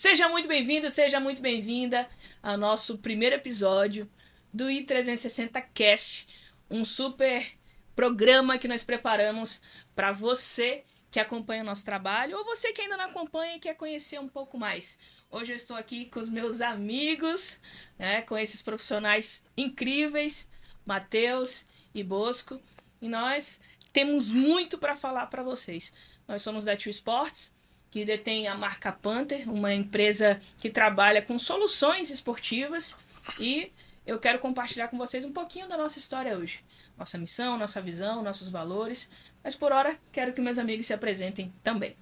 Seja 0.00 0.30
muito 0.30 0.48
bem-vindo, 0.48 0.88
seja 0.88 1.20
muito 1.20 1.42
bem-vinda 1.42 2.08
ao 2.42 2.56
nosso 2.56 2.96
primeiro 2.96 3.36
episódio 3.36 4.10
do 4.50 4.64
I360 4.64 5.62
Cast, 5.74 6.26
um 6.70 6.86
super 6.86 7.46
programa 7.94 8.56
que 8.56 8.66
nós 8.66 8.82
preparamos 8.82 9.60
para 9.94 10.10
você 10.10 10.84
que 11.10 11.20
acompanha 11.20 11.62
o 11.62 11.66
nosso 11.66 11.84
trabalho 11.84 12.38
ou 12.38 12.46
você 12.46 12.72
que 12.72 12.80
ainda 12.80 12.96
não 12.96 13.10
acompanha 13.10 13.56
e 13.56 13.60
quer 13.60 13.74
conhecer 13.74 14.18
um 14.18 14.26
pouco 14.26 14.56
mais. 14.56 14.96
Hoje 15.30 15.52
eu 15.52 15.56
estou 15.56 15.76
aqui 15.76 16.06
com 16.06 16.18
os 16.18 16.30
meus 16.30 16.62
amigos, 16.62 17.60
né, 17.98 18.22
com 18.22 18.38
esses 18.38 18.62
profissionais 18.62 19.42
incríveis, 19.54 20.48
Matheus 20.82 21.66
e 21.94 22.02
Bosco, 22.02 22.58
e 23.02 23.06
nós 23.06 23.60
temos 23.92 24.30
muito 24.30 24.78
para 24.78 24.96
falar 24.96 25.26
para 25.26 25.42
vocês. 25.42 25.92
Nós 26.26 26.40
somos 26.40 26.64
da 26.64 26.74
Tio 26.74 26.88
Sports, 26.88 27.52
que 27.90 28.04
detém 28.04 28.46
a 28.46 28.54
marca 28.54 28.92
Panther, 28.92 29.50
uma 29.50 29.74
empresa 29.74 30.40
que 30.58 30.70
trabalha 30.70 31.20
com 31.20 31.38
soluções 31.38 32.10
esportivas 32.10 32.96
e 33.38 33.72
eu 34.06 34.18
quero 34.18 34.38
compartilhar 34.38 34.88
com 34.88 34.96
vocês 34.96 35.24
um 35.24 35.32
pouquinho 35.32 35.68
da 35.68 35.76
nossa 35.76 35.98
história 35.98 36.36
hoje. 36.36 36.60
Nossa 36.96 37.18
missão, 37.18 37.58
nossa 37.58 37.80
visão, 37.80 38.22
nossos 38.22 38.48
valores. 38.48 39.08
Mas 39.42 39.54
por 39.54 39.72
hora, 39.72 39.96
quero 40.12 40.32
que 40.32 40.40
meus 40.40 40.58
amigos 40.58 40.86
se 40.86 40.92
apresentem 40.92 41.52
também. 41.62 41.96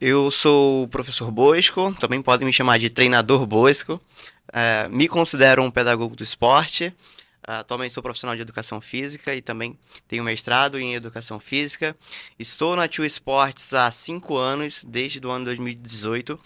Eu 0.00 0.30
sou 0.30 0.84
o 0.84 0.88
professor 0.88 1.30
Bosco, 1.30 1.92
também 1.98 2.22
podem 2.22 2.46
me 2.46 2.52
chamar 2.52 2.78
de 2.78 2.88
treinador 2.88 3.44
Bosco. 3.46 4.00
É, 4.52 4.88
me 4.88 5.08
considero 5.08 5.62
um 5.62 5.70
pedagogo 5.70 6.14
do 6.14 6.22
esporte. 6.22 6.94
Atualmente 7.50 7.94
sou 7.94 8.02
profissional 8.02 8.36
de 8.36 8.42
educação 8.42 8.78
física 8.78 9.34
e 9.34 9.40
também 9.40 9.78
tenho 10.06 10.22
mestrado 10.22 10.78
em 10.78 10.94
educação 10.94 11.40
física. 11.40 11.96
Estou 12.38 12.76
na 12.76 12.86
Tio 12.86 13.06
Esportes 13.06 13.72
há 13.72 13.90
cinco 13.90 14.36
anos, 14.36 14.84
desde 14.86 15.26
o 15.26 15.30
ano 15.30 15.46
2018, 15.46 16.38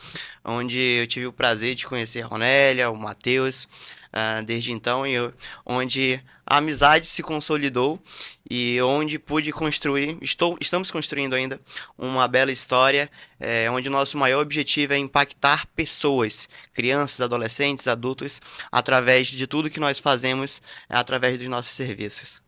onde 0.45 0.79
eu 0.79 1.07
tive 1.09 1.27
o 1.27 1.33
prazer 1.33 1.75
de 1.75 1.89
conhecer 1.89 2.23
a 2.23 2.27
Ronélia, 2.29 2.89
o 2.89 2.97
Matheus, 2.97 3.69
uh, 4.13 4.45
desde 4.45 4.73
então, 4.73 5.07
e 5.07 5.13
eu, 5.13 5.33
onde 5.65 6.23
a 6.47 6.59
amizade 6.59 7.07
se 7.07 7.23
consolidou 7.23 8.01
e 8.49 8.81
onde 8.83 9.19
pude 9.19 9.53
construir, 9.53 10.19
estou, 10.23 10.57
estamos 10.61 10.91
construindo 10.91 11.35
ainda 11.35 11.61
uma 11.97 12.29
bela 12.29 12.53
história, 12.53 13.11
é, 13.41 13.71
onde 13.71 13.89
o 13.89 13.93
nosso 13.93 14.19
maior 14.19 14.43
objetivo 14.43 14.93
é 14.93 14.99
impactar 14.99 15.67
pessoas, 15.69 16.49
crianças, 16.75 17.21
adolescentes, 17.21 17.89
adultos, 17.89 18.41
através 18.71 19.29
de 19.29 19.47
tudo 19.47 19.71
que 19.71 19.81
nós 19.81 19.99
fazemos, 19.99 20.61
é, 20.89 20.97
através 20.97 21.39
dos 21.39 21.49
nossos 21.49 21.73
serviços. 21.73 22.43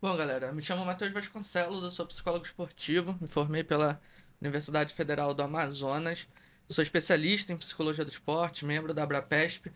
Bom, 0.00 0.16
galera, 0.16 0.52
me 0.52 0.60
chamo 0.60 0.84
Matheus 0.84 1.12
Vasconcelos, 1.12 1.84
eu 1.84 1.90
sou 1.90 2.06
psicólogo 2.06 2.44
esportivo, 2.44 3.16
me 3.20 3.28
formei 3.28 3.62
pela 3.62 4.00
Universidade 4.40 4.92
Federal 4.92 5.32
do 5.32 5.42
Amazonas, 5.42 6.26
sou 6.72 6.82
especialista 6.82 7.52
em 7.52 7.56
psicologia 7.56 8.04
do 8.04 8.10
esporte, 8.10 8.64
membro 8.64 8.94
da 8.94 9.02
Abrapesp, 9.02 9.66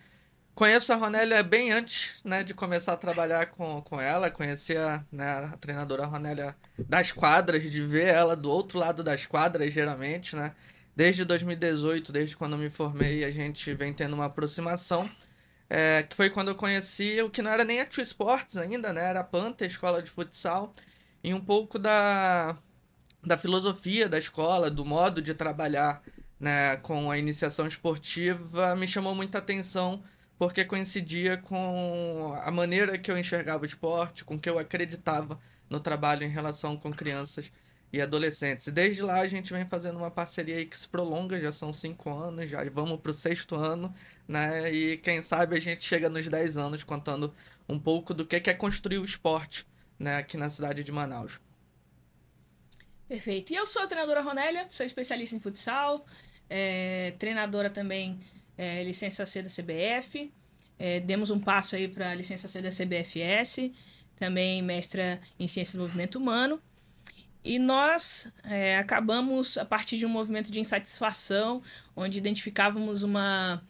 Conheço 0.56 0.90
a 0.90 0.96
Ronélia 0.96 1.42
bem 1.42 1.70
antes 1.70 2.14
né, 2.24 2.42
de 2.42 2.54
começar 2.54 2.94
a 2.94 2.96
trabalhar 2.96 3.44
com, 3.48 3.82
com 3.82 4.00
ela. 4.00 4.30
Conheci 4.30 4.74
a, 4.74 5.04
né, 5.12 5.50
a 5.52 5.56
treinadora 5.58 6.06
Ronélia 6.06 6.56
das 6.78 7.12
quadras, 7.12 7.70
de 7.70 7.84
ver 7.84 8.06
ela 8.06 8.34
do 8.34 8.50
outro 8.50 8.78
lado 8.78 9.04
das 9.04 9.26
quadras, 9.26 9.70
geralmente, 9.70 10.34
né? 10.34 10.54
Desde 10.96 11.26
2018, 11.26 12.10
desde 12.10 12.34
quando 12.34 12.56
me 12.56 12.70
formei, 12.70 13.22
a 13.22 13.30
gente 13.30 13.74
vem 13.74 13.92
tendo 13.92 14.14
uma 14.14 14.24
aproximação. 14.24 15.10
É, 15.68 16.04
que 16.04 16.16
foi 16.16 16.30
quando 16.30 16.48
eu 16.48 16.54
conheci 16.54 17.20
o 17.20 17.28
que 17.28 17.42
não 17.42 17.50
era 17.50 17.62
nem 17.62 17.82
a 17.82 17.86
True 17.86 18.02
Sports 18.02 18.56
ainda, 18.56 18.94
né? 18.94 19.10
Era 19.10 19.20
a 19.20 19.24
Panta, 19.24 19.66
escola 19.66 20.02
de 20.02 20.10
futsal. 20.10 20.72
E 21.22 21.34
um 21.34 21.40
pouco 21.40 21.78
da, 21.78 22.56
da 23.22 23.36
filosofia 23.36 24.08
da 24.08 24.18
escola, 24.18 24.70
do 24.70 24.86
modo 24.86 25.20
de 25.20 25.34
trabalhar 25.34 26.02
né, 26.40 26.78
com 26.78 27.10
a 27.10 27.18
iniciação 27.18 27.66
esportiva, 27.66 28.74
me 28.74 28.88
chamou 28.88 29.14
muita 29.14 29.36
atenção 29.36 30.02
porque 30.38 30.64
coincidia 30.64 31.36
com 31.36 32.38
a 32.42 32.50
maneira 32.50 32.98
que 32.98 33.10
eu 33.10 33.18
enxergava 33.18 33.62
o 33.62 33.66
esporte, 33.66 34.24
com 34.24 34.38
que 34.38 34.48
eu 34.48 34.58
acreditava 34.58 35.38
no 35.68 35.80
trabalho 35.80 36.24
em 36.24 36.28
relação 36.28 36.76
com 36.76 36.92
crianças 36.92 37.50
e 37.92 38.00
adolescentes. 38.00 38.66
E 38.66 38.72
desde 38.72 39.02
lá 39.02 39.20
a 39.20 39.28
gente 39.28 39.52
vem 39.52 39.66
fazendo 39.66 39.96
uma 39.96 40.10
parceria 40.10 40.56
aí 40.56 40.66
que 40.66 40.76
se 40.76 40.88
prolonga, 40.88 41.40
já 41.40 41.52
são 41.52 41.72
cinco 41.72 42.10
anos, 42.10 42.50
já 42.50 42.62
vamos 42.70 43.00
para 43.00 43.10
o 43.10 43.14
sexto 43.14 43.54
ano, 43.54 43.94
né? 44.28 44.72
E 44.72 44.98
quem 44.98 45.22
sabe 45.22 45.56
a 45.56 45.60
gente 45.60 45.84
chega 45.84 46.08
nos 46.08 46.28
dez 46.28 46.56
anos 46.56 46.84
contando 46.84 47.34
um 47.68 47.78
pouco 47.78 48.12
do 48.12 48.26
que 48.26 48.36
é 48.36 48.54
construir 48.54 48.98
o 48.98 49.04
esporte 49.04 49.66
né, 49.98 50.16
aqui 50.16 50.36
na 50.36 50.50
cidade 50.50 50.84
de 50.84 50.92
Manaus. 50.92 51.40
Perfeito. 53.08 53.52
E 53.52 53.56
eu 53.56 53.66
sou 53.66 53.82
a 53.82 53.86
treinadora 53.86 54.20
Ronélia, 54.20 54.66
sou 54.68 54.84
especialista 54.84 55.36
em 55.36 55.40
futsal, 55.40 56.04
é, 56.50 57.14
treinadora 57.18 57.70
também 57.70 58.20
é, 58.56 58.82
licença 58.82 59.24
C 59.26 59.42
da 59.42 59.48
CBF. 59.48 60.32
É, 60.78 61.00
demos 61.00 61.30
um 61.30 61.40
passo 61.40 61.74
aí 61.74 61.88
para 61.88 62.10
a 62.10 62.14
licença 62.14 62.46
C 62.46 62.60
da 62.60 62.70
CBFS, 62.70 63.70
também 64.14 64.62
mestra 64.62 65.20
em 65.38 65.48
Ciência 65.48 65.78
do 65.78 65.82
Movimento 65.82 66.18
Humano. 66.18 66.60
E 67.42 67.58
nós 67.58 68.28
é, 68.42 68.76
acabamos, 68.76 69.56
a 69.56 69.64
partir 69.64 69.96
de 69.96 70.04
um 70.04 70.08
movimento 70.08 70.50
de 70.50 70.58
insatisfação, 70.58 71.62
onde 71.94 72.18
identificávamos 72.18 73.04
uma, 73.04 73.62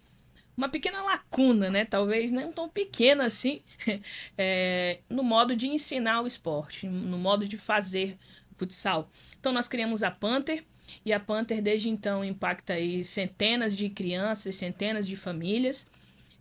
uma 0.57 0.69
pequena 0.69 1.03
lacuna, 1.03 1.69
né? 1.69 1.85
talvez 1.85 2.33
não 2.33 2.51
tão 2.51 2.69
pequena 2.71 3.27
assim, 3.27 3.61
é, 4.39 5.01
no 5.11 5.23
modo 5.23 5.55
de 5.55 5.69
ensinar 5.69 6.23
o 6.23 6.27
esporte, 6.27 6.89
no 6.89 7.19
modo 7.19 7.47
de 7.47 7.59
fazer 7.59 8.17
futsal. 8.55 9.11
Então 9.39 9.53
nós 9.53 9.69
criamos 9.69 10.03
a 10.03 10.11
Panther, 10.11 10.65
e 11.05 11.13
a 11.13 11.21
Panther, 11.21 11.63
desde 11.63 11.89
então, 11.89 12.25
impacta 12.25 12.75
aí 12.75 13.03
centenas 13.05 13.77
de 13.77 13.89
crianças, 13.89 14.55
centenas 14.55 15.07
de 15.07 15.17
famílias. 15.17 15.87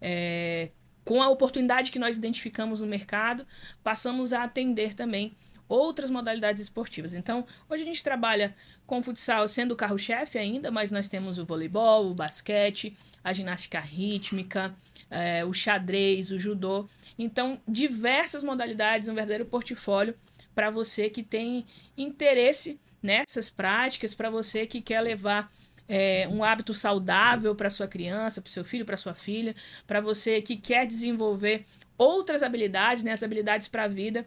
É, 0.02 0.70
com 1.04 1.22
a 1.22 1.30
oportunidade 1.30 1.92
que 1.92 2.00
nós 2.00 2.18
identificamos 2.18 2.82
no 2.82 2.88
mercado, 2.88 3.46
passamos 3.84 4.34
a 4.34 4.44
atender 4.44 4.94
também 4.94 5.36
outras 5.68 6.10
modalidades 6.10 6.62
esportivas. 6.62 7.14
Então, 7.14 7.46
hoje 7.70 7.84
a 7.84 7.86
gente 7.86 8.04
trabalha 8.04 8.56
com 8.86 9.00
o 9.00 9.04
futsal 9.04 9.48
sendo 9.48 9.74
o 9.74 9.76
carro-chefe 9.76 10.38
ainda, 10.38 10.72
mas 10.72 10.92
nós 10.92 11.08
temos 11.08 11.40
o 11.40 11.46
voleibol, 11.46 12.12
o 12.12 12.16
basquete, 12.16 12.96
a 13.24 13.34
ginástica 13.34 13.80
rítmica, 13.80 14.76
é, 15.10 15.46
o 15.46 15.54
xadrez, 15.54 16.32
o 16.32 16.40
judô. 16.40 16.88
Então, 17.18 17.60
diversas 17.68 18.44
modalidades, 18.44 19.08
um 19.08 19.16
verdadeiro 19.16 19.46
portfólio 19.46 20.16
para 20.54 20.70
você 20.70 21.10
que 21.10 21.24
tem 21.24 21.66
interesse 21.98 22.80
nessas 23.06 23.50
práticas 23.50 24.16
para 24.16 24.30
você 24.30 24.66
que 24.66 24.82
quer 24.82 25.00
levar 25.00 25.52
é, 25.88 26.28
um 26.32 26.44
hábito 26.44 26.74
saudável 26.74 27.56
para 27.56 27.70
sua 27.70 27.88
criança, 27.88 28.42
para 28.42 28.52
seu 28.52 28.66
filho, 28.66 28.84
para 28.84 28.98
sua 28.98 29.14
filha, 29.14 29.56
para 29.86 30.02
você 30.02 30.42
que 30.42 30.58
quer 30.58 30.88
desenvolver 30.88 31.66
outras 31.98 32.42
habilidades, 32.42 33.04
né, 33.04 33.12
as 33.12 33.22
habilidades 33.22 33.68
para 33.68 33.84
a 33.84 33.88
vida 33.88 34.26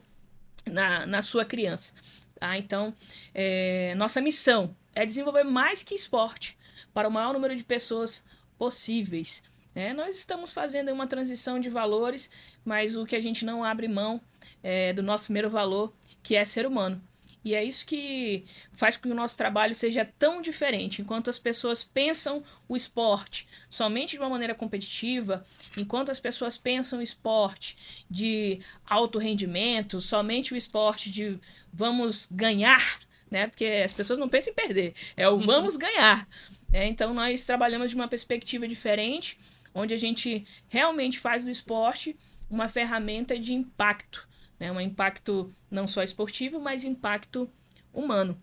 na, 0.65 1.05
na 1.05 1.23
sua 1.23 1.45
criança. 1.45 1.93
Tá? 2.39 2.57
Então, 2.57 2.95
é, 3.35 3.95
nossa 3.97 4.21
missão 4.21 4.75
é 4.95 5.05
desenvolver 5.05 5.43
mais 5.43 5.83
que 5.83 5.95
esporte 5.95 6.57
para 6.95 7.09
o 7.09 7.11
maior 7.11 7.33
número 7.33 7.57
de 7.57 7.65
pessoas 7.65 8.25
possíveis. 8.57 9.43
Né? 9.75 9.93
Nós 9.93 10.17
estamos 10.17 10.53
fazendo 10.53 10.93
uma 10.93 11.07
transição 11.07 11.59
de 11.59 11.69
valores, 11.69 12.31
mas 12.65 12.97
o 12.97 13.05
que 13.05 13.17
a 13.17 13.21
gente 13.21 13.45
não 13.45 13.65
abre 13.65 13.89
mão 13.89 14.21
é 14.63 14.93
do 14.93 15.03
nosso 15.03 15.25
primeiro 15.25 15.51
valor, 15.51 15.93
que 16.23 16.37
é 16.37 16.45
ser 16.45 16.65
humano. 16.65 17.03
E 17.45 17.55
é 17.55 17.65
isso 17.65 17.87
que 17.87 18.45
faz 18.73 18.97
com 18.97 19.05
que 19.05 19.09
o 19.11 19.15
nosso 19.15 19.37
trabalho 19.37 19.75
seja 19.75 20.05
tão 20.19 20.43
diferente. 20.43 21.01
Enquanto 21.01 21.31
as 21.31 21.39
pessoas 21.39 21.83
pensam 21.85 22.43
o 22.69 22.77
esporte 22.77 23.47
somente 23.71 24.13
de 24.13 24.19
uma 24.19 24.29
maneira 24.29 24.55
competitiva, 24.55 25.47
enquanto 25.77 26.11
as 26.11 26.21
pessoas 26.21 26.59
pensam 26.59 26.99
o 26.99 27.03
esporte 27.03 27.77
de 28.11 28.61
alto 28.87 29.19
rendimento, 29.19 30.01
somente 30.01 30.53
o 30.53 30.57
esporte 30.57 31.11
de 31.11 31.39
vamos 31.73 32.29
ganhar, 32.31 33.01
né? 33.31 33.47
Porque 33.47 33.65
as 33.65 33.93
pessoas 33.93 34.19
não 34.19 34.29
pensam 34.29 34.53
em 34.53 34.57
perder, 34.57 34.95
é 35.17 35.29
o 35.29 35.35
uhum. 35.35 35.41
vamos 35.41 35.77
ganhar. 35.77 36.29
É, 36.73 36.87
então 36.87 37.15
nós 37.15 37.47
trabalhamos 37.47 37.91
de 37.91 37.97
uma 37.97 38.09
perspectiva 38.09 38.69
diferente, 38.69 39.39
onde 39.73 39.95
a 39.95 39.97
gente 39.97 40.45
realmente 40.69 41.19
faz 41.19 41.45
do 41.45 41.51
esporte 41.51 42.17
uma 42.51 42.69
ferramenta 42.69 43.39
de 43.39 43.55
impacto 43.55 44.28
né? 44.59 44.73
Um 44.73 44.81
impacto 44.81 45.55
não 45.71 45.87
só 45.87 46.03
esportivo, 46.03 46.61
mas 46.61 46.85
impacto 46.85 47.51
humano. 47.93 48.41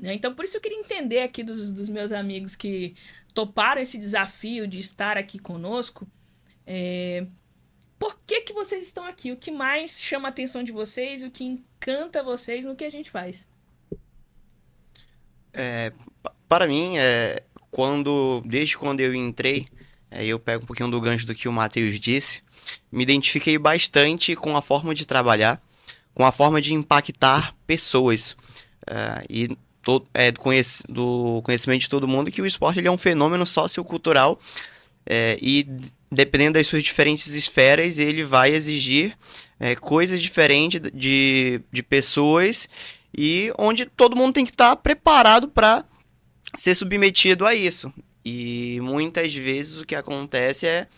Né? 0.00 0.14
Então, 0.14 0.34
por 0.34 0.44
isso 0.44 0.56
eu 0.56 0.60
queria 0.60 0.78
entender 0.78 1.20
aqui 1.20 1.42
dos, 1.42 1.70
dos 1.70 1.88
meus 1.88 2.12
amigos 2.12 2.54
que 2.54 2.94
toparam 3.32 3.80
esse 3.80 3.98
desafio 3.98 4.66
de 4.66 4.78
estar 4.78 5.16
aqui 5.16 5.38
conosco. 5.38 6.06
É, 6.66 7.26
por 7.98 8.16
que, 8.26 8.42
que 8.42 8.52
vocês 8.52 8.84
estão 8.84 9.04
aqui? 9.04 9.32
O 9.32 9.36
que 9.36 9.50
mais 9.50 10.00
chama 10.00 10.28
a 10.28 10.30
atenção 10.30 10.62
de 10.62 10.72
vocês? 10.72 11.22
O 11.22 11.30
que 11.30 11.44
encanta 11.44 12.22
vocês 12.22 12.64
no 12.64 12.76
que 12.76 12.84
a 12.84 12.90
gente 12.90 13.10
faz? 13.10 13.48
É, 15.52 15.92
para 16.48 16.66
mim, 16.66 16.98
é, 16.98 17.42
quando 17.70 18.42
desde 18.44 18.76
quando 18.76 19.00
eu 19.00 19.14
entrei, 19.14 19.66
é, 20.10 20.26
eu 20.26 20.38
pego 20.38 20.64
um 20.64 20.66
pouquinho 20.66 20.90
do 20.90 21.00
gancho 21.00 21.26
do 21.26 21.34
que 21.34 21.48
o 21.48 21.52
Matheus 21.52 21.98
disse 21.98 22.42
me 22.90 23.02
identifiquei 23.02 23.58
bastante 23.58 24.34
com 24.34 24.56
a 24.56 24.62
forma 24.62 24.94
de 24.94 25.06
trabalhar, 25.06 25.60
com 26.14 26.24
a 26.24 26.32
forma 26.32 26.60
de 26.60 26.74
impactar 26.74 27.54
pessoas. 27.66 28.32
Uh, 28.88 29.24
e 29.28 29.58
todo, 29.82 30.08
é, 30.12 30.30
do, 30.32 30.40
conhec 30.40 30.82
do 30.88 31.40
conhecimento 31.42 31.82
de 31.82 31.88
todo 31.88 32.08
mundo 32.08 32.30
que 32.30 32.42
o 32.42 32.46
esporte 32.46 32.78
ele 32.78 32.88
é 32.88 32.90
um 32.90 32.98
fenômeno 32.98 33.46
sociocultural 33.46 34.38
é, 35.06 35.38
e 35.40 35.66
dependendo 36.10 36.54
das 36.54 36.66
suas 36.66 36.82
diferentes 36.82 37.34
esferas, 37.34 37.98
ele 37.98 38.24
vai 38.24 38.52
exigir 38.52 39.16
é, 39.58 39.74
coisas 39.74 40.20
diferentes 40.20 40.80
de, 40.92 41.60
de 41.70 41.82
pessoas 41.82 42.68
e 43.16 43.52
onde 43.58 43.86
todo 43.86 44.16
mundo 44.16 44.34
tem 44.34 44.44
que 44.44 44.50
estar 44.50 44.74
preparado 44.76 45.48
para 45.48 45.84
ser 46.54 46.74
submetido 46.74 47.46
a 47.46 47.54
isso. 47.54 47.92
E 48.24 48.80
muitas 48.82 49.34
vezes 49.34 49.80
o 49.80 49.86
que 49.86 49.94
acontece 49.94 50.66
é, 50.66 50.88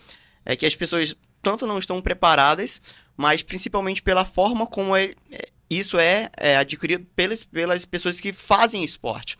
é 0.45 0.55
que 0.55 0.65
as 0.65 0.75
pessoas 0.75 1.15
tanto 1.41 1.67
não 1.67 1.79
estão 1.79 2.01
preparadas, 2.01 2.81
mas 3.15 3.41
principalmente 3.41 4.01
pela 4.01 4.25
forma 4.25 4.65
como 4.65 4.95
é, 4.95 5.13
é, 5.31 5.49
isso 5.69 5.99
é, 5.99 6.29
é 6.37 6.57
adquirido 6.57 7.05
pelas, 7.15 7.43
pelas 7.43 7.85
pessoas 7.85 8.19
que 8.19 8.31
fazem 8.31 8.83
esporte. 8.83 9.37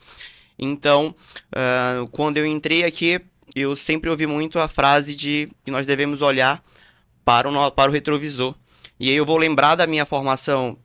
Então, 0.58 1.16
uh, 1.56 2.08
quando 2.10 2.38
eu 2.38 2.46
entrei 2.46 2.84
aqui, 2.84 3.22
eu 3.56 3.76
sempre 3.76 4.10
ouvi 4.10 4.28
muito 4.28 4.60
a 4.60 4.68
frase 4.68 5.16
de 5.16 5.48
que 5.64 5.72
nós 5.72 5.86
devemos 5.86 6.22
olhar 6.22 6.64
para 7.24 7.50
o, 7.50 7.72
para 7.72 7.90
o 7.90 7.94
retrovisor. 7.94 8.56
E 9.00 9.10
aí 9.10 9.16
eu 9.16 9.26
vou 9.26 9.38
lembrar 9.38 9.76
da 9.76 9.88
minha 9.88 10.06
formação 10.06 10.78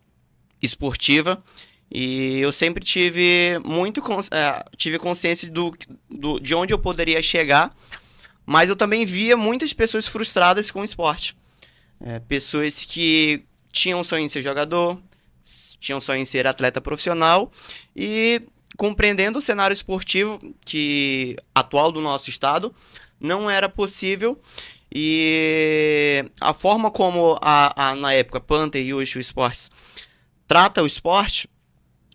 esportiva 0.62 1.42
e 1.90 2.38
eu 2.40 2.52
sempre 2.52 2.84
tive 2.84 3.58
muito 3.64 4.02
é, 4.30 4.64
tive 4.76 4.98
consciência 4.98 5.50
do, 5.50 5.76
do, 6.10 6.38
de 6.40 6.54
onde 6.54 6.72
eu 6.72 6.78
poderia 6.78 7.22
chegar, 7.22 7.74
mas 8.46 8.68
eu 8.68 8.76
também 8.76 9.04
via 9.04 9.36
muitas 9.36 9.72
pessoas 9.72 10.06
frustradas 10.06 10.70
com 10.70 10.80
o 10.80 10.84
esporte. 10.84 11.36
É, 12.00 12.18
pessoas 12.20 12.84
que 12.84 13.44
tinham 13.72 14.04
sonho 14.04 14.24
em 14.24 14.28
ser 14.28 14.42
jogador, 14.42 15.00
tinham 15.80 16.00
sonho 16.00 16.20
em 16.20 16.24
ser 16.24 16.46
atleta 16.46 16.80
profissional 16.80 17.50
e 17.94 18.42
compreendendo 18.76 19.38
o 19.38 19.42
cenário 19.42 19.74
esportivo 19.74 20.38
que 20.64 21.36
atual 21.54 21.92
do 21.92 22.00
nosso 22.00 22.28
estado, 22.28 22.74
não 23.20 23.48
era 23.48 23.68
possível 23.68 24.40
e 24.92 26.24
a 26.40 26.52
forma 26.52 26.90
como 26.90 27.38
a, 27.40 27.90
a 27.90 27.94
na 27.94 28.12
época 28.12 28.40
Panther 28.40 28.84
e 28.84 28.94
hoje 28.94 29.18
o 29.18 29.20
Esportes 29.20 29.70
trata 30.46 30.82
o 30.82 30.86
esporte 30.86 31.48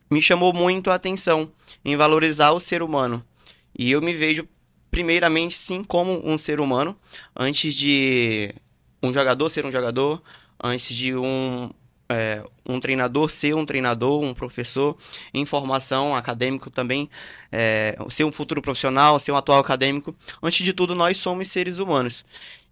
me 0.10 0.22
chamou 0.22 0.54
muito 0.54 0.90
a 0.90 0.96
atenção 0.96 1.52
em 1.86 1.96
valorizar 1.96 2.52
o 2.52 2.60
ser 2.60 2.82
humano. 2.82 3.24
E 3.78 3.92
eu 3.92 4.02
me 4.02 4.14
vejo 4.14 4.48
primeiramente 4.92 5.56
sim 5.56 5.84
como 5.84 6.22
um 6.28 6.38
ser 6.38 6.60
humano, 6.60 6.96
antes 7.36 7.74
de 7.76 8.54
um 9.02 9.14
jogador 9.14 9.50
ser 9.50 9.66
um 9.66 9.72
jogador, 9.72 10.22
antes 10.62 10.94
de 10.96 11.16
um, 11.16 11.72
é, 12.10 12.44
um 12.66 12.80
treinador 12.80 13.30
ser 13.30 13.56
um 13.56 13.66
treinador, 13.66 14.22
um 14.22 14.34
professor 14.34 14.98
em 15.34 15.46
formação 15.46 16.16
acadêmico 16.16 16.70
também, 16.70 17.10
é, 17.52 17.98
ser 18.10 18.24
um 18.24 18.32
futuro 18.32 18.62
profissional, 18.62 19.20
ser 19.20 19.32
um 19.32 19.38
atual 19.38 19.60
acadêmico. 19.60 20.16
Antes 20.42 20.66
de 20.66 20.74
tudo, 20.74 20.96
nós 20.96 21.18
somos 21.18 21.50
seres 21.50 21.78
humanos. 21.78 22.26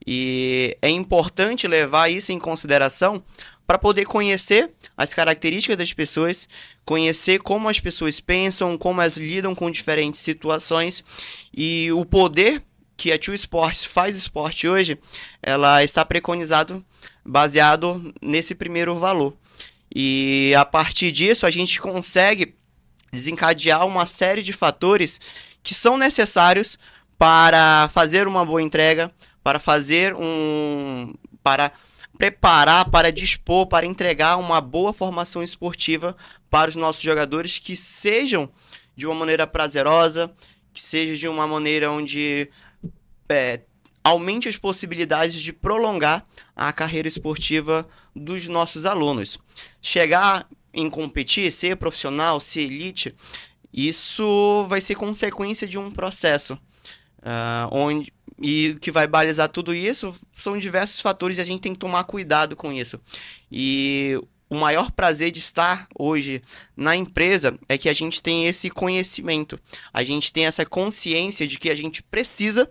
E 0.05 0.77
é 0.81 0.89
importante 0.89 1.67
levar 1.67 2.09
isso 2.09 2.31
em 2.31 2.39
consideração 2.39 3.23
para 3.67 3.77
poder 3.77 4.05
conhecer 4.05 4.71
as 4.95 5.13
características 5.13 5.77
das 5.77 5.91
pessoas, 5.91 6.47
conhecer 6.85 7.39
como 7.39 7.67
as 7.67 7.81
pessoas 7.81 8.21
pensam, 8.21 8.77
como 8.77 9.01
elas 9.01 9.17
lidam 9.17 9.53
com 9.53 9.69
diferentes 9.69 10.21
situações 10.21 11.03
e 11.55 11.91
o 11.91 12.05
poder 12.05 12.63
que 12.95 13.11
a 13.11 13.19
Tio 13.19 13.33
Sports 13.33 13.83
faz 13.83 14.15
esporte 14.15 14.67
hoje, 14.67 14.97
ela 15.43 15.83
está 15.83 16.03
preconizado 16.05 16.83
baseado 17.23 18.13
nesse 18.21 18.55
primeiro 18.55 18.95
valor. 18.97 19.35
E 19.93 20.53
a 20.57 20.63
partir 20.63 21.11
disso 21.11 21.45
a 21.45 21.51
gente 21.51 21.79
consegue 21.79 22.55
desencadear 23.11 23.85
uma 23.85 24.05
série 24.05 24.41
de 24.41 24.53
fatores 24.53 25.19
que 25.61 25.73
são 25.73 25.97
necessários 25.97 26.79
para 27.17 27.89
fazer 27.93 28.27
uma 28.27 28.45
boa 28.45 28.61
entrega, 28.61 29.11
para 29.43 29.59
fazer 29.59 30.15
um 30.15 31.13
para 31.43 31.71
preparar, 32.17 32.89
para 32.89 33.11
dispor, 33.11 33.67
para 33.67 33.85
entregar 33.85 34.37
uma 34.37 34.59
boa 34.59 34.93
formação 34.93 35.43
esportiva 35.43 36.15
para 36.49 36.69
os 36.69 36.75
nossos 36.75 37.01
jogadores 37.01 37.59
que 37.59 37.75
sejam 37.75 38.49
de 38.95 39.05
uma 39.05 39.15
maneira 39.15 39.45
prazerosa, 39.45 40.31
que 40.73 40.81
seja 40.81 41.15
de 41.15 41.27
uma 41.27 41.47
maneira 41.47 41.91
onde 41.91 42.49
é, 43.29 43.61
aumente 44.03 44.47
as 44.47 44.57
possibilidades 44.57 45.41
de 45.41 45.53
prolongar 45.53 46.25
a 46.55 46.71
carreira 46.73 47.07
esportiva 47.07 47.87
dos 48.15 48.47
nossos 48.47 48.85
alunos. 48.85 49.37
Chegar 49.81 50.47
em 50.73 50.89
competir, 50.89 51.51
ser 51.51 51.75
profissional, 51.75 52.39
ser 52.39 52.61
elite, 52.61 53.13
isso 53.71 54.65
vai 54.67 54.81
ser 54.81 54.95
consequência 54.95 55.67
de 55.67 55.77
um 55.77 55.91
processo 55.91 56.53
uh, 56.53 57.67
onde 57.71 58.13
e 58.39 58.71
o 58.71 58.79
que 58.79 58.91
vai 58.91 59.07
balizar 59.07 59.49
tudo 59.49 59.73
isso 59.73 60.15
são 60.35 60.57
diversos 60.57 61.01
fatores 61.01 61.37
e 61.37 61.41
a 61.41 61.43
gente 61.43 61.61
tem 61.61 61.73
que 61.73 61.79
tomar 61.79 62.03
cuidado 62.03 62.55
com 62.55 62.71
isso. 62.71 62.99
E 63.51 64.19
o 64.49 64.55
maior 64.55 64.91
prazer 64.91 65.31
de 65.31 65.39
estar 65.39 65.87
hoje 65.97 66.41
na 66.75 66.95
empresa 66.95 67.57
é 67.67 67.77
que 67.77 67.89
a 67.89 67.93
gente 67.93 68.21
tem 68.21 68.47
esse 68.47 68.69
conhecimento, 68.69 69.59
a 69.91 70.03
gente 70.03 70.31
tem 70.31 70.45
essa 70.45 70.65
consciência 70.65 71.47
de 71.47 71.57
que 71.57 71.69
a 71.69 71.75
gente 71.75 72.01
precisa 72.03 72.69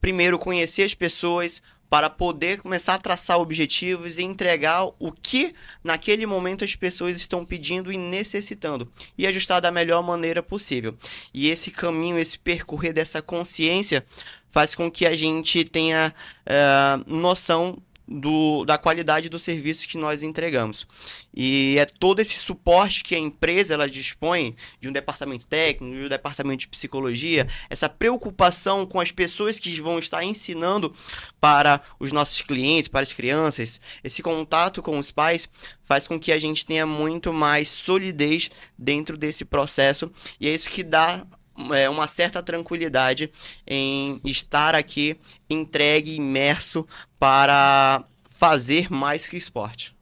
primeiro 0.00 0.38
conhecer 0.38 0.84
as 0.84 0.94
pessoas, 0.94 1.60
para 1.90 2.10
poder 2.10 2.60
começar 2.60 2.94
a 2.94 2.98
traçar 2.98 3.38
objetivos 3.38 4.18
e 4.18 4.22
entregar 4.22 4.84
o 4.98 5.10
que 5.10 5.54
naquele 5.82 6.26
momento 6.26 6.64
as 6.64 6.74
pessoas 6.74 7.16
estão 7.16 7.44
pedindo 7.44 7.92
e 7.92 7.96
necessitando 7.96 8.90
e 9.16 9.26
ajustar 9.26 9.60
da 9.60 9.70
melhor 9.70 10.02
maneira 10.02 10.42
possível. 10.42 10.96
E 11.32 11.48
esse 11.48 11.70
caminho, 11.70 12.18
esse 12.18 12.38
percorrer 12.38 12.92
dessa 12.92 13.22
consciência 13.22 14.04
faz 14.50 14.74
com 14.74 14.90
que 14.90 15.06
a 15.06 15.14
gente 15.14 15.64
tenha 15.64 16.14
uh, 16.46 17.12
noção 17.12 17.82
do, 18.08 18.64
da 18.64 18.78
qualidade 18.78 19.28
do 19.28 19.38
serviço 19.38 19.86
que 19.86 19.98
nós 19.98 20.22
entregamos. 20.22 20.86
E 21.34 21.76
é 21.78 21.84
todo 21.84 22.20
esse 22.20 22.38
suporte 22.38 23.04
que 23.04 23.14
a 23.14 23.18
empresa 23.18 23.74
ela 23.74 23.88
dispõe 23.88 24.56
de 24.80 24.88
um 24.88 24.92
departamento 24.92 25.46
técnico, 25.46 25.94
de 25.94 26.06
um 26.06 26.08
departamento 26.08 26.60
de 26.60 26.68
psicologia, 26.68 27.46
essa 27.68 27.88
preocupação 27.88 28.86
com 28.86 28.98
as 28.98 29.12
pessoas 29.12 29.60
que 29.60 29.78
vão 29.80 29.98
estar 29.98 30.24
ensinando 30.24 30.92
para 31.38 31.82
os 32.00 32.10
nossos 32.10 32.40
clientes, 32.40 32.88
para 32.88 33.02
as 33.02 33.12
crianças, 33.12 33.78
esse 34.02 34.22
contato 34.22 34.82
com 34.82 34.98
os 34.98 35.12
pais 35.12 35.48
faz 35.84 36.06
com 36.06 36.18
que 36.18 36.32
a 36.32 36.38
gente 36.38 36.64
tenha 36.64 36.86
muito 36.86 37.32
mais 37.32 37.68
solidez 37.68 38.50
dentro 38.76 39.16
desse 39.16 39.44
processo 39.44 40.10
e 40.40 40.48
é 40.48 40.54
isso 40.54 40.70
que 40.70 40.82
dá 40.82 41.26
é, 41.74 41.88
uma 41.88 42.06
certa 42.06 42.42
tranquilidade 42.42 43.30
em 43.66 44.20
estar 44.24 44.74
aqui 44.74 45.18
entregue, 45.48 46.16
imerso 46.16 46.86
para 47.18 48.04
fazer 48.30 48.90
mais 48.90 49.28
que 49.28 49.36
esporte. 49.36 49.96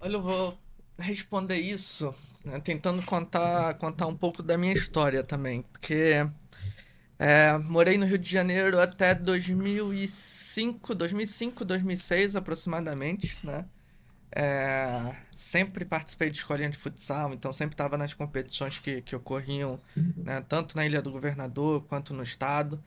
Olha, 0.00 0.14
eu 0.14 0.22
vou 0.22 0.58
responder 0.98 1.56
isso 1.56 2.14
né, 2.44 2.60
tentando 2.60 3.02
contar, 3.02 3.74
contar 3.74 4.06
um 4.06 4.16
pouco 4.16 4.42
da 4.42 4.58
minha 4.58 4.72
história 4.72 5.22
também, 5.22 5.62
porque 5.62 6.26
é, 7.18 7.56
morei 7.58 7.96
no 7.96 8.04
Rio 8.04 8.18
de 8.18 8.28
Janeiro 8.28 8.80
até 8.80 9.14
2005, 9.14 10.94
2005, 10.94 11.64
2006 11.64 12.36
aproximadamente, 12.36 13.38
né? 13.44 13.64
É, 14.34 15.14
sempre 15.32 15.84
participei 15.84 16.30
de 16.30 16.38
escolinha 16.38 16.70
de 16.70 16.78
futsal, 16.78 17.34
então 17.34 17.52
sempre 17.52 17.74
estava 17.74 17.98
nas 17.98 18.14
competições 18.14 18.78
que, 18.78 19.02
que 19.02 19.14
ocorriam, 19.14 19.78
né, 20.16 20.42
tanto 20.48 20.74
na 20.74 20.86
Ilha 20.86 21.02
do 21.02 21.10
Governador 21.10 21.84
quanto 21.84 22.14
no 22.14 22.22
estado. 22.22 22.82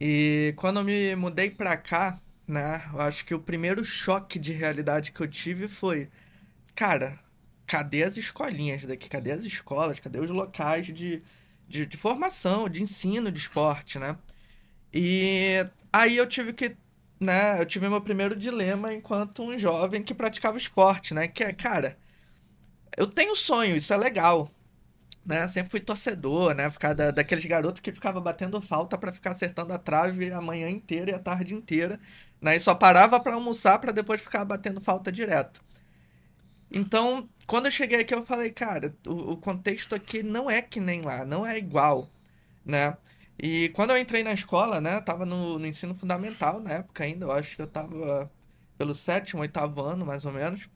E 0.00 0.52
quando 0.56 0.80
eu 0.80 0.84
me 0.84 1.16
mudei 1.16 1.50
para 1.50 1.76
cá, 1.76 2.20
né, 2.46 2.82
eu 2.92 3.00
acho 3.00 3.24
que 3.24 3.34
o 3.34 3.40
primeiro 3.40 3.84
choque 3.84 4.38
de 4.38 4.52
realidade 4.52 5.12
que 5.12 5.20
eu 5.22 5.28
tive 5.28 5.68
foi, 5.68 6.10
cara, 6.74 7.18
cadê 7.66 8.02
as 8.04 8.16
escolinhas 8.16 8.84
daqui? 8.84 9.08
Cadê 9.08 9.32
as 9.32 9.44
escolas? 9.44 9.98
Cadê 10.00 10.20
os 10.20 10.30
locais 10.30 10.86
de, 10.88 11.22
de, 11.68 11.86
de 11.86 11.96
formação, 11.96 12.68
de 12.68 12.82
ensino 12.82 13.32
de 13.32 13.38
esporte, 13.38 13.98
né? 13.98 14.16
E 14.92 15.66
aí 15.92 16.16
eu 16.16 16.26
tive 16.26 16.52
que 16.52 16.76
né, 17.24 17.60
eu 17.60 17.66
tive 17.66 17.88
meu 17.88 18.00
primeiro 18.00 18.36
dilema 18.36 18.92
enquanto 18.94 19.42
um 19.42 19.58
jovem 19.58 20.02
que 20.02 20.14
praticava 20.14 20.58
esporte, 20.58 21.14
né? 21.14 21.28
Que 21.28 21.44
é, 21.44 21.52
cara, 21.52 21.98
eu 22.96 23.06
tenho 23.06 23.34
sonho, 23.36 23.76
isso 23.76 23.92
é 23.92 23.96
legal. 23.96 24.50
Né? 25.26 25.48
Sempre 25.48 25.70
fui 25.70 25.80
torcedor, 25.80 26.54
né? 26.54 26.70
Ficar 26.70 26.94
da, 26.94 27.10
daqueles 27.10 27.46
garotos 27.46 27.80
que 27.80 27.92
ficava 27.92 28.20
batendo 28.20 28.60
falta 28.60 28.98
para 28.98 29.12
ficar 29.12 29.30
acertando 29.32 29.72
a 29.72 29.78
trave 29.78 30.32
a 30.32 30.40
manhã 30.40 30.68
inteira 30.70 31.10
e 31.12 31.14
a 31.14 31.18
tarde 31.18 31.54
inteira, 31.54 32.00
né? 32.40 32.56
E 32.56 32.60
só 32.60 32.74
parava 32.74 33.18
para 33.20 33.34
almoçar 33.34 33.78
para 33.78 33.92
depois 33.92 34.20
ficar 34.20 34.44
batendo 34.44 34.80
falta 34.80 35.10
direto. 35.12 35.62
Então, 36.70 37.28
quando 37.46 37.66
eu 37.66 37.70
cheguei 37.70 38.00
aqui, 38.00 38.14
eu 38.14 38.24
falei, 38.24 38.50
cara, 38.50 38.94
o, 39.06 39.32
o 39.32 39.36
contexto 39.36 39.94
aqui 39.94 40.22
não 40.22 40.50
é 40.50 40.60
que 40.62 40.80
nem 40.80 41.02
lá, 41.02 41.24
não 41.24 41.46
é 41.46 41.56
igual, 41.58 42.10
né? 42.64 42.96
E 43.38 43.70
quando 43.70 43.90
eu 43.90 43.98
entrei 43.98 44.22
na 44.22 44.32
escola, 44.32 44.80
né, 44.80 45.00
tava 45.00 45.26
no, 45.26 45.58
no 45.58 45.66
ensino 45.66 45.94
fundamental 45.94 46.60
na 46.60 46.70
época 46.72 47.04
ainda, 47.04 47.26
eu 47.26 47.32
acho 47.32 47.56
que 47.56 47.62
eu 47.62 47.66
tava 47.66 48.30
pelo 48.78 48.94
sétimo, 48.94 49.42
oitavo 49.42 49.82
ano, 49.82 50.06
mais 50.06 50.24
ou 50.24 50.32
menos. 50.32 50.68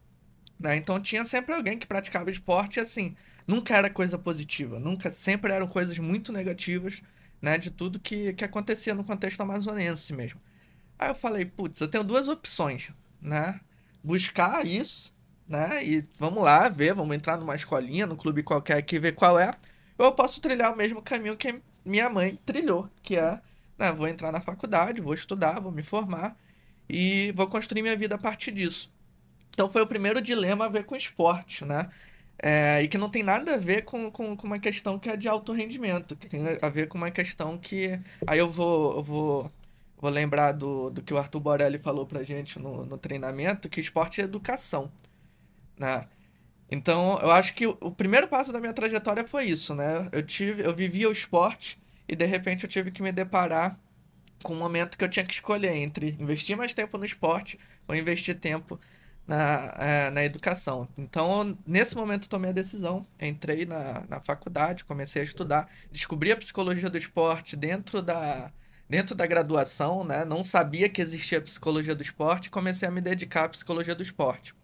Né? 0.58 0.76
Então 0.76 1.00
tinha 1.00 1.24
sempre 1.24 1.54
alguém 1.54 1.78
que 1.78 1.86
praticava 1.86 2.30
esporte 2.30 2.78
e 2.78 2.80
assim, 2.80 3.16
nunca 3.46 3.76
era 3.76 3.88
coisa 3.90 4.18
positiva, 4.18 4.78
nunca, 4.78 5.10
sempre 5.10 5.52
eram 5.52 5.68
coisas 5.68 5.98
muito 5.98 6.32
negativas, 6.32 7.02
né, 7.40 7.56
de 7.56 7.70
tudo 7.70 8.00
que, 8.00 8.32
que 8.34 8.44
acontecia 8.44 8.94
no 8.94 9.04
contexto 9.04 9.40
amazonense 9.40 10.12
mesmo. 10.12 10.40
Aí 10.98 11.10
eu 11.10 11.14
falei, 11.14 11.44
putz, 11.44 11.80
eu 11.80 11.88
tenho 11.88 12.02
duas 12.02 12.26
opções, 12.28 12.90
né? 13.20 13.60
Buscar 14.02 14.66
isso, 14.66 15.14
né? 15.48 15.84
E 15.84 16.04
vamos 16.18 16.42
lá 16.42 16.68
ver, 16.68 16.94
vamos 16.94 17.14
entrar 17.14 17.36
numa 17.38 17.54
escolinha, 17.54 18.06
no 18.06 18.16
clube 18.16 18.42
qualquer 18.42 18.76
aqui, 18.78 18.98
ver 18.98 19.12
qual 19.14 19.38
é. 19.38 19.52
Eu 19.98 20.12
posso 20.12 20.40
trilhar 20.40 20.72
o 20.72 20.76
mesmo 20.76 21.02
caminho 21.02 21.36
que 21.36 21.60
minha 21.84 22.08
mãe 22.08 22.38
trilhou, 22.46 22.88
que 23.02 23.16
é, 23.16 23.40
né, 23.76 23.90
vou 23.92 24.06
entrar 24.06 24.30
na 24.30 24.40
faculdade, 24.40 25.00
vou 25.00 25.14
estudar, 25.14 25.60
vou 25.60 25.72
me 25.72 25.82
formar 25.82 26.36
e 26.88 27.32
vou 27.32 27.46
construir 27.48 27.82
minha 27.82 27.96
vida 27.96 28.14
a 28.14 28.18
partir 28.18 28.52
disso. 28.52 28.92
Então 29.50 29.68
foi 29.68 29.82
o 29.82 29.86
primeiro 29.86 30.20
dilema 30.20 30.66
a 30.66 30.68
ver 30.68 30.84
com 30.84 30.94
esporte, 30.94 31.64
né? 31.64 31.88
É, 32.40 32.80
e 32.82 32.88
que 32.88 32.96
não 32.96 33.10
tem 33.10 33.24
nada 33.24 33.54
a 33.54 33.56
ver 33.56 33.82
com, 33.82 34.10
com, 34.12 34.36
com, 34.36 34.46
uma 34.46 34.60
questão 34.60 34.96
que 34.98 35.08
é 35.10 35.16
de 35.16 35.28
alto 35.28 35.52
rendimento, 35.52 36.14
que 36.14 36.28
tem 36.28 36.40
a 36.62 36.68
ver 36.68 36.86
com 36.86 36.96
uma 36.96 37.10
questão 37.10 37.58
que. 37.58 37.98
Aí 38.26 38.38
eu 38.38 38.48
vou, 38.48 38.96
eu 38.96 39.02
vou, 39.02 39.52
vou 39.96 40.10
lembrar 40.10 40.52
do, 40.52 40.90
do 40.90 41.02
que 41.02 41.12
o 41.12 41.18
Arthur 41.18 41.40
Borelli 41.40 41.78
falou 41.78 42.06
pra 42.06 42.22
gente 42.22 42.58
no, 42.60 42.86
no 42.86 42.96
treinamento, 42.96 43.68
que 43.68 43.80
esporte 43.80 44.20
é 44.20 44.24
educação. 44.24 44.90
Né? 45.76 46.06
Então, 46.70 47.18
eu 47.20 47.30
acho 47.30 47.54
que 47.54 47.66
o 47.66 47.90
primeiro 47.90 48.28
passo 48.28 48.52
da 48.52 48.60
minha 48.60 48.72
trajetória 48.74 49.24
foi 49.24 49.46
isso, 49.46 49.74
né? 49.74 50.08
Eu 50.12 50.22
tive, 50.22 50.62
eu 50.62 50.74
vivia 50.74 51.08
o 51.08 51.12
esporte 51.12 51.80
e 52.06 52.14
de 52.14 52.26
repente 52.26 52.64
eu 52.64 52.70
tive 52.70 52.90
que 52.90 53.02
me 53.02 53.10
deparar 53.10 53.78
com 54.42 54.54
um 54.54 54.58
momento 54.58 54.96
que 54.98 55.04
eu 55.04 55.08
tinha 55.08 55.24
que 55.24 55.32
escolher 55.32 55.74
entre 55.74 56.16
investir 56.20 56.56
mais 56.56 56.74
tempo 56.74 56.98
no 56.98 57.04
esporte 57.04 57.58
ou 57.86 57.94
investir 57.94 58.38
tempo 58.38 58.78
na, 59.26 59.74
é, 59.78 60.10
na 60.10 60.24
educação. 60.24 60.88
Então, 60.98 61.56
nesse 61.66 61.96
momento, 61.96 62.24
eu 62.24 62.28
tomei 62.30 62.50
a 62.50 62.52
decisão. 62.52 63.06
Entrei 63.20 63.66
na, 63.66 64.04
na 64.08 64.20
faculdade, 64.20 64.84
comecei 64.84 65.22
a 65.22 65.24
estudar, 65.24 65.70
descobri 65.92 66.32
a 66.32 66.36
psicologia 66.36 66.88
do 66.88 66.98
esporte 66.98 67.56
dentro 67.56 68.00
da, 68.00 68.50
dentro 68.88 69.14
da 69.14 69.26
graduação, 69.26 70.02
né? 70.04 70.24
Não 70.24 70.42
sabia 70.42 70.88
que 70.88 71.02
existia 71.02 71.40
psicologia 71.40 71.94
do 71.94 72.02
esporte, 72.02 72.50
comecei 72.50 72.88
a 72.88 72.90
me 72.90 73.00
dedicar 73.00 73.44
à 73.44 73.48
psicologia 73.50 73.94
do 73.94 74.02
esporte. 74.02 74.54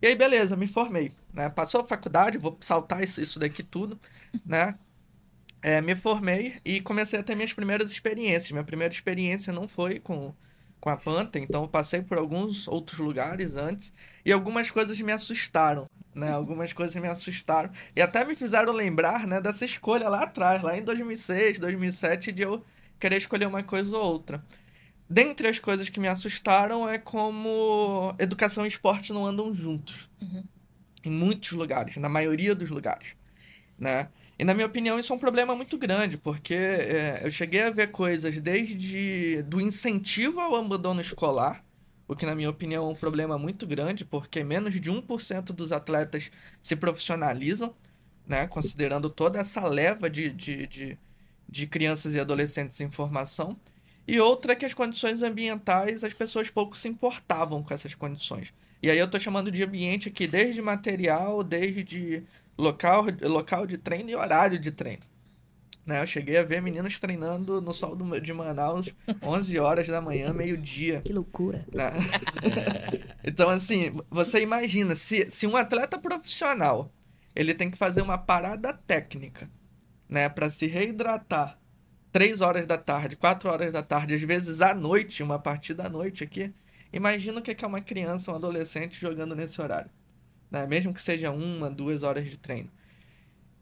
E 0.00 0.06
aí, 0.06 0.14
beleza, 0.14 0.56
me 0.56 0.68
formei. 0.68 1.10
Né? 1.36 1.50
Passou 1.50 1.82
a 1.82 1.84
faculdade, 1.84 2.38
vou 2.38 2.56
saltar 2.60 3.04
isso, 3.04 3.20
isso 3.20 3.38
daqui 3.38 3.62
tudo, 3.62 4.00
né? 4.44 4.74
É, 5.62 5.80
me 5.80 5.94
formei 5.94 6.60
e 6.64 6.80
comecei 6.80 7.18
a 7.18 7.22
ter 7.22 7.34
minhas 7.34 7.52
primeiras 7.52 7.90
experiências. 7.90 8.50
Minha 8.50 8.64
primeira 8.64 8.92
experiência 8.92 9.52
não 9.52 9.68
foi 9.68 10.00
com 10.00 10.34
com 10.78 10.90
a 10.90 10.96
Panta, 10.96 11.38
então 11.38 11.62
eu 11.62 11.68
passei 11.68 12.02
por 12.02 12.18
alguns 12.18 12.68
outros 12.68 12.98
lugares 12.98 13.56
antes 13.56 13.92
e 14.24 14.30
algumas 14.30 14.70
coisas 14.70 15.00
me 15.00 15.10
assustaram, 15.10 15.88
né? 16.14 16.30
Algumas 16.32 16.72
coisas 16.72 16.94
me 16.94 17.08
assustaram 17.08 17.70
e 17.96 18.02
até 18.02 18.24
me 18.24 18.36
fizeram 18.36 18.72
lembrar, 18.72 19.26
né, 19.26 19.40
dessa 19.40 19.64
escolha 19.64 20.08
lá 20.08 20.24
atrás, 20.24 20.62
lá 20.62 20.76
em 20.78 20.84
2006, 20.84 21.58
2007, 21.58 22.30
de 22.30 22.42
eu 22.42 22.62
querer 23.00 23.16
escolher 23.16 23.46
uma 23.46 23.62
coisa 23.62 23.96
ou 23.96 24.04
outra. 24.04 24.44
Dentre 25.08 25.48
as 25.48 25.58
coisas 25.58 25.88
que 25.88 25.98
me 25.98 26.08
assustaram 26.08 26.88
é 26.88 26.98
como 26.98 28.14
educação 28.18 28.64
e 28.64 28.68
esporte 28.68 29.12
não 29.12 29.26
andam 29.26 29.54
juntos. 29.54 30.08
Uhum. 30.20 30.44
Em 31.06 31.10
muitos 31.10 31.52
lugares, 31.52 31.96
na 31.96 32.08
maioria 32.08 32.54
dos 32.54 32.70
lugares, 32.70 33.16
né? 33.78 34.10
E 34.38 34.44
na 34.44 34.54
minha 34.54 34.66
opinião 34.66 34.98
isso 34.98 35.12
é 35.12 35.16
um 35.16 35.18
problema 35.18 35.54
muito 35.56 35.78
grande, 35.78 36.18
porque 36.18 36.54
é, 36.54 37.20
eu 37.24 37.30
cheguei 37.30 37.62
a 37.62 37.70
ver 37.70 37.90
coisas 37.90 38.36
desde 38.40 39.42
do 39.44 39.60
incentivo 39.60 40.40
ao 40.40 40.56
abandono 40.56 41.00
escolar, 41.00 41.64
o 42.08 42.14
que 42.16 42.26
na 42.26 42.34
minha 42.34 42.50
opinião 42.50 42.86
é 42.88 42.92
um 42.92 42.94
problema 42.94 43.38
muito 43.38 43.66
grande, 43.66 44.04
porque 44.04 44.44
menos 44.44 44.80
de 44.80 44.90
1% 44.90 45.52
dos 45.52 45.72
atletas 45.72 46.30
se 46.62 46.76
profissionalizam, 46.76 47.74
né, 48.26 48.46
considerando 48.46 49.08
toda 49.10 49.38
essa 49.40 49.66
leva 49.66 50.10
de, 50.10 50.30
de, 50.30 50.66
de, 50.66 50.98
de 51.48 51.66
crianças 51.66 52.14
e 52.14 52.20
adolescentes 52.20 52.80
em 52.80 52.90
formação. 52.90 53.56
E 54.06 54.20
outra 54.20 54.52
é 54.52 54.56
que 54.56 54.64
as 54.66 54.74
condições 54.74 55.22
ambientais, 55.22 56.04
as 56.04 56.12
pessoas 56.14 56.50
pouco 56.50 56.76
se 56.76 56.88
importavam 56.88 57.62
com 57.62 57.74
essas 57.74 57.94
condições. 57.94 58.52
E 58.82 58.90
aí 58.90 58.98
eu 58.98 59.06
estou 59.06 59.18
chamando 59.18 59.50
de 59.50 59.62
ambiente 59.62 60.08
aqui 60.08 60.26
desde 60.26 60.60
material, 60.60 61.42
desde 61.42 62.22
local, 62.58 63.04
local 63.22 63.66
de 63.66 63.78
treino 63.78 64.10
e 64.10 64.14
horário 64.14 64.58
de 64.58 64.70
treino. 64.70 65.02
Né? 65.84 66.02
Eu 66.02 66.06
cheguei 66.06 66.36
a 66.36 66.42
ver 66.42 66.60
meninos 66.60 66.98
treinando 66.98 67.60
no 67.60 67.72
sol 67.72 67.94
do, 67.94 68.20
de 68.20 68.32
Manaus 68.32 68.92
11 69.22 69.58
horas 69.58 69.86
da 69.86 70.00
manhã, 70.00 70.32
meio-dia. 70.32 71.00
Que 71.02 71.12
loucura. 71.12 71.64
Né? 71.72 71.92
então, 73.24 73.48
assim, 73.48 73.96
você 74.10 74.42
imagina, 74.42 74.96
se, 74.96 75.30
se 75.30 75.46
um 75.46 75.56
atleta 75.56 75.96
profissional 75.96 76.90
ele 77.36 77.54
tem 77.54 77.70
que 77.70 77.76
fazer 77.76 78.00
uma 78.00 78.18
parada 78.18 78.72
técnica 78.72 79.48
né, 80.08 80.28
para 80.28 80.50
se 80.50 80.66
reidratar 80.66 81.58
3 82.10 82.40
horas 82.40 82.66
da 82.66 82.78
tarde, 82.78 83.14
4 83.14 83.48
horas 83.48 83.72
da 83.72 83.82
tarde, 83.82 84.14
às 84.14 84.22
vezes 84.22 84.62
à 84.62 84.74
noite, 84.74 85.22
uma 85.22 85.38
partida 85.38 85.86
à 85.86 85.88
noite 85.88 86.24
aqui. 86.24 86.52
Imagina 86.92 87.38
o 87.38 87.42
que 87.42 87.64
é 87.64 87.68
uma 87.68 87.80
criança, 87.80 88.32
um 88.32 88.34
adolescente 88.34 88.98
jogando 89.00 89.34
nesse 89.34 89.60
horário 89.60 89.90
né? 90.50 90.66
mesmo 90.66 90.94
que 90.94 91.02
seja 91.02 91.30
uma, 91.30 91.70
duas 91.70 92.02
horas 92.02 92.28
de 92.28 92.36
treino. 92.36 92.70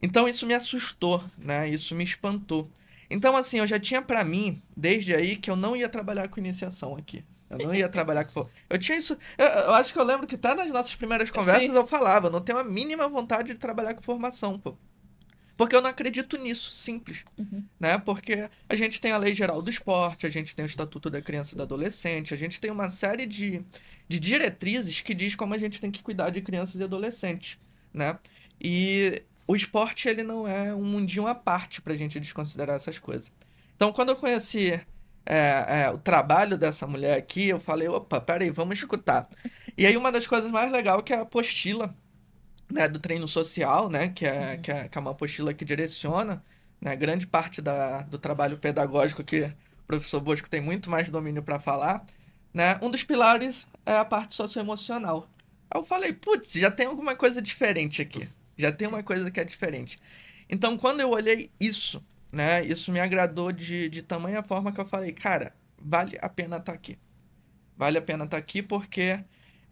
Então 0.03 0.29
isso 0.29 0.47
me 0.47 0.55
assustou, 0.55 1.23
né? 1.39 1.69
Isso 1.69 1.95
me 1.95 2.05
espantou. 2.05 2.71
Então 3.09 3.37
assim, 3.37 3.59
eu 3.59 3.67
já 3.67 3.79
tinha 3.79 4.03
para 4.03 4.23
mim 4.25 4.63
desde 4.77 5.15
aí 5.15 5.37
que 5.37 5.51
eu 5.51 5.57
não 5.57 5.75
ia 5.75 5.89
trabalhar 5.89 6.29
com 6.29 6.41
iniciação 6.41 6.97
aqui. 6.97 7.25
Eu 7.49 7.59
não 7.59 7.75
ia 7.75 7.89
trabalhar 7.89 8.25
com. 8.25 8.49
Eu 8.69 8.79
tinha 8.79 8.99
isso. 8.99 9.17
Eu, 9.39 9.47
eu 9.47 9.75
acho 9.75 9.93
que 9.93 9.99
eu 9.99 10.05
lembro 10.05 10.27
que 10.27 10.37
tá 10.37 10.55
nas 10.55 10.69
nossas 10.69 10.95
primeiras 10.95 11.31
conversas 11.31 11.65
Sim. 11.65 11.75
eu 11.75 11.87
falava, 11.87 12.27
eu 12.27 12.33
não 12.33 12.41
tenho 12.41 12.59
a 12.59 12.65
mínima 12.65 13.09
vontade 13.09 13.53
de 13.53 13.59
trabalhar 13.59 13.95
com 13.95 14.03
formação, 14.03 14.59
pô. 14.59 14.77
Porque 15.57 15.75
eu 15.77 15.81
não 15.81 15.91
acredito 15.91 16.37
nisso, 16.37 16.73
simples. 16.75 17.25
Uhum. 17.39 17.65
Né? 17.79 17.97
Porque 17.99 18.49
a 18.69 18.75
gente 18.75 19.01
tem 19.01 19.13
a 19.13 19.19
Lei 19.19 19.35
Geral 19.35 19.63
do 19.63 19.71
Esporte, 19.71 20.27
a 20.27 20.31
gente 20.31 20.55
tem 20.55 20.65
o 20.65 20.67
Estatuto 20.67 21.09
da 21.09 21.23
Criança 21.23 21.55
e 21.55 21.57
do 21.57 21.63
Adolescente, 21.63 22.35
a 22.35 22.37
gente 22.37 22.61
tem 22.61 22.71
uma 22.71 22.91
série 22.91 23.25
de, 23.25 23.65
de 24.09 24.19
diretrizes 24.19 25.01
que 25.01 25.15
diz 25.15 25.35
como 25.35 25.55
a 25.55 25.59
gente 25.59 25.81
tem 25.81 25.91
que 25.91 26.03
cuidar 26.03 26.31
de 26.31 26.41
crianças 26.41 26.81
e 26.81 26.83
adolescentes. 26.83 27.59
Né? 27.93 28.19
E 28.61 29.23
o 29.47 29.55
esporte 29.55 30.09
ele 30.09 30.23
não 30.23 30.49
é 30.49 30.75
um 30.75 30.85
mundinho 30.85 31.27
à 31.27 31.35
parte 31.35 31.81
para 31.81 31.93
a 31.93 31.97
gente 31.97 32.19
desconsiderar 32.19 32.77
essas 32.77 32.99
coisas. 32.99 33.31
Então, 33.77 33.93
quando 33.93 34.09
eu 34.09 34.17
conheci 34.17 34.81
é, 35.27 35.85
é, 35.85 35.91
o 35.91 35.99
trabalho 35.99 36.59
dessa 36.59 36.87
mulher 36.87 37.17
aqui, 37.17 37.49
eu 37.49 37.61
falei, 37.61 37.89
opa, 37.89 38.21
peraí, 38.21 38.51
vamos 38.51 38.79
escutar. 38.79 39.29
E 39.77 39.87
aí 39.87 39.97
uma 39.97 40.11
das 40.11 40.27
coisas 40.27 40.51
mais 40.51 40.71
legais 40.71 40.99
é 40.99 41.03
que 41.03 41.13
é 41.13 41.17
a 41.17 41.23
apostila 41.23 41.95
né, 42.71 42.89
do 42.89 42.99
treino 42.99 43.29
social, 43.29 43.89
né, 43.89 44.09
que 44.09 44.27
é, 44.27 44.55
uhum. 44.55 44.63
que, 44.63 44.71
é, 44.71 44.89
que 44.89 44.99
é 44.99 45.01
uma 45.01 45.11
apostila 45.11 45.55
que 45.55 45.65
direciona 45.65 46.43
né, 46.81 46.95
grande 46.97 47.27
parte 47.27 47.63
da, 47.63 48.03
do 48.03 48.19
trabalho 48.19 48.59
pedagógico 48.59 49.25
que 49.25 49.43
o 49.43 49.87
professor 49.87 50.21
Bosco 50.21 50.49
tem 50.49 50.61
muito 50.61 50.91
mais 50.91 51.09
domínio 51.09 51.43
para 51.43 51.59
falar. 51.59 52.05
Né, 52.53 52.79
um 52.83 52.91
dos 52.91 53.03
pilares 53.03 53.67
é 53.85 53.97
a 53.97 54.05
parte 54.05 54.35
socioemocional. 54.35 55.29
Aí 55.71 55.81
eu 55.81 55.85
falei, 55.85 56.13
putz, 56.13 56.53
já 56.53 56.71
tem 56.71 56.87
alguma 56.87 57.17
coisa 57.17 57.43
diferente 57.43 58.01
aqui. 58.01 58.29
Já 58.57 58.71
tem 58.71 58.87
uma 58.87 59.03
coisa 59.03 59.31
que 59.31 59.41
é 59.41 59.45
diferente. 59.45 59.99
Então, 60.49 60.77
quando 60.77 61.01
eu 61.01 61.11
olhei 61.11 61.51
isso, 61.59 62.05
né, 62.31 62.65
isso 62.65 62.93
me 62.93 63.01
agradou 63.01 63.51
de, 63.51 63.89
de 63.89 64.03
tamanha 64.03 64.43
forma 64.43 64.73
que 64.73 64.81
eu 64.81 64.87
falei, 64.87 65.13
cara, 65.13 65.53
vale 65.79 66.19
a 66.21 66.29
pena 66.29 66.57
estar 66.57 66.73
tá 66.73 66.73
aqui. 66.73 66.99
Vale 67.77 67.99
a 67.99 68.03
pena 68.03 68.25
estar 68.25 68.37
tá 68.37 68.41
aqui 68.41 68.63
porque 68.63 69.19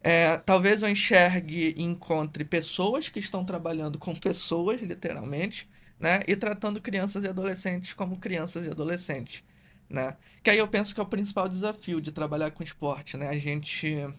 é, 0.02 0.36
talvez 0.38 0.82
eu 0.82 0.88
enxergue 0.88 1.74
e 1.76 1.82
encontre 1.82 2.44
pessoas 2.44 3.08
que 3.08 3.20
estão 3.20 3.44
trabalhando 3.44 3.98
com 3.98 4.14
pessoas, 4.14 4.80
literalmente, 4.82 5.68
né? 5.98 6.20
E 6.26 6.34
tratando 6.34 6.80
crianças 6.80 7.22
e 7.22 7.28
adolescentes 7.28 7.92
como 7.92 8.18
crianças 8.18 8.66
e 8.66 8.70
adolescentes, 8.70 9.44
né? 9.88 10.16
Que 10.42 10.50
aí 10.50 10.58
eu 10.58 10.66
penso 10.66 10.92
que 10.92 11.00
é 11.00 11.02
o 11.04 11.06
principal 11.06 11.48
desafio 11.48 12.00
de 12.00 12.10
trabalhar 12.10 12.50
com 12.50 12.64
esporte, 12.64 13.16
né? 13.16 13.28
A 13.28 13.38
gente, 13.38 13.96
a 13.96 14.12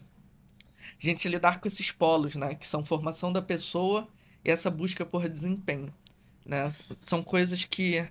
gente 0.98 1.28
lidar 1.28 1.60
com 1.60 1.68
esses 1.68 1.90
polos, 1.90 2.34
né? 2.34 2.54
Que 2.54 2.66
são 2.66 2.82
formação 2.82 3.30
da 3.30 3.42
pessoa 3.42 4.08
e 4.42 4.50
essa 4.50 4.70
busca 4.70 5.04
por 5.04 5.28
desempenho, 5.28 5.92
né? 6.46 6.72
São 7.04 7.22
coisas 7.22 7.66
que 7.66 8.08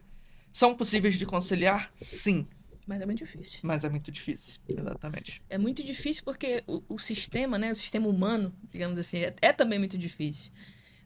são 0.51 0.75
possíveis 0.75 1.18
de 1.18 1.25
conciliar? 1.25 1.92
Sim, 1.96 2.48
mas 2.85 3.01
é 3.01 3.05
muito 3.05 3.19
difícil. 3.19 3.59
Mas 3.63 3.83
é 3.83 3.89
muito 3.89 4.11
difícil, 4.11 4.59
exatamente. 4.67 5.41
É 5.49 5.57
muito 5.57 5.83
difícil 5.83 6.23
porque 6.23 6.63
o, 6.67 6.83
o 6.89 6.99
sistema, 6.99 7.57
né, 7.57 7.71
o 7.71 7.75
sistema 7.75 8.07
humano, 8.07 8.53
digamos 8.71 8.99
assim, 8.99 9.19
é, 9.19 9.33
é 9.41 9.53
também 9.53 9.79
muito 9.79 9.97
difícil. 9.97 10.51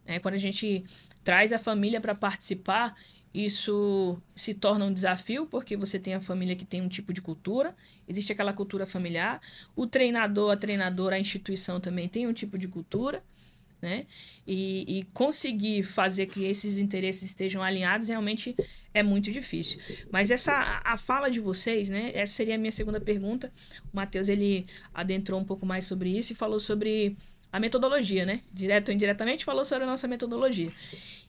É, 0.06 0.20
quando 0.20 0.36
a 0.36 0.40
gente 0.40 0.86
traz 1.24 1.52
a 1.52 1.60
família 1.60 2.00
para 2.00 2.16
participar, 2.16 2.96
isso 3.34 4.20
se 4.36 4.54
torna 4.54 4.86
um 4.86 4.94
desafio, 4.94 5.46
porque 5.46 5.76
você 5.76 6.00
tem 6.00 6.14
a 6.14 6.22
família 6.22 6.56
que 6.56 6.66
tem 6.66 6.82
um 6.82 6.88
tipo 6.88 7.14
de 7.14 7.22
cultura, 7.22 7.76
existe 8.08 8.32
aquela 8.32 8.54
cultura 8.54 8.86
familiar, 8.86 9.42
o 9.76 9.86
treinador, 9.86 10.52
a 10.52 10.58
treinadora, 10.58 11.18
a 11.18 11.20
instituição 11.20 11.80
também 11.80 12.08
tem 12.08 12.26
um 12.26 12.34
tipo 12.34 12.58
de 12.58 12.68
cultura 12.68 13.24
né? 13.82 14.06
E, 14.46 15.00
e, 15.00 15.04
conseguir 15.14 15.84
fazer 15.84 16.26
que 16.28 16.44
esses 16.46 16.78
interesses 16.80 17.24
estejam 17.24 17.62
alinhados 17.62 18.08
realmente 18.08 18.56
é 18.94 19.04
muito 19.04 19.32
difícil. 19.32 19.80
Mas 20.12 20.32
essa 20.32 20.82
a 20.84 20.98
fala 20.98 21.30
de 21.30 21.40
vocês, 21.40 21.90
né? 21.90 22.12
Essa 22.14 22.34
seria 22.34 22.56
a 22.56 22.58
minha 22.58 22.72
segunda 22.72 23.00
pergunta. 23.00 23.52
O 23.94 23.96
Matheus 23.96 24.30
ele 24.30 24.66
adentrou 24.94 25.40
um 25.40 25.44
pouco 25.44 25.66
mais 25.66 25.86
sobre 25.86 26.18
isso 26.18 26.34
e 26.34 26.36
falou 26.36 26.60
sobre 26.60 27.16
a 27.52 27.60
metodologia, 27.60 28.26
né? 28.26 28.42
Direto 28.52 28.90
ou 28.90 28.96
indiretamente 28.96 29.46
falou 29.46 29.64
sobre 29.64 29.84
a 29.84 29.88
nossa 29.88 30.08
metodologia. 30.08 30.72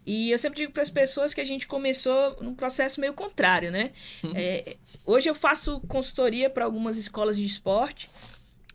E 0.07 0.31
eu 0.31 0.39
sempre 0.39 0.61
digo 0.61 0.73
para 0.73 0.83
as 0.83 0.91
pessoas 0.91 1.35
que 1.35 1.41
a 1.41 1.45
gente 1.45 1.67
começou 1.67 2.43
num 2.43 2.55
processo 2.55 3.01
meio 3.01 3.13
contrário, 3.13 3.71
né? 3.71 3.91
Uhum. 4.25 4.33
É, 4.35 4.77
hoje 5.05 5.29
eu 5.29 5.35
faço 5.35 5.81
consultoria 5.83 6.49
para 6.49 6.65
algumas 6.65 6.97
escolas 6.97 7.37
de 7.37 7.45
esporte 7.45 8.09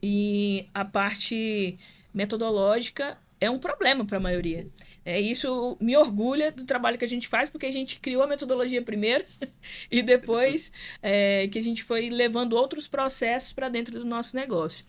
e 0.02 0.68
a 0.74 0.86
parte 0.86 1.78
metodológica 2.14 3.18
é 3.44 3.50
um 3.50 3.60
problema 3.60 4.06
para 4.06 4.18
a 4.18 4.22
maioria. 4.22 4.68
É, 5.04 5.20
isso 5.20 5.78
me 5.80 5.98
orgulha 5.98 6.52
do 6.52 6.64
trabalho 6.66 6.98
que 6.98 7.04
a 7.04 7.08
gente 7.08 7.28
faz, 7.28 7.50
porque 7.50 7.66
a 7.66 7.72
gente 7.72 8.00
criou 8.00 8.24
a 8.24 8.28
metodologia 8.28 8.82
primeiro 8.82 9.26
e 9.92 10.02
depois 10.02 10.72
é, 11.02 11.48
que 11.50 11.60
a 11.60 11.62
gente 11.62 11.84
foi 11.84 12.10
levando 12.10 12.54
outros 12.54 12.88
processos 12.88 13.52
para 13.52 13.68
dentro 13.68 14.00
do 14.00 14.06
nosso 14.06 14.36
negócio. 14.36 14.86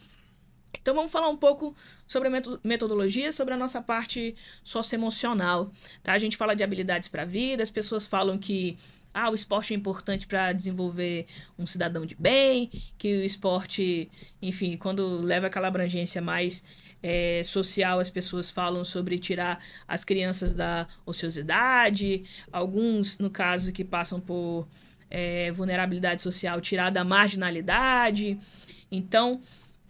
Então 0.81 0.95
vamos 0.95 1.11
falar 1.11 1.29
um 1.29 1.37
pouco 1.37 1.75
sobre 2.07 2.29
a 2.29 2.43
metodologia, 2.63 3.33
sobre 3.33 3.55
a 3.55 3.57
nossa 3.57 3.81
parte 3.81 4.37
socioemocional. 4.63 5.73
Tá? 6.03 6.13
A 6.13 6.19
gente 6.19 6.37
fala 6.37 6.55
de 6.55 6.63
habilidades 6.63 7.09
para 7.09 7.23
a 7.23 7.27
vida, 7.27 7.63
as 7.63 7.71
pessoas 7.71 8.07
falam 8.07 8.39
que 8.39 8.77
ah, 9.15 9.31
o 9.31 9.35
esporte 9.35 9.73
é 9.73 9.77
importante 9.77 10.27
para 10.27 10.53
desenvolver 10.53 11.27
um 11.57 11.65
cidadão 11.65 12.05
de 12.05 12.17
bem, 12.17 12.69
que 12.99 13.17
o 13.17 13.25
esporte, 13.25 14.11
enfim, 14.43 14.77
quando 14.77 15.21
leva 15.21 15.47
aquela 15.47 15.69
abrangência 15.69 16.21
mais 16.21 16.65
é, 17.01 17.43
social, 17.45 18.01
as 18.01 18.11
pessoas 18.11 18.51
falam 18.51 18.85
sobre 18.85 19.19
tirar 19.19 19.63
as 19.87 20.05
crianças 20.05 20.53
da 20.53 20.89
ociosidade, 21.07 22.25
alguns, 22.51 23.17
no 23.19 23.31
caso, 23.31 23.73
que 23.73 23.85
passam 23.85 24.21
por 24.21 24.67
é, 25.09 25.53
vulnerabilidade 25.53 26.21
social, 26.21 26.61
tirar 26.61 26.91
da 26.91 27.05
marginalidade. 27.05 28.37
Então, 28.91 29.41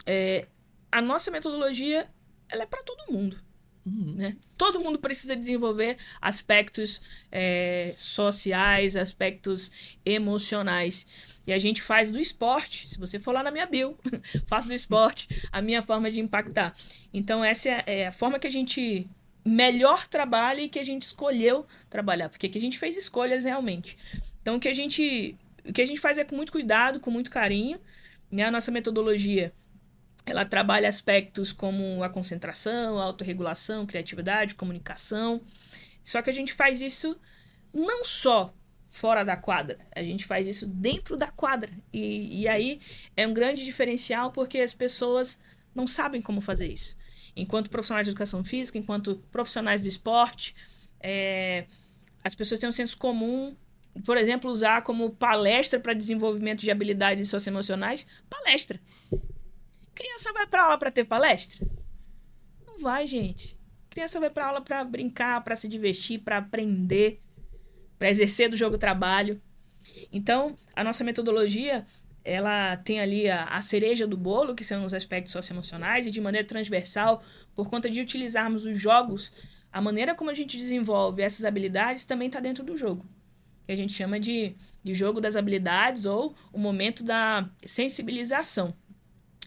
é, 0.05 0.47
a 0.93 1.01
nossa 1.01 1.31
metodologia 1.31 2.07
ela 2.49 2.65
é 2.65 2.67
para 2.67 2.83
todo 2.83 3.11
mundo. 3.11 3.39
Uhum. 3.87 4.15
Né? 4.17 4.37
Todo 4.57 4.81
mundo 4.81 4.99
precisa 4.99 5.37
desenvolver 5.37 5.99
aspectos 6.21 7.01
é, 7.31 7.95
sociais, 7.99 8.97
aspectos 8.97 9.71
emocionais. 10.05 11.07
E 11.47 11.53
a 11.53 11.59
gente 11.59 11.83
faz 11.83 12.11
do 12.11 12.19
esporte, 12.19 12.89
se 12.91 12.99
você 12.99 13.21
for 13.21 13.33
lá 13.33 13.43
na 13.43 13.51
minha 13.51 13.67
bio, 13.67 13.99
faço 14.47 14.69
do 14.69 14.75
esporte 14.75 15.29
a 15.53 15.61
minha 15.61 15.83
forma 15.83 16.11
de 16.11 16.21
impactar. 16.21 16.75
Então, 17.13 17.45
essa 17.45 17.69
é, 17.69 17.85
é 17.87 18.07
a 18.07 18.13
forma 18.13 18.39
que 18.39 18.47
a 18.47 18.51
gente 18.51 19.07
melhor 19.45 20.07
trabalha 20.07 20.63
e 20.63 20.69
que 20.71 20.79
a 20.79 20.85
gente 20.85 21.03
escolheu 21.03 21.67
trabalhar, 21.91 22.31
porque 22.31 22.49
que 22.49 22.57
a 22.57 22.61
gente 22.61 22.79
fez 22.79 22.97
escolhas 22.97 23.45
realmente. 23.45 23.99
Então, 24.41 24.57
o 24.57 24.61
que 24.61 24.69
a 24.69 24.73
gente, 24.73 25.37
o 25.69 25.73
que 25.73 25.83
a 25.83 25.87
gente 25.87 26.01
faz 26.01 26.17
é 26.17 26.25
com 26.25 26.35
muito 26.35 26.51
cuidado, 26.51 26.99
com 26.99 27.11
muito 27.11 27.31
carinho. 27.31 27.79
Né? 28.31 28.45
A 28.45 28.51
nossa 28.51 28.73
metodologia 28.73 29.53
ela 30.27 30.45
trabalha 30.45 30.89
aspectos 30.89 31.53
como 31.53 32.03
a 32.03 32.09
concentração, 32.09 32.99
a 32.99 33.05
autorregulação, 33.05 33.87
criatividade, 33.87 34.55
comunicação. 34.55 35.41
Só 36.03 36.23
que 36.23 36.31
a 36.31 36.33
gente 36.33 36.53
faz 36.53 36.81
isso 36.81 37.17
não 37.73 38.05
só 38.05 38.55
fora 38.89 39.25
da 39.25 39.37
quadra, 39.37 39.79
a 39.95 40.03
gente 40.03 40.25
faz 40.25 40.47
isso 40.47 40.67
dentro 40.67 41.17
da 41.17 41.27
quadra. 41.27 41.71
E, 41.93 42.43
e 42.43 42.49
aí 42.49 42.81
é 43.17 43.27
um 43.27 43.35
grande 43.35 43.65
diferencial 43.65 44.31
porque 44.31 44.61
as 44.61 44.73
pessoas 44.73 45.39
não 45.75 45.87
sabem 45.87 46.23
como 46.23 46.41
fazer 46.41 46.73
isso. 46.73 46.97
Enquanto 47.37 47.69
profissionais 47.69 48.07
de 48.07 48.13
educação 48.13 48.45
física, 48.45 48.79
enquanto 48.79 49.17
profissionais 49.33 49.81
do 49.81 49.89
esporte, 49.89 50.55
é, 51.01 51.67
as 52.23 52.35
pessoas 52.35 52.61
têm 52.61 52.69
um 52.69 52.73
senso 52.73 52.97
comum, 52.97 53.57
por 54.05 54.17
exemplo, 54.17 54.51
usar 54.51 54.83
como 54.83 55.11
palestra 55.11 55.81
para 55.81 55.93
desenvolvimento 55.93 56.61
de 56.61 56.71
habilidades 56.71 57.29
socioemocionais, 57.29 58.07
palestra. 58.31 58.81
Criança 59.95 60.33
vai 60.33 60.47
para 60.47 60.65
aula 60.65 60.79
para 60.79 60.91
ter 60.91 61.05
palestra? 61.05 61.67
Não 62.67 62.79
vai, 62.79 63.07
gente. 63.07 63.57
Criança 63.89 64.19
vai 64.19 64.31
para 64.31 64.47
aula 64.47 64.61
para 64.61 64.83
brincar, 64.85 65.43
para 65.45 65.55
se 65.55 65.69
divertir, 65.69 66.21
para 66.21 66.39
aprender, 66.39 67.21
para 67.99 68.11
exercer 68.11 68.49
do 68.49 68.57
jogo 68.57 68.77
trabalho. 68.77 69.41
Então, 70.13 70.59
a 70.75 70.83
nossa 70.83 71.05
metodologia, 71.05 71.87
ela 72.25 72.77
tem 72.77 73.01
ali 73.01 73.31
a, 73.31 73.45
a, 73.45 73.63
cereja 73.63 74.07
do 74.07 74.17
bolo, 74.17 74.55
que 74.55 74.65
são 74.65 74.85
os 74.85 74.93
aspectos 74.93 75.33
socioemocionais, 75.33 76.07
e 76.07 76.11
de 76.11 76.21
maneira 76.21 76.47
transversal, 76.47 77.23
por 77.55 77.69
conta 77.69 77.89
de 77.89 78.01
utilizarmos 78.01 78.65
os 78.65 78.77
jogos, 78.77 79.33
a 79.73 79.81
maneira 79.81 80.15
como 80.15 80.31
a 80.31 80.35
gente 80.35 80.57
desenvolve 80.57 81.23
essas 81.23 81.45
habilidades 81.45 82.05
também 82.05 82.29
está 82.29 82.41
dentro 82.41 82.65
do 82.65 82.77
jogo. 82.77 83.05
Que 83.67 83.73
a 83.73 83.77
gente 83.77 83.93
chama 83.93 84.19
de, 84.21 84.55
de 84.83 84.95
jogo 84.95 85.21
das 85.21 85.37
habilidades 85.37 86.05
ou 86.05 86.35
o 86.53 86.59
momento 86.59 87.03
da 87.03 87.49
sensibilização. 87.65 88.75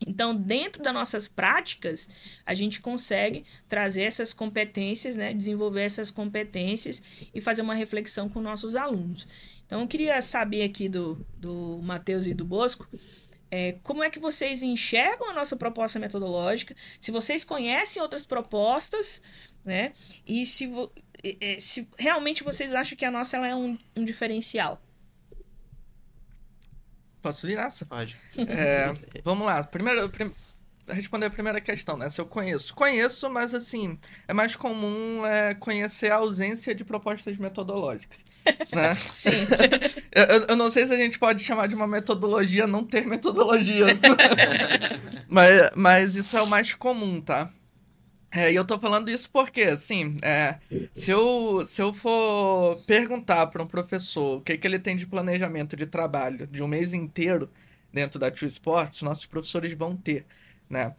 Então, 0.05 0.35
dentro 0.35 0.83
das 0.83 0.93
nossas 0.93 1.27
práticas, 1.27 2.07
a 2.45 2.53
gente 2.53 2.79
consegue 2.81 3.45
trazer 3.67 4.03
essas 4.03 4.33
competências, 4.33 5.15
né, 5.15 5.33
desenvolver 5.33 5.83
essas 5.83 6.11
competências 6.11 7.01
e 7.33 7.41
fazer 7.41 7.61
uma 7.61 7.73
reflexão 7.73 8.29
com 8.29 8.39
nossos 8.39 8.75
alunos. 8.75 9.27
Então, 9.65 9.81
eu 9.81 9.87
queria 9.87 10.21
saber 10.21 10.63
aqui 10.63 10.87
do, 10.87 11.25
do 11.37 11.79
Matheus 11.81 12.27
e 12.27 12.33
do 12.33 12.45
Bosco, 12.45 12.87
é, 13.49 13.73
como 13.83 14.03
é 14.03 14.09
que 14.09 14.19
vocês 14.19 14.61
enxergam 14.61 15.29
a 15.29 15.33
nossa 15.33 15.55
proposta 15.55 15.99
metodológica, 15.99 16.75
se 16.99 17.11
vocês 17.11 17.43
conhecem 17.43 18.01
outras 18.01 18.25
propostas, 18.25 19.21
né, 19.63 19.93
e 20.25 20.45
se, 20.45 20.69
se 21.59 21.87
realmente 21.97 22.43
vocês 22.43 22.73
acham 22.75 22.97
que 22.97 23.05
a 23.05 23.11
nossa 23.11 23.37
ela 23.37 23.47
é 23.47 23.55
um, 23.55 23.77
um 23.95 24.03
diferencial. 24.03 24.81
Posso 27.27 27.49
ir 27.49 27.55
nessa? 27.55 27.85
Pode. 27.85 28.17
É, 28.47 28.91
vamos 29.23 29.45
lá. 29.45 29.63
Primeiro, 29.63 30.09
prim... 30.09 30.31
responder 30.87 31.25
a 31.25 31.29
primeira 31.29 31.59
questão, 31.59 31.97
né? 31.97 32.09
Se 32.09 32.21
eu 32.21 32.25
conheço. 32.25 32.73
Conheço, 32.73 33.29
mas 33.29 33.53
assim, 33.53 33.97
é 34.27 34.33
mais 34.33 34.55
comum 34.55 35.25
é, 35.25 35.53
conhecer 35.53 36.11
a 36.11 36.15
ausência 36.15 36.73
de 36.73 36.85
propostas 36.85 37.37
metodológicas. 37.37 38.17
Né? 38.73 38.95
Sim. 39.13 39.45
eu, 40.11 40.45
eu, 40.49 40.55
não 40.55 40.71
sei 40.71 40.87
se 40.87 40.93
a 40.93 40.97
gente 40.97 41.19
pode 41.19 41.43
chamar 41.43 41.67
de 41.67 41.75
uma 41.75 41.87
metodologia 41.87 42.65
não 42.65 42.83
ter 42.83 43.05
metodologia. 43.05 43.87
mas, 45.27 45.69
mas 45.75 46.15
isso 46.15 46.37
é 46.37 46.41
o 46.41 46.47
mais 46.47 46.73
comum, 46.73 47.19
tá? 47.19 47.51
É, 48.37 48.51
e 48.51 48.55
eu 48.55 48.63
tô 48.63 48.77
falando 48.77 49.09
isso 49.09 49.27
porque, 49.31 49.63
assim, 49.63 50.15
é, 50.21 50.59
se, 50.93 51.09
eu, 51.09 51.65
se 51.65 51.81
eu 51.81 51.91
for 51.91 52.83
perguntar 52.85 53.47
para 53.47 53.63
um 53.63 53.67
professor 53.67 54.37
o 54.37 54.41
que, 54.41 54.55
que 54.55 54.67
ele 54.67 54.77
tem 54.77 54.95
de 54.95 55.07
planejamento 55.07 55.75
de 55.75 55.87
trabalho 55.87 56.45
de 56.45 56.61
um 56.61 56.67
mês 56.67 56.93
inteiro 56.93 57.49
dentro 57.91 58.19
da 58.19 58.29
True 58.29 58.47
Sports, 58.47 59.01
nossos 59.01 59.25
professores 59.25 59.73
vão 59.73 59.97
ter, 59.97 60.23
né? 60.69 60.93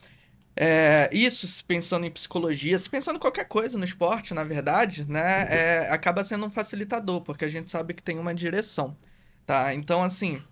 É, 0.57 1.09
isso, 1.13 1.65
pensando 1.65 2.07
em 2.07 2.11
psicologia, 2.11 2.77
se 2.77 2.91
pensando 2.91 3.17
em 3.17 3.21
qualquer 3.21 3.45
coisa 3.47 3.79
no 3.79 3.85
esporte, 3.85 4.35
na 4.35 4.43
verdade, 4.43 5.09
né, 5.09 5.47
é, 5.49 5.89
acaba 5.91 6.25
sendo 6.25 6.45
um 6.47 6.51
facilitador, 6.51 7.21
porque 7.21 7.45
a 7.45 7.49
gente 7.49 7.71
sabe 7.71 7.95
que 7.95 8.03
tem 8.03 8.19
uma 8.19 8.35
direção, 8.35 8.97
tá? 9.47 9.73
Então, 9.73 10.03
assim, 10.03 10.43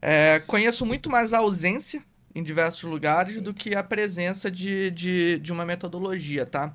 é, 0.00 0.38
conheço 0.46 0.86
muito 0.86 1.10
mais 1.10 1.32
a 1.32 1.38
ausência 1.38 2.04
em 2.36 2.42
diversos 2.42 2.82
lugares 2.82 3.40
do 3.40 3.54
que 3.54 3.74
a 3.74 3.82
presença 3.82 4.50
de, 4.50 4.90
de, 4.90 5.38
de 5.38 5.50
uma 5.50 5.64
metodologia, 5.64 6.44
tá? 6.44 6.70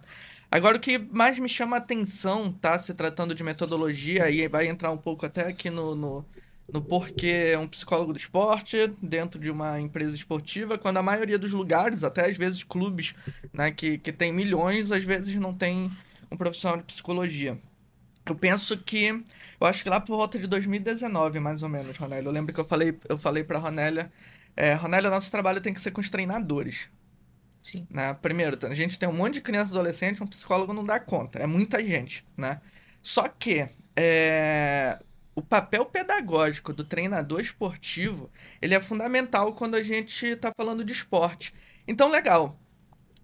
Agora, 0.49 0.77
o 0.77 0.79
que 0.79 0.97
mais 0.97 1.37
me 1.37 1.47
chama 1.47 1.77
a 1.77 1.79
atenção, 1.79 2.51
tá? 2.51 2.79
Se 2.79 2.95
tratando 2.95 3.35
de 3.35 3.43
metodologia, 3.43 4.27
e 4.31 4.47
vai 4.47 4.67
entrar 4.67 4.91
um 4.91 4.97
pouco 4.97 5.23
até 5.23 5.47
aqui 5.47 5.69
no, 5.69 5.93
no, 5.93 6.25
no 6.73 6.81
porquê 6.81 7.55
um 7.59 7.67
psicólogo 7.67 8.11
do 8.11 8.17
esporte 8.17 8.91
dentro 9.03 9.39
de 9.39 9.51
uma 9.51 9.79
empresa 9.79 10.15
esportiva, 10.15 10.79
quando 10.79 10.97
a 10.97 11.03
maioria 11.03 11.37
dos 11.37 11.51
lugares, 11.51 12.03
até 12.03 12.27
às 12.27 12.35
vezes 12.35 12.63
clubes, 12.63 13.13
né, 13.53 13.69
que, 13.71 13.99
que 13.99 14.11
tem 14.11 14.33
milhões, 14.33 14.91
às 14.91 15.03
vezes 15.03 15.35
não 15.35 15.53
tem 15.53 15.91
um 16.31 16.35
profissional 16.35 16.77
de 16.77 16.85
psicologia. 16.85 17.55
Eu 18.25 18.35
penso 18.35 18.75
que. 18.77 19.23
Eu 19.59 19.67
acho 19.67 19.83
que 19.83 19.89
lá 19.89 19.99
por 19.99 20.17
volta 20.17 20.39
de 20.39 20.47
2019, 20.47 21.39
mais 21.39 21.61
ou 21.61 21.69
menos, 21.69 21.95
Ronélio. 21.97 22.29
Eu 22.29 22.33
lembro 22.33 22.51
que 22.51 22.59
eu 22.59 22.65
falei, 22.65 22.97
eu 23.07 23.17
falei 23.17 23.43
pra 23.43 23.59
Ronélia 23.59 24.11
é, 24.55 24.73
Ronélia, 24.73 25.09
nosso 25.09 25.31
trabalho 25.31 25.61
tem 25.61 25.73
que 25.73 25.81
ser 25.81 25.91
com 25.91 26.01
os 26.01 26.09
treinadores. 26.09 26.89
Sim. 27.61 27.87
Né? 27.89 28.13
Primeiro, 28.15 28.57
a 28.65 28.73
gente 28.73 28.97
tem 28.97 29.07
um 29.07 29.13
monte 29.13 29.35
de 29.35 29.41
criança 29.41 29.71
e 29.71 29.75
adolescente, 29.75 30.23
um 30.23 30.27
psicólogo 30.27 30.73
não 30.73 30.83
dá 30.83 30.99
conta. 30.99 31.39
É 31.39 31.45
muita 31.45 31.83
gente, 31.85 32.25
né? 32.35 32.59
Só 33.01 33.27
que 33.27 33.67
é, 33.95 34.99
o 35.35 35.41
papel 35.41 35.85
pedagógico 35.85 36.73
do 36.73 36.83
treinador 36.83 37.39
esportivo, 37.39 38.29
ele 38.61 38.73
é 38.73 38.79
fundamental 38.79 39.53
quando 39.53 39.75
a 39.75 39.83
gente 39.83 40.25
está 40.25 40.51
falando 40.55 40.83
de 40.83 40.91
esporte. 40.91 41.53
Então, 41.87 42.09
legal. 42.09 42.59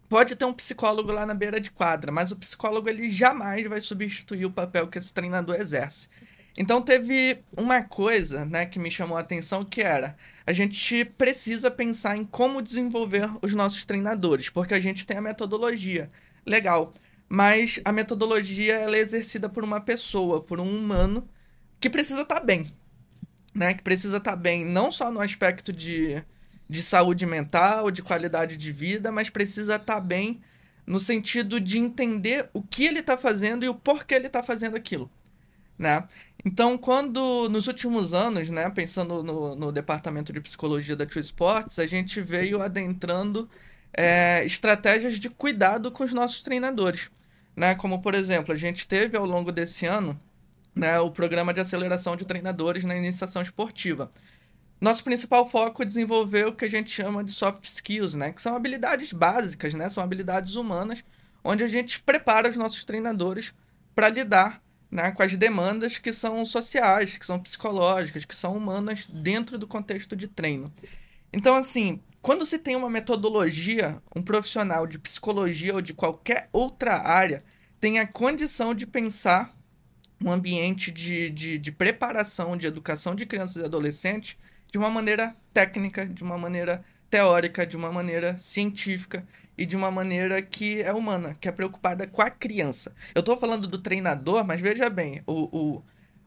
Pode 0.10 0.38
ter 0.38 0.46
um 0.46 0.54
psicólogo 0.54 1.12
lá 1.12 1.26
na 1.26 1.34
beira 1.34 1.60
de 1.60 1.70
quadra, 1.70 2.14
mas 2.14 2.32
o 2.32 2.36
psicólogo 2.38 2.88
ele 2.88 3.12
jamais 3.12 3.68
vai 3.68 3.82
substituir 3.82 4.46
o 4.46 4.52
papel 4.52 4.88
que 4.88 4.98
esse 4.98 5.14
treinador 5.14 5.56
exerce. 5.56 6.08
Então 6.58 6.82
teve 6.82 7.44
uma 7.56 7.84
coisa, 7.84 8.44
né, 8.44 8.66
que 8.66 8.80
me 8.80 8.90
chamou 8.90 9.16
a 9.16 9.22
atenção 9.22 9.64
que 9.64 9.82
era 9.82 10.18
a 10.44 10.52
gente 10.52 11.06
precisa 11.06 11.70
pensar 11.70 12.18
em 12.18 12.26
como 12.26 12.64
desenvolver 12.64 13.30
os 13.44 13.54
nossos 13.54 13.86
treinadores, 13.86 14.50
porque 14.50 14.74
a 14.74 14.80
gente 14.80 15.06
tem 15.06 15.18
a 15.18 15.22
metodologia, 15.22 16.10
legal, 16.44 16.92
mas 17.30 17.80
a 17.86 17.92
metodologia 17.92 18.74
ela 18.74 18.96
é 18.96 19.00
exercida 19.00 19.48
por 19.48 19.64
uma 19.64 19.80
pessoa, 19.80 20.42
por 20.42 20.60
um 20.60 20.78
humano 20.78 21.30
que 21.80 21.92
precisa 21.92 22.22
estar 22.22 22.40
tá 22.40 22.44
bem, 22.44 22.68
né, 23.54 23.76
que 23.76 23.84
precisa 23.84 24.18
estar 24.18 24.32
tá 24.32 24.38
bem 24.38 24.66
não 24.66 24.92
só 24.92 25.12
no 25.12 25.22
aspecto 25.22 25.72
de, 25.72 26.24
de 26.68 26.82
saúde 26.82 27.28
mental, 27.28 27.92
de 27.92 28.02
qualidade 28.02 28.58
de 28.58 28.72
vida, 28.72 29.12
mas 29.12 29.30
precisa 29.30 29.76
estar 29.76 29.96
tá 29.96 30.02
bem 30.02 30.42
no 30.88 31.00
sentido 31.00 31.60
de 31.60 31.78
entender 31.78 32.50
o 32.54 32.64
que 32.64 32.86
ele 32.86 33.00
está 33.00 33.16
fazendo 33.16 33.64
e 33.64 33.70
o 33.70 33.76
porquê 33.76 34.16
ele 34.16 34.28
está 34.28 34.42
fazendo 34.42 34.76
aquilo. 34.76 35.12
Né? 35.78 36.08
Então, 36.44 36.78
quando 36.78 37.48
nos 37.50 37.68
últimos 37.68 38.14
anos, 38.14 38.50
né, 38.50 38.70
pensando 38.70 39.22
no, 39.22 39.56
no 39.56 39.72
departamento 39.72 40.34
de 40.34 40.42
psicologia 40.42 40.96
da 40.96 41.06
True 41.06 41.22
Sports, 41.22 41.78
a 41.78 41.86
gente 41.86 42.22
veio 42.22 42.62
adentrando 42.62 43.50
é, 43.94 44.44
estratégias 44.46 45.20
de 45.20 45.30
cuidado 45.30 45.92
com 45.92 46.04
os 46.04 46.14
nossos 46.14 46.42
treinadores. 46.44 47.10
Né? 47.56 47.76
Como, 47.76 48.02
por 48.02 48.16
exemplo, 48.16 48.54
a 48.54 48.58
gente 48.58 48.88
teve 48.88 49.18
ao 49.18 49.26
longo 49.26 49.52
desse 49.52 49.86
ano 49.86 50.20
né, 50.76 51.00
o 51.00 51.12
programa 51.12 51.54
de 51.54 51.60
aceleração 51.60 52.16
de 52.16 52.26
treinadores 52.26 52.84
na 52.84 52.96
iniciação 52.96 53.42
esportiva. 53.42 54.10
Nosso 54.80 55.04
principal 55.04 55.50
foco 55.50 55.82
é 55.82 55.86
desenvolver 55.86 56.48
o 56.48 56.54
que 56.54 56.66
a 56.66 56.70
gente 56.70 56.92
chama 56.92 57.24
de 57.24 57.32
soft 57.32 57.66
skills, 57.66 58.14
né? 58.14 58.32
Que 58.32 58.40
são 58.40 58.56
habilidades 58.56 59.12
básicas, 59.12 59.74
né? 59.74 59.90
São 59.90 60.04
habilidades 60.04 60.54
humanas, 60.54 61.04
onde 61.44 61.64
a 61.64 61.68
gente 61.68 62.00
prepara 62.00 62.48
os 62.48 62.56
nossos 62.56 62.86
treinadores 62.86 63.56
para 63.96 64.08
lidar 64.08 64.62
né, 64.90 65.12
com 65.12 65.22
as 65.24 65.36
demandas 65.36 65.98
que 65.98 66.14
são 66.14 66.46
sociais, 66.46 67.18
que 67.18 67.26
são 67.26 67.40
psicológicas, 67.40 68.26
que 68.26 68.36
são 68.36 68.56
humanas 68.56 69.06
dentro 69.08 69.58
do 69.58 69.68
contexto 69.68 70.16
de 70.16 70.28
treino. 70.28 70.72
Então, 71.32 71.56
assim, 71.56 72.02
quando 72.22 72.46
se 72.46 72.58
tem 72.58 72.76
uma 72.76 72.90
metodologia, 72.90 74.02
um 74.16 74.22
profissional 74.22 74.88
de 74.88 74.98
psicologia 74.98 75.74
ou 75.74 75.82
de 75.82 75.94
qualquer 75.94 76.50
outra 76.52 76.98
área 76.98 77.44
tem 77.80 78.00
a 78.00 78.08
condição 78.08 78.74
de 78.74 78.88
pensar 78.88 79.56
um 80.20 80.32
ambiente 80.32 80.92
de, 80.92 81.30
de, 81.30 81.60
de 81.60 81.72
preparação, 81.72 82.58
de 82.58 82.66
educação 82.66 83.14
de 83.14 83.26
crianças 83.26 83.58
e 83.62 83.66
adolescentes 83.66 84.36
de 84.72 84.78
uma 84.78 84.90
maneira 84.90 85.36
técnica, 85.54 86.06
de 86.06 86.24
uma 86.24 86.38
maneira 86.38 86.84
teórica, 87.10 87.66
de 87.66 87.78
uma 87.78 87.92
maneira 87.92 88.38
científica 88.38 89.26
e 89.58 89.66
de 89.66 89.76
uma 89.76 89.90
maneira 89.90 90.42
que 90.42 90.82
é 90.82 90.94
humana, 90.94 91.36
que 91.40 91.48
é 91.48 91.52
preocupada 91.52 92.06
com 92.06 92.22
a 92.22 92.30
criança. 92.30 92.94
Eu 93.16 93.22
estou 93.22 93.36
falando 93.38 93.68
do 93.68 93.78
treinador, 93.78 94.46
mas 94.46 94.62
veja 94.62 94.90
bem, 94.90 95.22
o, 95.26 95.34
o, 95.34 95.84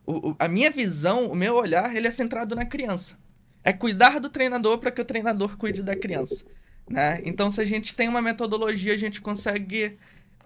o, 0.07 0.37
a 0.39 0.49
minha 0.49 0.71
visão, 0.71 1.27
o 1.31 1.35
meu 1.35 1.55
olhar, 1.55 1.95
ele 1.95 2.09
é 2.09 2.11
centrado 2.11 2.57
na 2.57 2.65
criança. 2.65 3.17
É 3.63 3.73
cuidar 3.73 4.19
do 4.19 4.31
treinador 4.31 4.79
para 4.79 4.91
que 4.91 5.01
o 5.01 5.05
treinador 5.05 5.57
cuide 5.57 5.83
da 5.83 5.95
criança. 5.95 6.45
Né? 6.89 7.21
Então, 7.25 7.51
se 7.51 7.61
a 7.61 7.65
gente 7.65 7.95
tem 7.95 8.09
uma 8.09 8.23
metodologia, 8.23 8.95
a 8.95 8.99
gente 8.99 9.21
consegue 9.21 9.97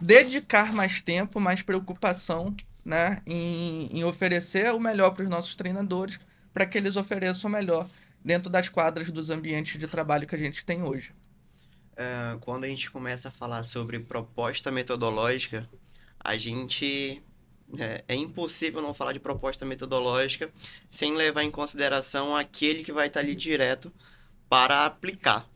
dedicar 0.01 0.73
mais 0.73 1.01
tempo, 1.01 1.41
mais 1.41 1.63
preocupação 1.63 2.55
né, 2.85 3.23
em, 3.27 3.89
em 3.99 4.05
oferecer 4.05 4.73
o 4.73 4.81
melhor 4.81 5.13
para 5.13 5.23
os 5.23 5.31
nossos 5.31 5.55
treinadores 5.55 6.19
para 6.53 6.67
que 6.67 6.79
eles 6.79 6.97
ofereçam 6.97 7.51
melhor 7.51 7.89
dentro 8.25 8.51
das 8.51 8.69
quadras 8.69 9.13
dos 9.13 9.29
ambientes 9.29 9.79
de 9.79 9.87
trabalho 9.87 10.27
que 10.27 10.35
a 10.35 10.39
gente 10.39 10.65
tem 10.65 10.83
hoje. 10.83 11.13
É, 11.97 12.37
quando 12.41 12.65
a 12.65 12.69
gente 12.69 12.91
começa 12.91 13.29
a 13.29 13.31
falar 13.31 13.63
sobre 13.63 14.01
proposta 14.01 14.71
metodológica, 14.71 15.69
a 16.19 16.37
gente 16.37 17.23
é, 17.79 18.05
é, 18.09 18.15
impossível 18.15 18.81
não 18.81 18.95
falar 18.95 19.13
de 19.13 19.21
proposta 19.21 19.65
metodológica 19.65 20.51
sem 20.91 21.15
levar 21.15 21.43
em 21.43 21.51
consideração 21.51 22.35
aquele 22.35 22.83
que 22.83 22.93
vai 22.93 23.09
estar 23.09 23.21
ali 23.21 23.35
direto 23.35 23.93
para 24.49 24.87
aplicar. 24.87 25.49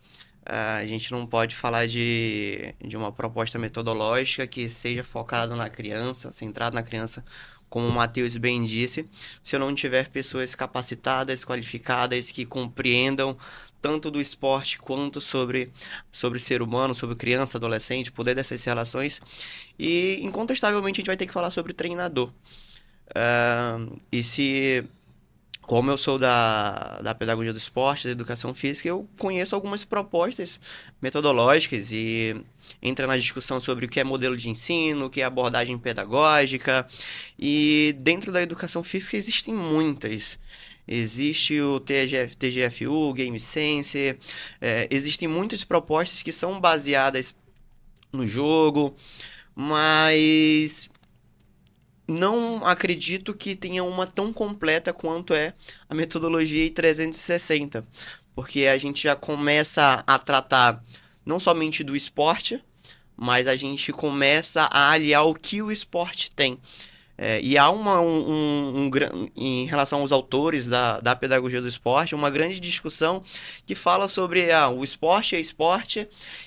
É, 0.45 0.55
a 0.55 0.87
gente 0.87 1.11
não 1.11 1.27
pode 1.27 1.57
falar 1.57 1.87
de, 1.87 2.75
de 2.81 2.97
uma 2.97 3.13
proposta 3.13 3.59
metodológica 3.59 4.47
que 4.47 4.69
seja 4.69 5.03
focada 5.03 5.57
na 5.57 5.69
criança, 5.69 6.31
centrada 6.31 6.75
na 6.75 6.83
criança, 6.83 7.25
como 7.69 7.87
o 7.87 7.93
Matheus 7.93 8.37
bem 8.37 8.65
disse, 8.65 9.09
se 9.45 9.57
eu 9.57 9.61
não 9.61 9.75
tiver 9.75 10.09
pessoas 10.09 10.55
capacitadas, 10.55 11.45
qualificadas, 11.45 12.31
que 12.31 12.47
compreendam 12.47 13.37
tanto 13.81 14.11
do 14.11 14.21
esporte 14.21 14.79
quanto 14.79 15.21
sobre, 15.21 15.71
sobre 16.11 16.39
ser 16.39 16.63
humano, 16.63 16.95
sobre 16.95 17.15
criança, 17.17 17.59
adolescente, 17.59 18.11
poder 18.11 18.35
dessas 18.35 18.63
relações. 18.65 19.21
E, 19.79 20.19
incontestavelmente, 20.23 20.99
a 20.99 21.01
gente 21.01 21.07
vai 21.07 21.17
ter 21.17 21.27
que 21.27 21.33
falar 21.33 21.51
sobre 21.51 21.73
treinador. 21.73 22.33
Uh, 23.11 23.97
e 24.13 24.23
se 24.23 24.85
como 25.69 25.91
eu 25.91 25.99
sou 25.99 26.19
da, 26.19 26.99
da 27.03 27.15
pedagogia 27.15 27.53
do 27.53 27.59
esporte, 27.59 28.07
da 28.07 28.11
educação 28.11 28.55
física, 28.55 28.89
eu 28.89 29.07
conheço 29.19 29.55
algumas 29.55 29.85
propostas 29.85 30.59
metodológicas 30.99 31.93
e 31.93 32.35
entra 32.81 33.07
na 33.07 33.19
discussão 33.19 33.61
sobre 33.61 33.85
o 33.85 33.89
que 33.89 34.01
é 34.01 34.05
modelo 34.05 34.35
de 34.35 34.49
ensino, 34.49 35.05
o 35.05 35.11
que 35.11 35.21
é 35.21 35.25
abordagem 35.25 35.77
pedagógica. 35.77 36.87
E 37.39 37.95
dentro 37.99 38.33
da 38.33 38.43
educação 38.43 38.83
física 38.83 39.15
existem 39.15 39.53
muitas. 39.53 40.39
Existe 40.89 41.61
o 41.61 41.79
TGF, 41.79 42.35
TGFU, 42.35 43.13
Game 43.13 43.39
Sense, 43.39 44.17
é, 44.63 44.89
existem 44.91 45.29
muitas 45.29 45.65
propostas 45.65 46.23
que 46.23 46.33
são 46.33 46.59
baseadas 46.59 47.35
no 48.11 48.27
jogo, 48.27 48.97
mas 49.55 50.89
não 52.09 52.67
acredito 52.67 53.35
que 53.35 53.55
tenha 53.55 53.85
uma 53.85 54.07
tão 54.07 54.33
completa 54.33 54.95
quanto 54.95 55.35
é 55.35 55.53
a 55.89 55.95
metodologia 55.95 56.67
I360, 56.71 57.85
porque 58.35 58.65
a 58.65 58.79
gente 58.79 59.03
já 59.03 59.15
começa 59.15 60.03
a 60.07 60.19
tratar 60.19 60.83
não 61.25 61.39
somente 61.39 61.85
do 61.85 61.95
esporte, 61.95 62.59
mas 63.15 63.47
a 63.47 63.55
gente 63.57 63.93
começa 63.93 64.63
a 64.63 64.91
aliar 64.91 65.27
o 65.27 65.35
que 65.35 65.61
o 65.61 65.71
esporte 65.71 66.31
tem. 66.31 66.59
É, 67.21 67.41
e 67.43 67.59
há 67.59 67.69
uma, 67.69 68.01
um, 68.01 68.31
um, 68.31 68.87
um, 68.87 69.29
em 69.35 69.67
relação 69.67 70.03
aos 70.03 70.13
autores 70.13 70.69
da, 70.69 71.01
da 71.01 71.17
pedagogia 71.17 71.61
do 71.61 71.67
esporte, 71.67 72.15
uma 72.15 72.31
grande 72.31 72.61
discussão 72.61 73.25
que 73.67 73.75
fala 73.75 74.07
sobre 74.07 74.53
ah, 74.53 74.69
o 74.69 74.85
esporte 74.85 75.35
é 75.35 75.41
esporte 75.41 76.07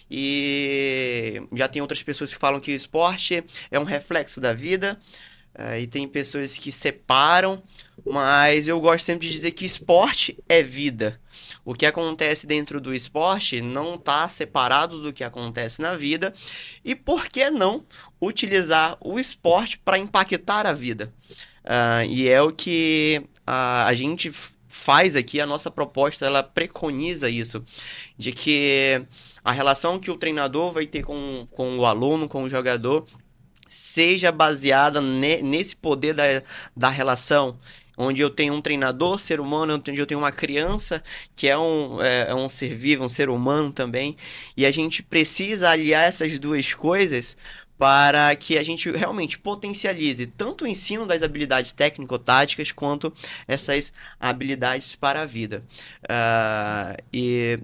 e 0.09 1.41
já 1.51 1.67
tem 1.67 1.81
outras 1.81 2.01
pessoas 2.01 2.33
que 2.33 2.39
falam 2.39 2.61
que 2.61 2.71
o 2.71 2.75
esporte 2.75 3.43
é 3.69 3.77
um 3.77 3.83
reflexo 3.83 4.39
da 4.39 4.53
vida. 4.53 4.97
É, 5.53 5.81
e 5.81 5.87
tem 5.87 6.07
pessoas 6.07 6.57
que 6.57 6.71
separam, 6.71 7.61
mas 8.05 8.67
eu 8.67 8.79
gosto 8.79 9.05
sempre 9.05 9.27
de 9.27 9.33
dizer 9.33 9.51
que 9.51 9.65
esporte 9.65 10.37
é 10.47 10.63
vida. 10.63 11.19
O 11.65 11.73
que 11.73 11.85
acontece 11.85 12.47
dentro 12.47 12.79
do 12.79 12.93
esporte 12.93 13.61
não 13.61 13.95
está 13.95 14.27
separado 14.29 15.01
do 15.01 15.11
que 15.11 15.23
acontece 15.23 15.81
na 15.81 15.95
vida. 15.95 16.33
E 16.83 16.95
por 16.95 17.27
que 17.27 17.49
não 17.49 17.85
utilizar 18.19 18.97
o 19.01 19.19
esporte 19.19 19.77
para 19.77 19.97
impactar 19.97 20.65
a 20.65 20.73
vida? 20.73 21.13
Uh, 21.63 22.05
e 22.09 22.27
é 22.27 22.41
o 22.41 22.51
que 22.51 23.21
a, 23.45 23.85
a 23.85 23.93
gente 23.93 24.33
faz 24.67 25.15
aqui, 25.15 25.39
a 25.39 25.45
nossa 25.45 25.69
proposta, 25.69 26.25
ela 26.25 26.41
preconiza 26.41 27.29
isso, 27.29 27.63
de 28.17 28.31
que 28.31 29.05
a 29.43 29.51
relação 29.51 29.99
que 29.99 30.09
o 30.09 30.17
treinador 30.17 30.71
vai 30.71 30.87
ter 30.87 31.03
com, 31.03 31.45
com 31.51 31.77
o 31.77 31.85
aluno, 31.85 32.27
com 32.27 32.43
o 32.43 32.49
jogador, 32.49 33.05
seja 33.71 34.31
baseada 34.31 34.99
ne, 34.99 35.41
nesse 35.41 35.75
poder 35.75 36.13
da, 36.13 36.23
da 36.75 36.89
relação 36.89 37.57
onde 37.97 38.21
eu 38.21 38.29
tenho 38.29 38.53
um 38.53 38.61
treinador, 38.61 39.19
ser 39.19 39.39
humano, 39.39 39.75
onde 39.75 39.99
eu 39.99 40.05
tenho 40.05 40.19
uma 40.19 40.31
criança 40.31 41.03
que 41.35 41.47
é 41.47 41.57
um, 41.57 42.01
é, 42.01 42.29
é, 42.29 42.35
um 42.35 42.49
ser 42.49 42.73
vivo, 42.73 43.03
um 43.03 43.09
ser 43.09 43.29
humano 43.29 43.71
também, 43.71 44.15
e 44.57 44.65
a 44.65 44.71
gente 44.71 45.03
precisa 45.03 45.69
aliar 45.69 46.03
essas 46.03 46.39
duas 46.39 46.73
coisas 46.73 47.37
para 47.77 48.35
que 48.35 48.57
a 48.57 48.63
gente 48.63 48.91
realmente 48.91 49.39
potencialize 49.39 50.27
tanto 50.27 50.65
o 50.65 50.67
ensino 50.67 51.05
das 51.05 51.23
habilidades 51.23 51.73
técnico-táticas 51.73 52.71
quanto 52.71 53.11
essas 53.47 53.91
habilidades 54.19 54.95
para 54.95 55.21
a 55.21 55.25
vida. 55.25 55.63
Uh, 56.03 57.01
e 57.11 57.59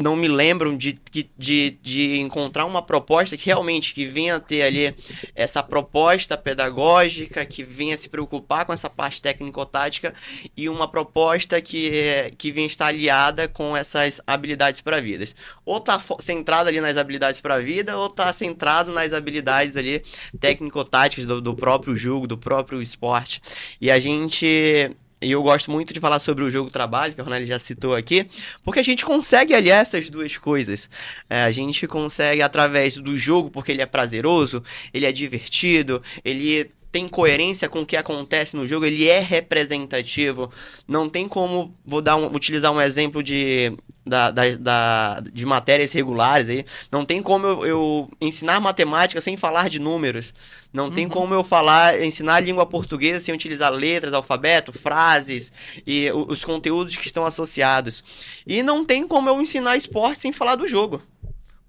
não 0.00 0.16
me 0.16 0.28
lembram 0.28 0.76
de, 0.76 0.98
de, 1.36 1.78
de 1.82 2.18
encontrar 2.18 2.64
uma 2.64 2.82
proposta 2.82 3.36
que 3.36 3.46
realmente 3.46 3.92
que 3.92 4.06
venha 4.06 4.40
ter 4.40 4.62
ali 4.62 4.94
essa 5.34 5.62
proposta 5.62 6.36
pedagógica, 6.36 7.44
que 7.44 7.62
venha 7.62 7.96
se 7.96 8.08
preocupar 8.08 8.64
com 8.64 8.72
essa 8.72 8.88
parte 8.88 9.20
técnico-tática 9.20 10.14
e 10.56 10.68
uma 10.68 10.88
proposta 10.88 11.60
que, 11.60 12.32
que 12.38 12.50
venha 12.50 12.66
estar 12.66 12.86
aliada 12.86 13.46
com 13.46 13.76
essas 13.76 14.20
habilidades 14.26 14.80
para 14.80 14.96
a 14.96 15.00
vida. 15.00 15.24
Ou 15.64 15.78
está 15.78 16.00
centrado 16.18 16.68
ali 16.68 16.80
nas 16.80 16.96
habilidades 16.96 17.40
para 17.40 17.56
a 17.56 17.60
vida, 17.60 17.96
ou 17.98 18.06
está 18.06 18.32
centrado 18.32 18.92
nas 18.92 19.12
habilidades 19.12 19.76
ali 19.76 20.02
técnico-táticas 20.40 21.26
do, 21.26 21.40
do 21.40 21.54
próprio 21.54 21.94
jogo, 21.94 22.26
do 22.26 22.38
próprio 22.38 22.80
esporte. 22.80 23.40
E 23.80 23.90
a 23.90 23.98
gente 23.98 24.96
e 25.22 25.30
eu 25.30 25.42
gosto 25.42 25.70
muito 25.70 25.92
de 25.92 26.00
falar 26.00 26.18
sobre 26.18 26.42
o 26.44 26.50
jogo 26.50 26.70
trabalho, 26.70 27.14
que 27.14 27.20
a 27.20 27.24
Ronaldo 27.24 27.46
já 27.46 27.58
citou 27.58 27.94
aqui, 27.94 28.26
porque 28.64 28.80
a 28.80 28.82
gente 28.82 29.04
consegue 29.04 29.54
aliar 29.54 29.82
essas 29.82 30.08
duas 30.08 30.38
coisas. 30.38 30.88
É, 31.28 31.42
a 31.42 31.50
gente 31.50 31.86
consegue, 31.86 32.40
através 32.40 32.96
do 32.96 33.16
jogo, 33.16 33.50
porque 33.50 33.70
ele 33.70 33.82
é 33.82 33.86
prazeroso, 33.86 34.62
ele 34.94 35.04
é 35.04 35.12
divertido, 35.12 36.02
ele 36.24 36.70
tem 36.90 37.08
coerência 37.08 37.68
com 37.68 37.82
o 37.82 37.86
que 37.86 37.96
acontece 37.96 38.56
no 38.56 38.66
jogo, 38.66 38.84
ele 38.84 39.08
é 39.08 39.20
representativo. 39.20 40.50
Não 40.88 41.08
tem 41.08 41.28
como, 41.28 41.74
vou 41.84 42.00
dar 42.00 42.16
um, 42.16 42.34
utilizar 42.34 42.72
um 42.72 42.80
exemplo 42.80 43.22
de, 43.22 43.76
da, 44.10 44.30
da, 44.30 44.42
da, 44.58 45.20
de 45.32 45.46
matérias 45.46 45.92
regulares 45.92 46.48
aí. 46.48 46.64
Não 46.90 47.04
tem 47.04 47.22
como 47.22 47.46
eu, 47.46 47.64
eu, 47.64 48.10
ensinar 48.20 48.60
matemática 48.60 49.20
sem 49.20 49.36
falar 49.36 49.70
de 49.70 49.78
números. 49.78 50.34
Não 50.72 50.86
uhum. 50.86 50.94
tem 50.94 51.08
como 51.08 51.32
eu 51.32 51.42
falar, 51.44 52.02
ensinar 52.02 52.34
a 52.34 52.40
língua 52.40 52.66
portuguesa 52.66 53.24
sem 53.24 53.34
utilizar 53.34 53.72
letras, 53.72 54.12
alfabeto, 54.12 54.72
frases 54.72 55.52
e 55.86 56.10
os 56.12 56.44
conteúdos 56.44 56.96
que 56.96 57.06
estão 57.06 57.24
associados. 57.24 58.02
E 58.46 58.62
não 58.62 58.84
tem 58.84 59.06
como 59.06 59.28
eu 59.28 59.40
ensinar 59.40 59.76
esporte 59.76 60.20
sem 60.20 60.32
falar 60.32 60.56
do 60.56 60.66
jogo. 60.66 61.00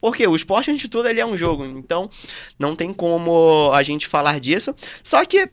Porque 0.02 0.26
o 0.28 0.36
esporte, 0.36 0.72
antes 0.72 0.82
de 0.82 0.90
tudo, 0.90 1.08
ele 1.08 1.20
é 1.20 1.26
um 1.26 1.38
jogo. 1.38 1.64
Então, 1.64 2.10
não 2.58 2.76
tem 2.76 2.92
como 2.92 3.72
a 3.72 3.84
gente 3.84 4.08
falar 4.08 4.40
disso. 4.40 4.74
Só 5.04 5.24
que 5.24 5.48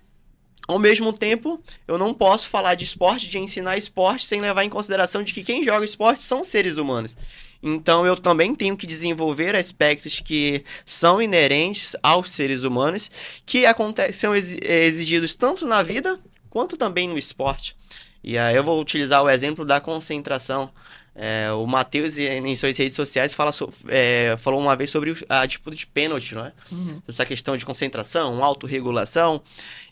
ao 0.68 0.78
mesmo 0.78 1.14
tempo, 1.14 1.58
eu 1.88 1.96
não 1.96 2.12
posso 2.12 2.46
falar 2.46 2.74
de 2.74 2.84
esporte, 2.84 3.28
de 3.28 3.38
ensinar 3.38 3.78
esporte, 3.78 4.26
sem 4.26 4.38
levar 4.38 4.64
em 4.64 4.68
consideração 4.68 5.22
de 5.22 5.32
que 5.32 5.42
quem 5.42 5.64
joga 5.64 5.84
esporte 5.84 6.22
são 6.22 6.44
seres 6.44 6.76
humanos. 6.76 7.16
Então 7.62 8.06
eu 8.06 8.16
também 8.16 8.54
tenho 8.54 8.76
que 8.76 8.86
desenvolver 8.86 9.56
aspectos 9.56 10.20
que 10.20 10.62
são 10.84 11.20
inerentes 11.20 11.96
aos 12.02 12.30
seres 12.30 12.64
humanos, 12.64 13.10
que 13.46 13.64
são 14.12 14.36
exigidos 14.36 15.34
tanto 15.34 15.66
na 15.66 15.82
vida 15.82 16.20
quanto 16.50 16.76
também 16.76 17.08
no 17.08 17.18
esporte. 17.18 17.74
E 18.22 18.36
aí 18.36 18.54
eu 18.54 18.62
vou 18.62 18.80
utilizar 18.80 19.22
o 19.22 19.30
exemplo 19.30 19.64
da 19.64 19.80
concentração. 19.80 20.70
É, 21.20 21.50
o 21.50 21.66
Matheus, 21.66 22.16
em 22.16 22.54
suas 22.54 22.78
redes 22.78 22.94
sociais, 22.94 23.34
fala 23.34 23.50
so, 23.50 23.68
é, 23.88 24.36
falou 24.38 24.60
uma 24.60 24.76
vez 24.76 24.88
sobre 24.88 25.16
a 25.28 25.44
disputa 25.44 25.76
de 25.76 25.84
pênalti, 25.84 26.32
não 26.32 26.46
é? 26.46 26.52
Uhum. 26.70 27.02
Essa 27.08 27.26
questão 27.26 27.56
de 27.56 27.66
concentração, 27.66 28.44
autorregulação. 28.44 29.42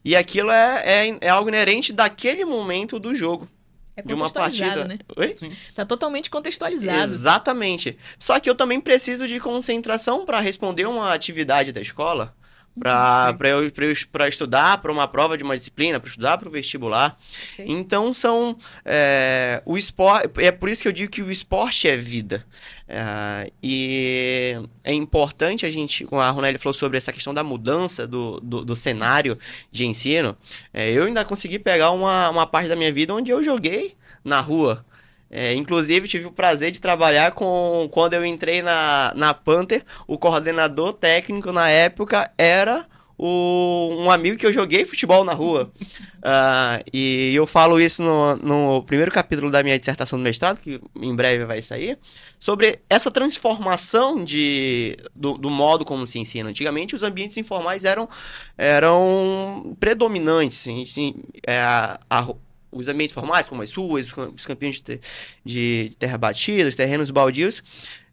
E 0.04 0.14
aquilo 0.14 0.52
é, 0.52 0.82
é, 0.84 1.18
é 1.22 1.28
algo 1.28 1.48
inerente 1.48 1.92
daquele 1.92 2.44
momento 2.44 3.00
do 3.00 3.12
jogo. 3.12 3.48
É 3.96 4.02
de 4.02 4.14
uma 4.14 4.30
partida. 4.30 4.84
Né? 4.84 4.98
Oi? 5.16 5.34
Sim. 5.36 5.50
Tá 5.74 5.84
totalmente 5.84 6.30
contextualizado. 6.30 7.02
Exatamente. 7.02 7.98
Só 8.20 8.38
que 8.38 8.48
eu 8.48 8.54
também 8.54 8.80
preciso 8.80 9.26
de 9.26 9.40
concentração 9.40 10.24
para 10.24 10.38
responder 10.38 10.86
uma 10.86 11.12
atividade 11.12 11.72
da 11.72 11.80
escola 11.80 12.32
para 12.78 13.48
eu, 13.48 13.64
eu 13.64 14.28
estudar 14.28 14.78
para 14.78 14.92
uma 14.92 15.08
prova 15.08 15.36
de 15.36 15.42
uma 15.42 15.56
disciplina, 15.56 15.98
para 15.98 16.08
estudar 16.08 16.38
para 16.38 16.48
o 16.48 16.52
vestibular. 16.52 17.16
Então 17.58 18.12
são 18.12 18.56
é, 18.84 19.62
o 19.64 19.78
esporte 19.78 20.30
é 20.38 20.52
por 20.52 20.68
isso 20.68 20.82
que 20.82 20.88
eu 20.88 20.92
digo 20.92 21.10
que 21.10 21.22
o 21.22 21.30
esporte 21.30 21.88
é 21.88 21.96
vida. 21.96 22.44
É, 22.88 23.50
e 23.62 24.56
é 24.84 24.92
importante 24.92 25.66
a 25.66 25.70
gente, 25.70 26.06
a 26.12 26.30
Ronelli 26.30 26.58
falou 26.58 26.74
sobre 26.74 26.98
essa 26.98 27.12
questão 27.12 27.34
da 27.34 27.42
mudança 27.42 28.06
do, 28.06 28.40
do, 28.40 28.64
do 28.64 28.76
cenário 28.76 29.38
de 29.72 29.86
ensino. 29.86 30.36
É, 30.72 30.92
eu 30.92 31.04
ainda 31.04 31.24
consegui 31.24 31.58
pegar 31.58 31.90
uma, 31.90 32.28
uma 32.30 32.46
parte 32.46 32.68
da 32.68 32.76
minha 32.76 32.92
vida 32.92 33.14
onde 33.14 33.30
eu 33.30 33.42
joguei 33.42 33.94
na 34.22 34.40
rua. 34.40 34.84
É, 35.30 35.54
inclusive, 35.54 36.06
tive 36.06 36.26
o 36.26 36.32
prazer 36.32 36.70
de 36.70 36.80
trabalhar 36.80 37.32
com. 37.32 37.88
Quando 37.90 38.14
eu 38.14 38.24
entrei 38.24 38.62
na, 38.62 39.12
na 39.16 39.34
Panther, 39.34 39.84
o 40.06 40.18
coordenador 40.18 40.92
técnico 40.92 41.52
na 41.52 41.68
época 41.68 42.30
era 42.38 42.86
o, 43.18 43.96
um 43.98 44.10
amigo 44.10 44.36
que 44.36 44.46
eu 44.46 44.52
joguei 44.52 44.84
futebol 44.84 45.24
na 45.24 45.32
rua. 45.32 45.70
Uh, 46.18 46.84
e 46.92 47.34
eu 47.34 47.46
falo 47.46 47.80
isso 47.80 48.02
no, 48.02 48.36
no 48.36 48.82
primeiro 48.84 49.10
capítulo 49.10 49.50
da 49.50 49.62
minha 49.62 49.78
dissertação 49.78 50.18
do 50.18 50.22
mestrado, 50.22 50.60
que 50.60 50.80
em 50.94 51.14
breve 51.14 51.44
vai 51.44 51.62
sair, 51.62 51.98
sobre 52.38 52.80
essa 52.88 53.10
transformação 53.10 54.22
de, 54.22 54.96
do, 55.14 55.38
do 55.38 55.50
modo 55.50 55.84
como 55.84 56.06
se 56.06 56.18
ensina. 56.18 56.50
Antigamente, 56.50 56.94
os 56.94 57.02
ambientes 57.02 57.36
informais 57.36 57.84
eram, 57.84 58.08
eram 58.56 59.76
predominantes. 59.80 60.66
Assim, 60.68 61.14
é, 61.46 61.60
a, 61.60 61.98
a, 62.10 62.28
os 62.76 62.88
ambientes 62.88 63.14
formais, 63.14 63.48
como 63.48 63.62
as 63.62 63.72
ruas, 63.72 64.06
os 64.34 64.46
campinhos 64.46 64.80
de, 64.80 65.00
de, 65.44 65.88
de 65.90 65.96
terra 65.96 66.18
batida, 66.18 66.68
os 66.68 66.74
terrenos 66.74 67.10
baldios, 67.10 67.62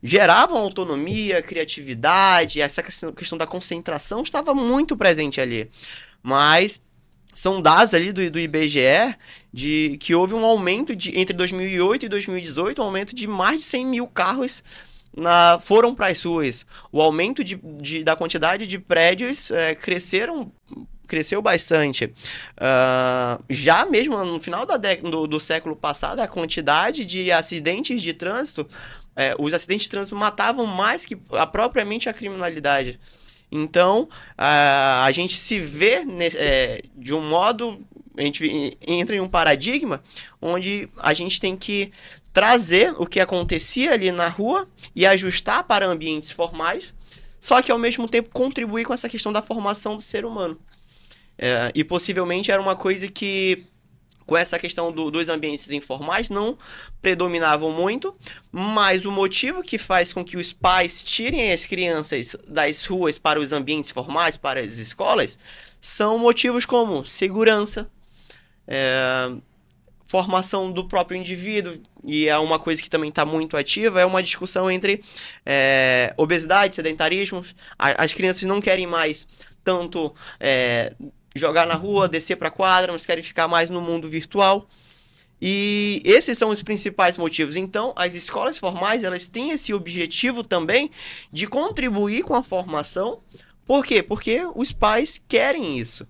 geravam 0.01 0.57
autonomia, 0.57 1.41
criatividade, 1.41 2.61
essa 2.61 2.83
questão 2.83 3.37
da 3.37 3.47
concentração 3.47 4.21
estava 4.21 4.53
muito 4.53 4.97
presente 4.97 5.39
ali. 5.39 5.69
Mas 6.21 6.81
são 7.33 7.61
dados 7.61 7.93
ali 7.93 8.11
do, 8.11 8.29
do 8.29 8.39
IBGE 8.39 9.15
de 9.51 9.97
que 9.99 10.13
houve 10.13 10.33
um 10.33 10.45
aumento 10.45 10.95
de 10.95 11.17
entre 11.17 11.35
2008 11.35 12.05
e 12.05 12.09
2018, 12.09 12.81
um 12.81 12.85
aumento 12.85 13.15
de 13.15 13.27
mais 13.27 13.59
de 13.59 13.65
100 13.65 13.85
mil 13.85 14.07
carros 14.07 14.63
na, 15.15 15.59
foram 15.59 15.93
para 15.95 16.07
as 16.07 16.21
ruas. 16.23 16.65
O 16.91 17.01
aumento 17.01 17.43
de, 17.43 17.55
de, 17.55 18.03
da 18.03 18.15
quantidade 18.15 18.67
de 18.67 18.79
prédios 18.79 19.51
é, 19.51 19.75
cresceram 19.75 20.51
cresceu 21.13 21.43
bastante. 21.43 22.05
Uh, 22.05 23.43
já 23.47 23.85
mesmo 23.85 24.17
no 24.25 24.39
final 24.39 24.65
da 24.65 24.77
do, 24.77 25.27
do, 25.27 25.39
século 25.39 25.75
passado, 25.75 26.19
a 26.19 26.27
quantidade 26.27 27.05
de 27.05 27.31
acidentes 27.31 28.01
de 28.01 28.13
trânsito, 28.13 28.67
é, 29.15 29.35
os 29.37 29.53
acidentes 29.53 29.83
de 29.83 29.91
trânsito 29.91 30.15
matavam 30.15 30.65
mais 30.65 31.05
que 31.05 31.15
a, 31.33 31.45
propriamente 31.45 32.09
a 32.09 32.13
criminalidade. 32.13 32.99
Então, 33.51 34.09
uh, 34.39 35.03
a 35.03 35.11
gente 35.11 35.37
se 35.37 35.59
vê 35.59 36.03
é, 36.35 36.81
de 36.95 37.13
um 37.13 37.21
modo, 37.21 37.85
a 38.17 38.21
gente 38.23 38.75
entra 38.81 39.15
em 39.15 39.19
um 39.19 39.29
paradigma 39.29 40.01
onde 40.41 40.89
a 40.97 41.13
gente 41.13 41.39
tem 41.39 41.55
que 41.55 41.91
trazer 42.33 42.91
o 42.97 43.05
que 43.05 43.19
acontecia 43.19 43.93
ali 43.93 44.11
na 44.11 44.27
rua 44.29 44.67
e 44.95 45.05
ajustar 45.05 45.63
para 45.65 45.85
ambientes 45.85 46.31
formais, 46.31 46.91
só 47.39 47.61
que 47.61 47.71
ao 47.71 47.77
mesmo 47.77 48.07
tempo 48.07 48.31
contribuir 48.31 48.85
com 48.85 48.95
essa 48.95 49.07
questão 49.07 49.31
da 49.31 49.43
formação 49.43 49.95
do 49.95 50.01
ser 50.01 50.25
humano. 50.25 50.59
É, 51.37 51.71
e 51.73 51.83
possivelmente 51.83 52.51
era 52.51 52.61
uma 52.61 52.75
coisa 52.75 53.07
que 53.07 53.65
com 54.25 54.37
essa 54.37 54.57
questão 54.57 54.91
do, 54.91 55.11
dos 55.11 55.29
ambientes 55.29 55.71
informais 55.71 56.29
não 56.29 56.57
predominavam 57.01 57.71
muito, 57.71 58.15
mas 58.51 59.05
o 59.05 59.11
motivo 59.11 59.61
que 59.61 59.77
faz 59.77 60.13
com 60.13 60.23
que 60.23 60.37
os 60.37 60.53
pais 60.53 61.03
tirem 61.03 61.51
as 61.51 61.65
crianças 61.65 62.35
das 62.47 62.85
ruas 62.85 63.17
para 63.17 63.39
os 63.39 63.51
ambientes 63.51 63.91
formais, 63.91 64.37
para 64.37 64.61
as 64.61 64.77
escolas, 64.77 65.37
são 65.81 66.17
motivos 66.17 66.65
como 66.65 67.05
segurança, 67.05 67.89
é, 68.67 69.33
formação 70.07 70.71
do 70.71 70.87
próprio 70.87 71.19
indivíduo, 71.19 71.79
e 72.03 72.27
é 72.27 72.37
uma 72.37 72.59
coisa 72.59 72.81
que 72.81 72.89
também 72.89 73.09
está 73.09 73.25
muito 73.25 73.57
ativa, 73.57 73.99
é 73.99 74.05
uma 74.05 74.23
discussão 74.23 74.69
entre 74.69 75.03
é, 75.45 76.13
obesidade, 76.15 76.75
sedentarismo. 76.75 77.41
as 77.77 78.13
crianças 78.13 78.43
não 78.43 78.61
querem 78.61 78.87
mais 78.87 79.27
tanto 79.63 80.13
é, 80.39 80.93
jogar 81.35 81.65
na 81.65 81.75
rua, 81.75 82.07
descer 82.07 82.35
para 82.35 82.47
a 82.47 82.51
quadra, 82.51 82.91
mas 82.91 83.05
querem 83.05 83.23
ficar 83.23 83.47
mais 83.47 83.69
no 83.69 83.81
mundo 83.81 84.09
virtual. 84.09 84.67
E 85.41 86.01
esses 86.05 86.37
são 86.37 86.49
os 86.49 86.63
principais 86.63 87.17
motivos. 87.17 87.55
Então, 87.55 87.93
as 87.97 88.13
escolas 88.13 88.57
formais, 88.57 89.03
elas 89.03 89.27
têm 89.27 89.51
esse 89.51 89.73
objetivo 89.73 90.43
também 90.43 90.89
de 91.31 91.47
contribuir 91.47 92.23
com 92.23 92.33
a 92.33 92.43
formação. 92.43 93.19
Por 93.65 93.85
quê? 93.85 94.01
Porque 94.01 94.41
os 94.55 94.71
pais 94.71 95.21
querem 95.27 95.77
isso. 95.77 96.07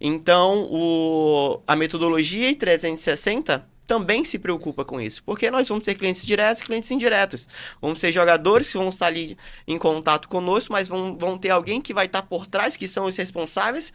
Então, 0.00 0.68
o, 0.70 1.60
a 1.66 1.76
metodologia 1.76 2.54
360 2.56 3.68
também 3.86 4.24
se 4.24 4.38
preocupa 4.38 4.84
com 4.84 5.00
isso, 5.00 5.22
porque 5.24 5.50
nós 5.50 5.68
vamos 5.68 5.84
ter 5.84 5.94
clientes 5.94 6.24
diretos 6.24 6.62
e 6.62 6.64
clientes 6.64 6.90
indiretos. 6.90 7.46
Vamos 7.80 8.00
ter 8.00 8.10
jogadores 8.10 8.72
que 8.72 8.78
vão 8.78 8.88
estar 8.88 9.06
ali 9.06 9.36
em 9.68 9.76
contato 9.76 10.28
conosco, 10.28 10.72
mas 10.72 10.88
vão, 10.88 11.16
vão 11.18 11.36
ter 11.36 11.50
alguém 11.50 11.80
que 11.80 11.92
vai 11.92 12.06
estar 12.06 12.22
por 12.22 12.46
trás, 12.46 12.76
que 12.76 12.88
são 12.88 13.04
os 13.04 13.16
responsáveis 13.16 13.92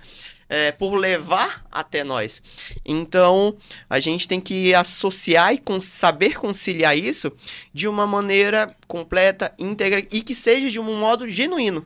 é, 0.49 0.71
por 0.71 0.95
levar 0.95 1.65
até 1.71 2.03
nós. 2.03 2.41
Então, 2.86 3.55
a 3.89 3.99
gente 3.99 4.27
tem 4.27 4.39
que 4.39 4.73
associar 4.73 5.53
e 5.53 5.57
com, 5.57 5.79
saber 5.81 6.36
conciliar 6.38 6.97
isso 6.97 7.31
de 7.73 7.88
uma 7.88 8.07
maneira 8.07 8.75
completa, 8.88 9.53
íntegra 9.57 10.05
e 10.12 10.21
que 10.21 10.33
seja 10.36 10.69
de 10.69 10.79
um 10.79 10.99
modo 10.99 11.27
genuíno. 11.27 11.86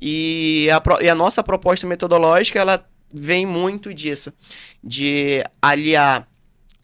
E 0.00 0.68
a, 0.70 0.82
e 1.02 1.08
a 1.08 1.14
nossa 1.14 1.42
proposta 1.42 1.86
metodológica, 1.86 2.58
ela 2.58 2.84
vem 3.12 3.44
muito 3.46 3.92
disso, 3.92 4.32
de 4.82 5.44
aliar 5.60 6.28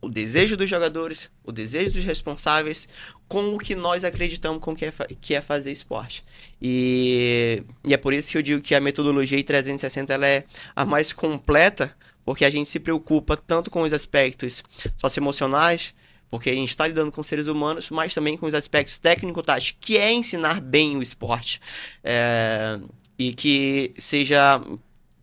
o 0.00 0.08
desejo 0.08 0.56
dos 0.56 0.70
jogadores, 0.70 1.30
o 1.44 1.50
desejo 1.50 1.92
dos 1.92 2.04
responsáveis, 2.04 2.88
com 3.26 3.54
o 3.54 3.58
que 3.58 3.74
nós 3.74 4.04
acreditamos 4.04 4.62
com 4.62 4.74
que 4.74 4.84
é, 4.84 4.92
que 5.20 5.34
é 5.34 5.40
fazer 5.40 5.72
esporte. 5.72 6.24
E, 6.62 7.62
e, 7.84 7.92
é 7.92 7.96
por 7.96 8.12
isso 8.12 8.30
que 8.30 8.38
eu 8.38 8.42
digo 8.42 8.62
que 8.62 8.74
a 8.74 8.80
metodologia 8.80 9.42
360 9.42 10.12
ela 10.12 10.26
é 10.26 10.44
a 10.74 10.84
mais 10.84 11.12
completa, 11.12 11.94
porque 12.24 12.44
a 12.44 12.50
gente 12.50 12.70
se 12.70 12.78
preocupa 12.78 13.36
tanto 13.36 13.70
com 13.70 13.82
os 13.82 13.92
aspectos 13.92 14.62
socioemocionais, 14.96 15.94
porque 16.30 16.50
a 16.50 16.54
gente 16.54 16.68
está 16.68 16.86
lidando 16.86 17.10
com 17.10 17.22
seres 17.22 17.46
humanos, 17.46 17.90
mas 17.90 18.14
também 18.14 18.36
com 18.36 18.46
os 18.46 18.54
aspectos 18.54 18.98
técnico-táticos, 18.98 19.78
que 19.80 19.96
é 19.96 20.12
ensinar 20.12 20.60
bem 20.60 20.96
o 20.96 21.02
esporte. 21.02 21.60
É, 22.04 22.78
e 23.18 23.32
que 23.32 23.92
seja. 23.98 24.60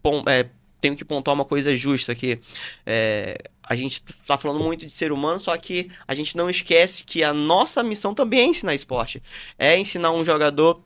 Bom, 0.04 0.24
é, 0.28 0.50
tenho 0.82 0.96
que 0.96 1.06
pontuar 1.06 1.34
uma 1.34 1.46
coisa 1.46 1.76
justa 1.76 2.12
aqui. 2.12 2.40
É, 2.86 3.38
a 3.68 3.76
gente 3.76 4.02
está 4.08 4.38
falando 4.38 4.64
muito 4.64 4.86
de 4.86 4.92
ser 4.92 5.12
humano, 5.12 5.40
só 5.40 5.58
que 5.58 5.90
a 6.08 6.14
gente 6.14 6.38
não 6.38 6.50
esquece 6.50 7.04
que 7.04 7.24
a 7.24 7.34
nossa 7.34 7.82
missão 7.84 8.14
também 8.14 8.42
é 8.42 8.46
ensinar 8.46 8.76
esporte. 8.76 9.22
É 9.58 9.78
ensinar 9.78 10.12
um 10.12 10.24
jogador 10.24 10.82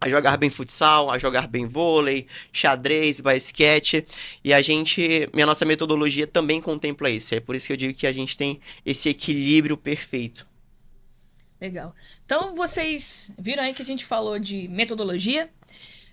a 0.00 0.08
jogar 0.08 0.36
bem 0.36 0.50
futsal, 0.50 1.10
a 1.10 1.18
jogar 1.18 1.46
bem 1.46 1.66
vôlei, 1.66 2.26
xadrez, 2.52 3.20
basquete. 3.20 4.04
E 4.42 4.52
a 4.52 4.60
gente, 4.60 5.28
minha 5.32 5.46
nossa 5.46 5.64
metodologia 5.64 6.26
também 6.26 6.60
contempla 6.60 7.10
isso. 7.10 7.34
É 7.34 7.40
por 7.40 7.54
isso 7.54 7.66
que 7.66 7.72
eu 7.72 7.76
digo 7.76 7.94
que 7.94 8.06
a 8.06 8.12
gente 8.12 8.36
tem 8.36 8.60
esse 8.84 9.08
equilíbrio 9.08 9.76
perfeito. 9.76 10.46
Legal. 11.60 11.94
Então 12.24 12.54
vocês 12.54 13.30
viram 13.38 13.62
aí 13.62 13.72
que 13.72 13.82
a 13.82 13.84
gente 13.84 14.04
falou 14.04 14.38
de 14.38 14.68
metodologia, 14.68 15.48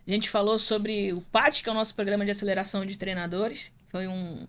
a 0.08 0.12
gente 0.12 0.30
falou 0.30 0.58
sobre 0.58 1.14
o 1.14 1.22
PAT, 1.22 1.62
que 1.62 1.70
é 1.70 1.72
o 1.72 1.76
nosso 1.76 1.94
programa 1.94 2.26
de 2.26 2.32
aceleração 2.32 2.86
de 2.86 2.98
treinadores. 2.98 3.72
Foi 3.90 4.08
um, 4.08 4.46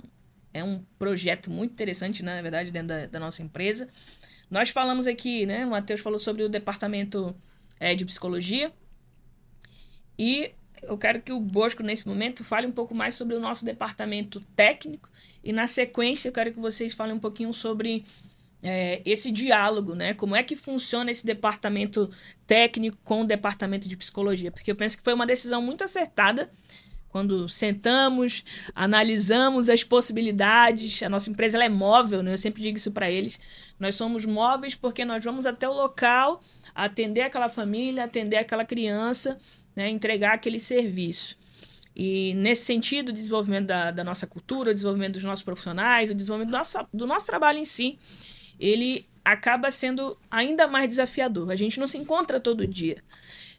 é 0.53 0.63
um 0.63 0.85
projeto 0.99 1.51
muito 1.51 1.73
interessante, 1.73 2.23
né, 2.23 2.37
na 2.37 2.43
verdade, 2.43 2.71
dentro 2.71 2.89
da, 2.89 3.07
da 3.07 3.21
nossa 3.21 3.43
empresa. 3.43 3.89
Nós 4.51 4.69
falamos 4.69 5.07
aqui, 5.07 5.47
né? 5.47 5.65
O 5.65 5.71
Matheus 5.71 6.01
falou 6.01 6.19
sobre 6.19 6.43
o 6.43 6.49
departamento 6.49 7.35
é, 7.81 7.95
de 7.95 8.05
psicologia. 8.05 8.71
E 10.19 10.53
eu 10.83 10.99
quero 10.99 11.23
que 11.23 11.33
o 11.33 11.41
Bosco, 11.41 11.83
nesse 11.83 12.07
momento, 12.07 12.45
fale 12.45 12.67
um 12.67 12.73
pouco 12.73 12.95
mais 12.95 13.15
sobre 13.15 13.35
o 13.35 13.41
nosso 13.41 13.65
departamento 13.65 14.41
técnico. 14.55 15.09
E, 15.43 15.53
na 15.53 15.67
sequência, 15.67 16.29
eu 16.29 16.33
quero 16.33 16.53
que 16.53 16.61
vocês 16.61 16.93
falem 16.93 17.15
um 17.15 17.19
pouquinho 17.19 17.53
sobre 17.55 18.05
é, 18.63 19.01
esse 19.05 19.31
diálogo, 19.31 19.95
né? 19.95 20.13
Como 20.13 20.37
é 20.37 20.43
que 20.43 20.55
funciona 20.55 21.11
esse 21.11 21.25
departamento 21.25 22.11
técnico 22.47 22.99
com 23.03 23.23
o 23.23 23.25
departamento 23.25 23.89
de 23.89 23.97
psicologia? 23.97 24.53
Porque 24.53 24.71
eu 24.71 24.77
penso 24.77 24.99
que 24.99 25.03
foi 25.03 25.15
uma 25.15 25.27
decisão 25.27 25.63
muito 25.63 25.83
acertada 25.83 26.51
quando 27.13 27.49
sentamos, 27.49 28.43
analisamos 28.75 29.69
as 29.69 29.85
possibilidades. 29.85 31.01
A 31.05 31.09
nossa 31.09 31.31
empresa 31.31 31.63
é 31.63 31.69
móvel, 31.69 32.25
né? 32.25 32.33
Eu 32.33 32.39
sempre 32.39 32.61
digo 32.61 32.77
isso 32.77 32.91
para 32.91 33.09
eles. 33.09 33.39
Nós 33.79 33.95
somos 33.95 34.27
móveis 34.27 34.75
porque 34.75 35.05
nós 35.05 35.25
vamos 35.25 35.47
até 35.47 35.69
o 35.69 35.73
local 35.73 36.43
atender 36.75 37.21
aquela 37.21 37.49
família, 37.49 38.05
atender 38.05 38.39
aquela 38.39 38.65
criança 38.65 39.39
né, 39.75 39.89
entregar 39.89 40.35
aquele 40.35 40.61
serviço. 40.61 41.37
E 41.95 42.35
nesse 42.35 42.65
sentido, 42.65 43.11
o 43.11 43.13
desenvolvimento 43.13 43.67
da, 43.67 43.91
da, 43.91 44.05
nossa 44.05 44.27
cultura, 44.27 44.71
o 44.71 44.75
desenvolvimento 44.75 45.15
dos 45.15 45.25
nossos 45.25 45.45
profissionais, 45.45 46.11
o 46.11 46.15
desenvolvimento 46.15 46.51
do 46.51 46.57
nosso, 46.57 46.79
do 46.93 47.07
nosso 47.07 47.27
trabalho 47.27 47.59
em 47.59 47.65
si, 47.65 47.99
ele 48.59 49.07
acaba 49.25 49.71
sendo 49.71 50.17
ainda 50.31 50.67
mais 50.67 50.89
desafiador. 50.89 51.51
A 51.51 51.57
gente 51.57 51.79
não 51.79 51.87
se 51.87 51.99
encontra 51.99 52.41
todo 52.41 52.67
dia. 52.67 53.03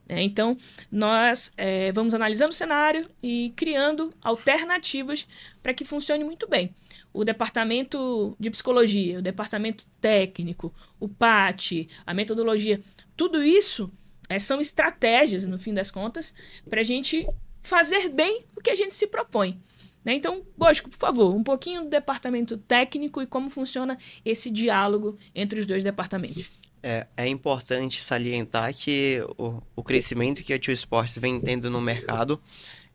Né? 0.08 0.22
Então, 0.22 0.58
nós 0.92 1.52
é, 1.58 1.92
vamos 1.92 2.14
analisando 2.14 2.52
o 2.52 2.56
cenário 2.56 3.10
e 3.22 3.54
criando 3.56 4.14
alternativas 4.22 5.28
para 5.62 5.74
que 5.74 5.86
funcione 5.86 6.24
muito 6.24 6.48
bem. 6.48 6.74
O 7.14 7.24
departamento 7.24 8.36
de 8.40 8.50
psicologia, 8.50 9.20
o 9.20 9.22
departamento 9.22 9.86
técnico, 10.02 10.74
o 11.00 11.08
PAT, 11.08 11.88
a 12.06 12.14
metodologia, 12.14 12.82
tudo 13.16 13.44
isso 13.44 13.92
é, 14.30 14.40
são 14.40 14.60
estratégias, 14.60 15.46
no 15.46 15.60
fim 15.60 15.74
das 15.74 15.92
contas, 15.92 16.34
para 16.70 16.82
a 16.82 16.84
gente 16.84 17.26
fazer 17.62 18.10
bem 18.10 18.44
o 18.56 18.62
que 18.62 18.70
a 18.70 18.76
gente 18.76 18.96
se 18.96 19.08
propõe. 19.08 19.62
Né? 20.04 20.16
Então, 20.16 20.44
Bosco, 20.58 20.90
por 20.90 20.98
favor, 20.98 21.34
um 21.34 21.44
pouquinho 21.44 21.84
do 21.84 21.90
departamento 21.90 22.58
técnico 22.58 23.22
e 23.22 23.28
como 23.28 23.50
funciona 23.50 23.98
esse 24.26 24.50
diálogo 24.50 25.18
entre 25.34 25.60
os 25.60 25.66
dois 25.66 25.84
departamentos. 25.84 26.50
É, 26.86 27.08
é 27.16 27.28
importante 27.30 28.02
salientar 28.02 28.74
que 28.74 29.24
o, 29.38 29.62
o 29.74 29.82
crescimento 29.82 30.44
que 30.44 30.52
a 30.52 30.60
Tio 30.60 30.74
Sports 30.74 31.18
vem 31.18 31.40
tendo 31.40 31.70
no 31.70 31.80
mercado 31.80 32.42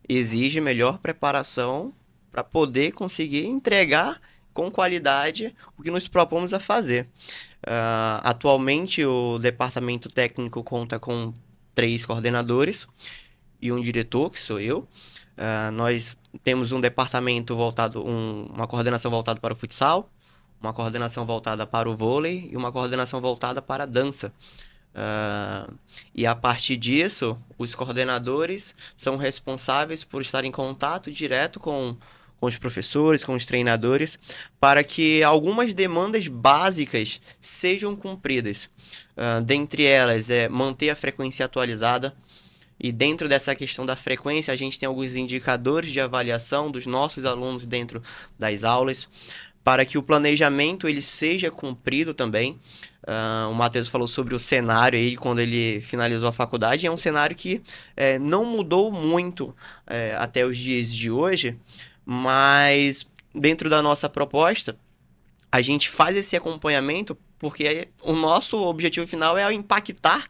exige 0.07 0.61
melhor 0.61 0.99
preparação 0.99 1.95
para 2.31 2.45
poder 2.45 2.93
conseguir 2.93 3.47
entregar 3.47 4.21
com 4.53 4.71
qualidade 4.71 5.55
o 5.79 5.83
que 5.83 5.91
nos 5.91 6.07
propomos 6.07 6.53
a 6.53 6.61
fazer. 6.61 7.07
Uh, 7.63 8.21
atualmente, 8.23 9.05
o 9.05 9.39
departamento 9.39 10.09
técnico 10.09 10.63
conta 10.63 10.99
com 10.99 11.33
três 11.75 12.05
coordenadores 12.05 12.87
e 13.61 13.73
um 13.73 13.81
diretor, 13.81 14.31
que 14.31 14.41
sou 14.41 14.61
eu. 14.61 14.81
Uh, 15.37 15.71
nós 15.73 16.17
temos 16.43 16.73
um 16.73 16.81
departamento 16.81 17.55
voltado, 17.55 18.05
um, 18.05 18.47
uma 18.53 18.67
coordenação 18.67 19.11
voltada 19.11 19.41
para 19.41 19.55
o 19.55 19.57
futsal, 19.57 20.11
uma 20.61 20.73
coordenação 20.73 21.25
voltada 21.25 21.67
para 21.67 21.89
o 21.89 21.97
vôlei 21.97 22.49
e 22.51 22.57
uma 22.57 22.73
coordenação 22.73 23.21
voltada 23.21 23.63
para 23.63 23.85
a 23.85 23.87
dança. 23.87 24.33
Uh, 24.95 25.73
e 26.15 26.27
a 26.27 26.35
partir 26.35 26.77
disso, 26.77 27.39
os 27.57 27.75
coordenadores 27.75 28.75
são 28.97 29.17
responsáveis 29.17 30.03
por 30.03 30.21
estar 30.23 30.45
em 30.45 30.51
contato 30.51 31.11
direto 31.11 31.61
com 31.61 31.97
com 32.41 32.47
os 32.47 32.57
professores, 32.57 33.25
com 33.25 33.35
os 33.35 33.45
treinadores, 33.45 34.19
para 34.61 34.85
que 34.85 35.23
algumas 35.23 35.75
demandas 35.75 36.29
básicas 36.29 37.21
sejam 37.41 37.97
cumpridas. 37.97 38.69
Uh, 39.17 39.43
dentre 39.43 39.85
elas, 39.85 40.31
é 40.31 40.49
manter 40.49 40.91
a 40.91 40.97
frequência 40.97 41.45
atualizada. 41.45 42.15
E 42.81 42.93
dentro 42.93 43.29
dessa 43.29 43.57
questão 43.57 43.85
da 43.85 43.97
frequência, 43.97 44.55
a 44.55 44.57
gente 44.57 44.79
tem 44.79 44.87
alguns 44.87 45.17
indicadores 45.17 45.91
de 45.91 46.01
avaliação 46.01 46.71
dos 46.71 46.87
nossos 46.87 47.25
alunos 47.25 47.67
dentro 47.67 48.01
das 48.39 48.63
aulas, 48.63 49.09
para 49.69 49.85
que 49.85 49.99
o 49.99 50.03
planejamento 50.03 50.89
ele 50.89 51.03
seja 51.03 51.51
cumprido 51.51 52.15
também. 52.15 52.59
Uh, 53.03 53.51
o 53.51 53.55
Matheus 53.55 53.87
falou 53.87 54.09
sobre 54.09 54.35
o 54.35 54.39
cenário 54.39 54.99
aí 54.99 55.15
quando 55.15 55.41
ele 55.41 55.83
finalizou 55.83 56.27
a 56.27 56.33
faculdade. 56.33 56.87
É 56.87 56.91
um 56.91 56.97
cenário 56.97 57.37
que 57.37 57.61
é, 57.95 58.19
não 58.19 58.47
mudou 58.47 58.91
muito 58.91 59.55
é, 59.87 60.15
até 60.17 60.43
os 60.47 60.57
dias 60.57 60.91
de 60.91 61.11
hoje, 61.11 61.55
mas 62.03 63.05
dentro 63.35 63.69
da 63.69 63.83
nossa 63.83 64.09
proposta, 64.09 64.75
a 65.53 65.61
gente 65.61 65.91
faz 65.91 66.17
esse 66.17 66.35
acompanhamento 66.35 67.15
porque 67.39 67.89
o 68.01 68.15
nosso 68.15 68.57
objetivo 68.57 69.07
final 69.07 69.37
é 69.37 69.53
impactar 69.53 70.29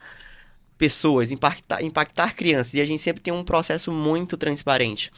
pessoas, 0.79 1.33
impactar, 1.33 1.83
impactar 1.83 2.35
crianças. 2.35 2.75
E 2.75 2.81
a 2.81 2.85
gente 2.85 3.03
sempre 3.03 3.23
tem 3.23 3.35
um 3.35 3.45
processo 3.45 3.91
muito 3.91 4.37
transparente. 4.37 5.11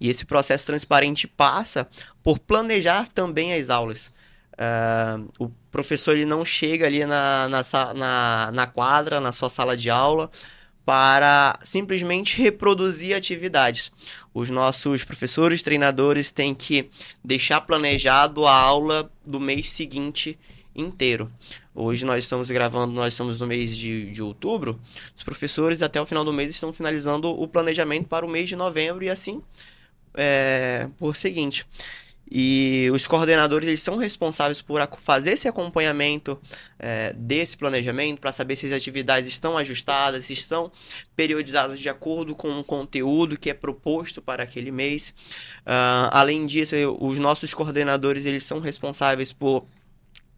E 0.00 0.10
esse 0.10 0.26
processo 0.26 0.66
transparente 0.66 1.26
passa 1.28 1.88
por 2.22 2.38
planejar 2.38 3.08
também 3.08 3.54
as 3.54 3.70
aulas. 3.70 4.12
Uh, 4.54 5.28
o 5.38 5.48
professor 5.70 6.12
ele 6.12 6.24
não 6.24 6.44
chega 6.44 6.86
ali 6.86 7.04
na, 7.06 7.48
na, 7.48 7.94
na, 7.94 8.50
na 8.52 8.66
quadra, 8.66 9.20
na 9.20 9.32
sua 9.32 9.48
sala 9.48 9.76
de 9.76 9.88
aula, 9.88 10.30
para 10.84 11.58
simplesmente 11.62 12.40
reproduzir 12.42 13.16
atividades. 13.16 13.90
Os 14.32 14.50
nossos 14.50 15.04
professores, 15.04 15.62
treinadores 15.62 16.30
têm 16.30 16.54
que 16.54 16.90
deixar 17.24 17.60
planejado 17.62 18.46
a 18.46 18.54
aula 18.54 19.10
do 19.24 19.40
mês 19.40 19.70
seguinte 19.70 20.38
inteiro. 20.74 21.30
Hoje 21.74 22.04
nós 22.04 22.24
estamos 22.24 22.50
gravando, 22.50 22.92
nós 22.92 23.12
estamos 23.12 23.40
no 23.40 23.46
mês 23.46 23.76
de, 23.76 24.10
de 24.10 24.22
outubro. 24.22 24.78
Os 25.16 25.22
professores 25.22 25.82
até 25.82 26.00
o 26.00 26.06
final 26.06 26.24
do 26.24 26.32
mês 26.32 26.50
estão 26.50 26.72
finalizando 26.72 27.28
o 27.28 27.46
planejamento 27.46 28.08
para 28.08 28.24
o 28.24 28.28
mês 28.28 28.48
de 28.48 28.56
novembro 28.56 29.04
e 29.04 29.10
assim 29.10 29.42
é, 30.14 30.88
por 30.98 31.16
seguinte. 31.16 31.66
E 32.30 32.90
os 32.92 33.06
coordenadores 33.06 33.68
eles 33.68 33.82
são 33.82 33.96
responsáveis 33.96 34.62
por 34.62 34.80
fazer 34.98 35.32
esse 35.32 35.46
acompanhamento 35.46 36.40
é, 36.78 37.12
desse 37.12 37.56
planejamento 37.56 38.18
para 38.18 38.32
saber 38.32 38.56
se 38.56 38.66
as 38.66 38.72
atividades 38.72 39.28
estão 39.28 39.58
ajustadas, 39.58 40.24
se 40.24 40.32
estão 40.32 40.72
periodizadas 41.14 41.78
de 41.78 41.88
acordo 41.88 42.34
com 42.34 42.58
o 42.58 42.64
conteúdo 42.64 43.38
que 43.38 43.50
é 43.50 43.54
proposto 43.54 44.22
para 44.22 44.42
aquele 44.42 44.70
mês. 44.70 45.12
Uh, 45.60 46.08
além 46.10 46.46
disso, 46.46 46.74
os 46.98 47.18
nossos 47.18 47.52
coordenadores 47.52 48.24
eles 48.24 48.42
são 48.42 48.58
responsáveis 48.58 49.32
por 49.32 49.66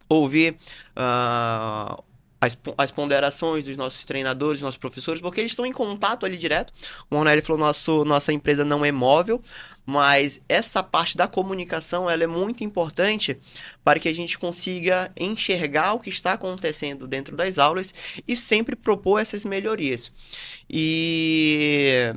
ouvir 0.09 0.55
uh, 0.95 2.03
as, 2.39 2.57
as 2.77 2.91
ponderações 2.91 3.63
dos 3.63 3.75
nossos 3.75 4.05
treinadores, 4.05 4.59
dos 4.59 4.65
nossos 4.65 4.77
professores, 4.77 5.21
porque 5.21 5.41
eles 5.41 5.51
estão 5.51 5.65
em 5.65 5.73
contato 5.73 6.25
ali 6.25 6.37
direto. 6.37 6.71
O 7.09 7.17
Ronelli 7.17 7.41
falou: 7.41 7.59
nosso, 7.59 8.05
nossa 8.05 8.31
empresa 8.31 8.63
não 8.63 8.85
é 8.85 8.91
móvel, 8.91 9.41
mas 9.85 10.39
essa 10.47 10.83
parte 10.83 11.17
da 11.17 11.27
comunicação 11.27 12.09
ela 12.09 12.23
é 12.23 12.27
muito 12.27 12.63
importante 12.63 13.37
para 13.83 13.99
que 13.99 14.09
a 14.09 14.13
gente 14.13 14.37
consiga 14.37 15.11
enxergar 15.17 15.93
o 15.93 15.99
que 15.99 16.09
está 16.09 16.33
acontecendo 16.33 17.07
dentro 17.07 17.35
das 17.35 17.57
aulas 17.57 17.93
e 18.27 18.35
sempre 18.35 18.75
propor 18.75 19.19
essas 19.19 19.43
melhorias. 19.43 20.11
E 20.69 22.13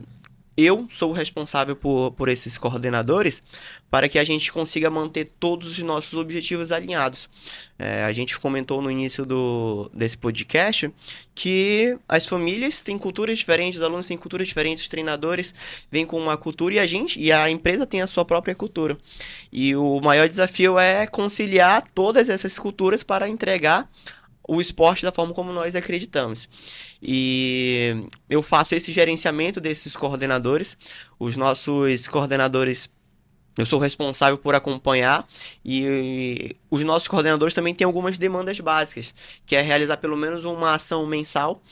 eu 0.64 0.86
sou 0.90 1.10
o 1.10 1.14
responsável 1.14 1.76
por, 1.76 2.12
por 2.12 2.28
esses 2.28 2.58
coordenadores 2.58 3.42
para 3.90 4.08
que 4.08 4.18
a 4.18 4.24
gente 4.24 4.52
consiga 4.52 4.88
manter 4.88 5.30
todos 5.40 5.66
os 5.66 5.78
nossos 5.80 6.14
objetivos 6.14 6.70
alinhados. 6.70 7.28
É, 7.78 8.04
a 8.04 8.12
gente 8.12 8.38
comentou 8.38 8.80
no 8.80 8.90
início 8.90 9.26
do, 9.26 9.90
desse 9.92 10.16
podcast 10.16 10.92
que 11.34 11.98
as 12.08 12.26
famílias 12.26 12.82
têm 12.82 12.96
culturas 12.96 13.38
diferentes, 13.38 13.80
os 13.80 13.84
alunos 13.84 14.06
têm 14.06 14.16
culturas 14.16 14.46
diferentes, 14.46 14.84
os 14.84 14.88
treinadores 14.88 15.54
vêm 15.90 16.06
com 16.06 16.20
uma 16.20 16.36
cultura 16.36 16.74
e 16.74 16.78
a 16.78 16.86
gente 16.86 17.20
e 17.20 17.32
a 17.32 17.50
empresa 17.50 17.86
tem 17.86 18.02
a 18.02 18.06
sua 18.06 18.24
própria 18.24 18.54
cultura. 18.54 18.96
E 19.50 19.74
o 19.74 20.00
maior 20.00 20.28
desafio 20.28 20.78
é 20.78 21.06
conciliar 21.06 21.82
todas 21.94 22.28
essas 22.28 22.58
culturas 22.58 23.02
para 23.02 23.28
entregar 23.28 23.90
o 24.50 24.60
esporte 24.60 25.04
da 25.04 25.12
forma 25.12 25.32
como 25.32 25.52
nós 25.52 25.76
acreditamos. 25.76 26.48
E 27.00 28.04
eu 28.28 28.42
faço 28.42 28.74
esse 28.74 28.90
gerenciamento 28.90 29.60
desses 29.60 29.94
coordenadores. 29.94 30.76
Os 31.20 31.36
nossos 31.36 32.08
coordenadores 32.08 32.90
eu 33.56 33.64
sou 33.64 33.78
responsável 33.78 34.38
por 34.38 34.54
acompanhar 34.54 35.24
e 35.64 36.56
os 36.68 36.82
nossos 36.82 37.06
coordenadores 37.06 37.54
também 37.54 37.74
têm 37.74 37.84
algumas 37.84 38.18
demandas 38.18 38.58
básicas, 38.58 39.14
que 39.46 39.54
é 39.54 39.60
realizar 39.60 39.98
pelo 39.98 40.16
menos 40.16 40.44
uma 40.44 40.72
ação 40.72 41.06
mensal 41.06 41.62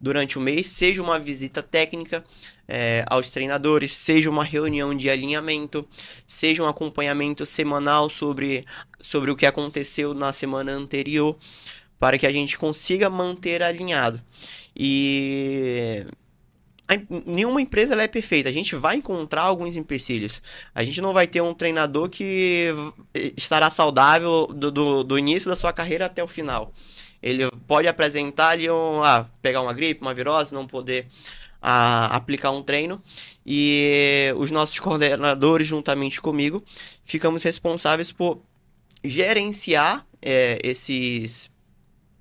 durante 0.00 0.38
o 0.38 0.40
mês, 0.40 0.68
seja 0.68 1.02
uma 1.02 1.18
visita 1.18 1.60
técnica 1.60 2.24
é, 2.68 3.04
aos 3.08 3.30
treinadores, 3.30 3.92
seja 3.92 4.30
uma 4.30 4.44
reunião 4.44 4.96
de 4.96 5.10
alinhamento, 5.10 5.84
seja 6.26 6.62
um 6.62 6.68
acompanhamento 6.68 7.44
semanal 7.44 8.08
sobre, 8.08 8.64
sobre 9.00 9.30
o 9.30 9.36
que 9.36 9.46
aconteceu 9.46 10.14
na 10.14 10.32
semana 10.32 10.72
anterior 10.72 11.36
para 11.98 12.18
que 12.18 12.26
a 12.26 12.32
gente 12.32 12.58
consiga 12.58 13.10
manter 13.10 13.62
alinhado. 13.62 14.20
E 14.74 16.06
nenhuma 17.26 17.60
empresa 17.60 17.94
é 18.00 18.08
perfeita. 18.08 18.48
A 18.48 18.52
gente 18.52 18.74
vai 18.76 18.96
encontrar 18.96 19.42
alguns 19.42 19.76
empecilhos. 19.76 20.40
A 20.74 20.82
gente 20.82 21.00
não 21.00 21.12
vai 21.12 21.26
ter 21.26 21.40
um 21.40 21.52
treinador 21.52 22.08
que 22.08 22.68
estará 23.36 23.68
saudável 23.68 24.46
do, 24.46 24.70
do, 24.70 25.04
do 25.04 25.18
início 25.18 25.50
da 25.50 25.56
sua 25.56 25.72
carreira 25.72 26.06
até 26.06 26.22
o 26.22 26.28
final. 26.28 26.72
Ele 27.22 27.50
pode 27.66 27.88
apresentar 27.88 28.50
ali 28.50 28.70
um, 28.70 29.02
ah, 29.02 29.28
pegar 29.42 29.60
uma 29.60 29.72
gripe, 29.72 30.00
uma 30.00 30.14
virose, 30.14 30.54
não 30.54 30.66
poder 30.66 31.06
a 31.60 32.14
aplicar 32.14 32.52
um 32.52 32.62
treino 32.62 33.02
e 33.44 34.32
os 34.36 34.50
nossos 34.50 34.78
coordenadores, 34.78 35.66
juntamente 35.66 36.20
comigo, 36.20 36.62
ficamos 37.04 37.42
responsáveis 37.42 38.12
por 38.12 38.40
gerenciar 39.02 40.06
é, 40.22 40.58
esses 40.62 41.50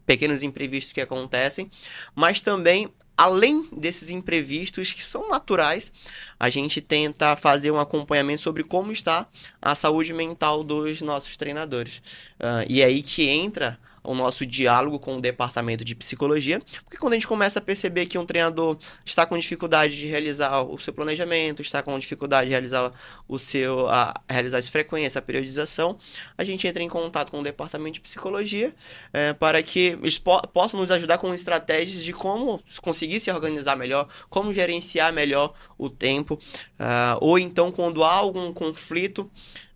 pequenos 0.08 0.42
imprevistos 0.42 0.94
que 0.94 1.02
acontecem, 1.02 1.70
mas 2.16 2.42
também 2.42 2.90
além 3.18 3.68
desses 3.72 4.12
imprevistos 4.12 4.94
que 4.94 5.04
são 5.04 5.28
naturais, 5.28 5.92
a 6.40 6.50
gente 6.50 6.80
tenta 6.80 7.36
fazer 7.36 7.72
um 7.72 7.80
acompanhamento 7.80 8.44
sobre 8.44 8.64
como 8.64 8.92
está 8.92 9.28
a 9.60 9.74
saúde 9.74 10.14
mental 10.14 10.64
dos 10.64 11.02
nossos 11.02 11.36
treinadores. 11.36 11.98
Uh, 12.40 12.64
e 12.70 12.82
é 12.82 12.86
aí 12.86 13.02
que 13.02 13.28
entra 13.28 13.80
o 14.08 14.16
nosso 14.16 14.46
diálogo 14.46 14.98
com 14.98 15.18
o 15.18 15.22
departamento 15.22 15.84
de 15.84 15.94
psicologia, 15.94 16.62
porque 16.84 16.98
quando 16.98 17.14
a 17.14 17.16
gente 17.18 17.28
começa 17.28 17.60
a 17.60 17.62
perceber 17.62 18.06
que 18.06 18.18
um 18.18 18.26
treinador 18.26 18.78
está 19.06 19.26
com 19.26 19.38
dificuldade 19.38 19.98
de 19.98 20.08
realizar 20.08 20.62
o 20.62 20.78
seu 20.80 20.94
planejamento, 20.94 21.62
está 21.62 21.84
com 21.84 21.98
dificuldade 22.00 22.46
de 22.46 22.52
realizar 22.52 22.94
o 23.28 23.38
seu 23.38 23.88
a, 23.90 24.14
realizar 24.30 24.60
as 24.60 24.70
frequências, 24.70 25.18
a 25.18 25.22
periodização, 25.22 25.98
a 26.38 26.44
gente 26.44 26.66
entra 26.66 26.82
em 26.82 26.88
contato 26.88 27.32
com 27.32 27.42
o 27.42 27.44
departamento 27.44 27.96
de 27.96 28.02
psicologia 28.02 28.74
é, 29.12 29.34
para 29.34 29.62
que 29.62 29.98
eles 30.02 30.18
po 30.18 30.42
possam 30.54 30.80
nos 30.80 30.90
ajudar 30.90 31.18
com 31.18 31.34
estratégias 31.34 32.04
de 32.04 32.14
como 32.14 32.64
conseguir 32.82 33.20
se 33.20 33.30
organizar 33.30 33.76
melhor, 33.76 34.08
como 34.30 34.54
gerenciar 34.54 35.12
melhor 35.12 35.54
o 35.78 35.90
tempo, 35.90 36.36
uh, 36.36 37.18
ou 37.20 37.38
então 37.38 37.72
quando 37.72 38.04
há 38.04 38.14
algum 38.14 38.54
conflito 38.54 39.30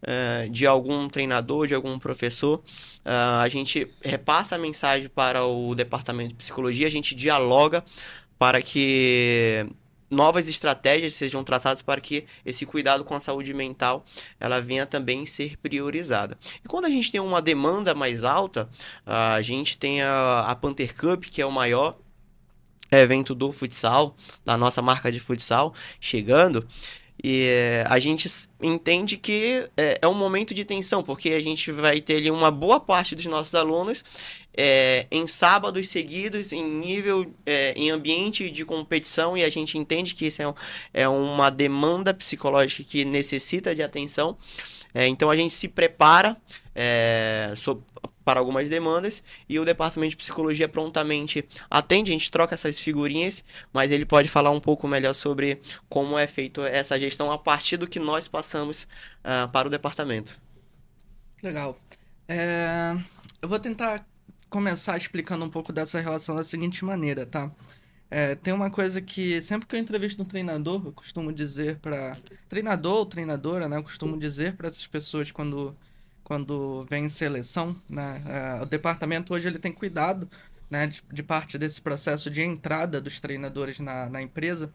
uh, 0.03 0.49
de 0.49 0.65
algum 0.65 1.07
treinador, 1.09 1.67
de 1.67 1.73
algum 1.73 1.97
professor, 1.99 2.59
uh, 3.05 3.41
a 3.41 3.47
gente 3.47 3.87
repassa 4.03 4.55
a 4.55 4.59
mensagem 4.59 5.09
para 5.09 5.45
o 5.45 5.73
departamento 5.75 6.29
de 6.29 6.35
psicologia, 6.35 6.87
a 6.87 6.91
gente 6.91 7.15
dialoga 7.15 7.83
para 8.37 8.61
que 8.61 9.65
novas 10.09 10.47
estratégias 10.49 11.13
sejam 11.13 11.41
traçadas 11.41 11.81
para 11.81 12.01
que 12.01 12.25
esse 12.45 12.65
cuidado 12.65 13.05
com 13.05 13.15
a 13.15 13.19
saúde 13.21 13.53
mental 13.53 14.03
ela 14.39 14.61
venha 14.61 14.85
também 14.85 15.25
ser 15.25 15.57
priorizada. 15.57 16.37
E 16.63 16.67
quando 16.67 16.85
a 16.85 16.89
gente 16.89 17.09
tem 17.09 17.21
uma 17.21 17.41
demanda 17.41 17.95
mais 17.95 18.25
alta, 18.25 18.67
a 19.05 19.41
gente 19.41 19.77
tem 19.77 20.01
a, 20.01 20.41
a 20.41 20.55
Panther 20.55 20.93
Cup, 20.93 21.23
que 21.23 21.41
é 21.41 21.45
o 21.45 21.51
maior 21.51 21.97
evento 22.91 23.33
do 23.33 23.53
futsal, 23.53 24.15
da 24.43 24.57
nossa 24.57 24.81
marca 24.81 25.09
de 25.09 25.19
futsal, 25.19 25.73
chegando. 25.99 26.67
E 27.23 27.43
é, 27.47 27.85
a 27.87 27.99
gente 27.99 28.27
entende 28.61 29.15
que 29.15 29.69
é, 29.77 29.99
é, 30.01 30.07
um 30.07 30.13
momento 30.13 30.55
de 30.55 30.65
tensão, 30.65 31.03
porque 31.03 31.29
a 31.29 31.39
gente 31.39 31.71
vai 31.71 32.01
ter 32.01 32.15
ali 32.15 32.31
uma 32.31 32.49
boa 32.49 32.79
parte 32.79 33.15
dos 33.15 33.25
nossos 33.27 33.53
alunos 33.53 34.03
é, 34.57 35.05
em 35.11 35.27
sábados 35.27 35.87
seguidos, 35.87 36.51
em 36.51 36.63
nível, 36.63 37.31
é, 37.45 37.73
em 37.75 37.91
ambiente 37.91 38.49
de 38.49 38.65
competição, 38.65 39.37
e 39.37 39.43
a 39.43 39.49
gente 39.49 39.77
entende 39.77 40.15
que 40.15 40.25
isso 40.25 40.41
é, 40.41 40.47
um, 40.47 40.53
é 40.93 41.07
uma 41.07 41.51
demanda 41.51 42.11
psicológica 42.11 42.83
que 42.83 43.05
necessita 43.05 43.75
de 43.75 43.83
atenção. 43.83 44.35
Então 44.93 45.29
a 45.29 45.37
gente 45.37 45.53
se 45.53 45.69
prepara 45.69 46.35
para 48.23 48.39
algumas 48.39 48.69
demandas 48.69 49.23
e 49.47 49.59
o 49.59 49.65
departamento 49.65 50.11
de 50.11 50.17
psicologia 50.17 50.67
prontamente 50.67 51.45
atende, 51.69 52.11
a 52.11 52.13
gente 52.13 52.31
troca 52.31 52.55
essas 52.55 52.79
figurinhas, 52.79 53.43
mas 53.73 53.91
ele 53.91 54.05
pode 54.05 54.27
falar 54.27 54.51
um 54.51 54.59
pouco 54.59 54.87
melhor 54.87 55.13
sobre 55.13 55.59
como 55.89 56.17
é 56.17 56.27
feito 56.27 56.61
essa 56.61 56.99
gestão 56.99 57.31
a 57.31 57.37
partir 57.37 57.77
do 57.77 57.87
que 57.87 57.99
nós 57.99 58.27
passamos 58.27 58.87
uh, 59.19 59.49
para 59.51 59.67
o 59.67 59.71
departamento. 59.71 60.39
Legal. 61.41 61.77
É, 62.27 62.95
eu 63.41 63.49
vou 63.49 63.59
tentar 63.59 64.05
começar 64.49 64.97
explicando 64.97 65.45
um 65.45 65.49
pouco 65.49 65.73
dessa 65.73 65.99
relação 65.99 66.35
da 66.35 66.43
seguinte 66.43 66.83
maneira, 66.85 67.25
tá? 67.25 67.51
É, 68.09 68.35
tem 68.35 68.53
uma 68.53 68.69
coisa 68.69 69.01
que 69.01 69.41
sempre 69.41 69.65
que 69.65 69.73
eu 69.73 69.79
entrevisto 69.79 70.21
um 70.21 70.25
treinador, 70.25 70.81
eu 70.85 70.91
costumo 70.91 71.31
dizer 71.31 71.79
para 71.79 72.17
treinador 72.49 72.97
ou 72.97 73.05
treinadora, 73.05 73.69
né? 73.69 73.77
Eu 73.77 73.83
costumo 73.83 74.19
dizer 74.19 74.57
para 74.57 74.67
essas 74.67 74.85
pessoas 74.85 75.31
quando 75.31 75.75
quando 76.31 76.85
vem 76.89 77.09
seleção, 77.09 77.75
né? 77.89 78.23
É, 78.25 78.63
o 78.63 78.65
departamento 78.65 79.33
hoje 79.33 79.47
ele 79.47 79.59
tem 79.59 79.69
cuidado 79.69 80.29
né, 80.69 80.87
de, 80.87 81.03
de, 81.11 81.21
parte 81.21 81.57
desse 81.57 81.81
processo 81.81 82.31
de 82.31 82.41
entrada 82.41 83.01
dos 83.01 83.19
treinadores 83.19 83.81
na, 83.81 84.09
na 84.09 84.21
empresa. 84.21 84.71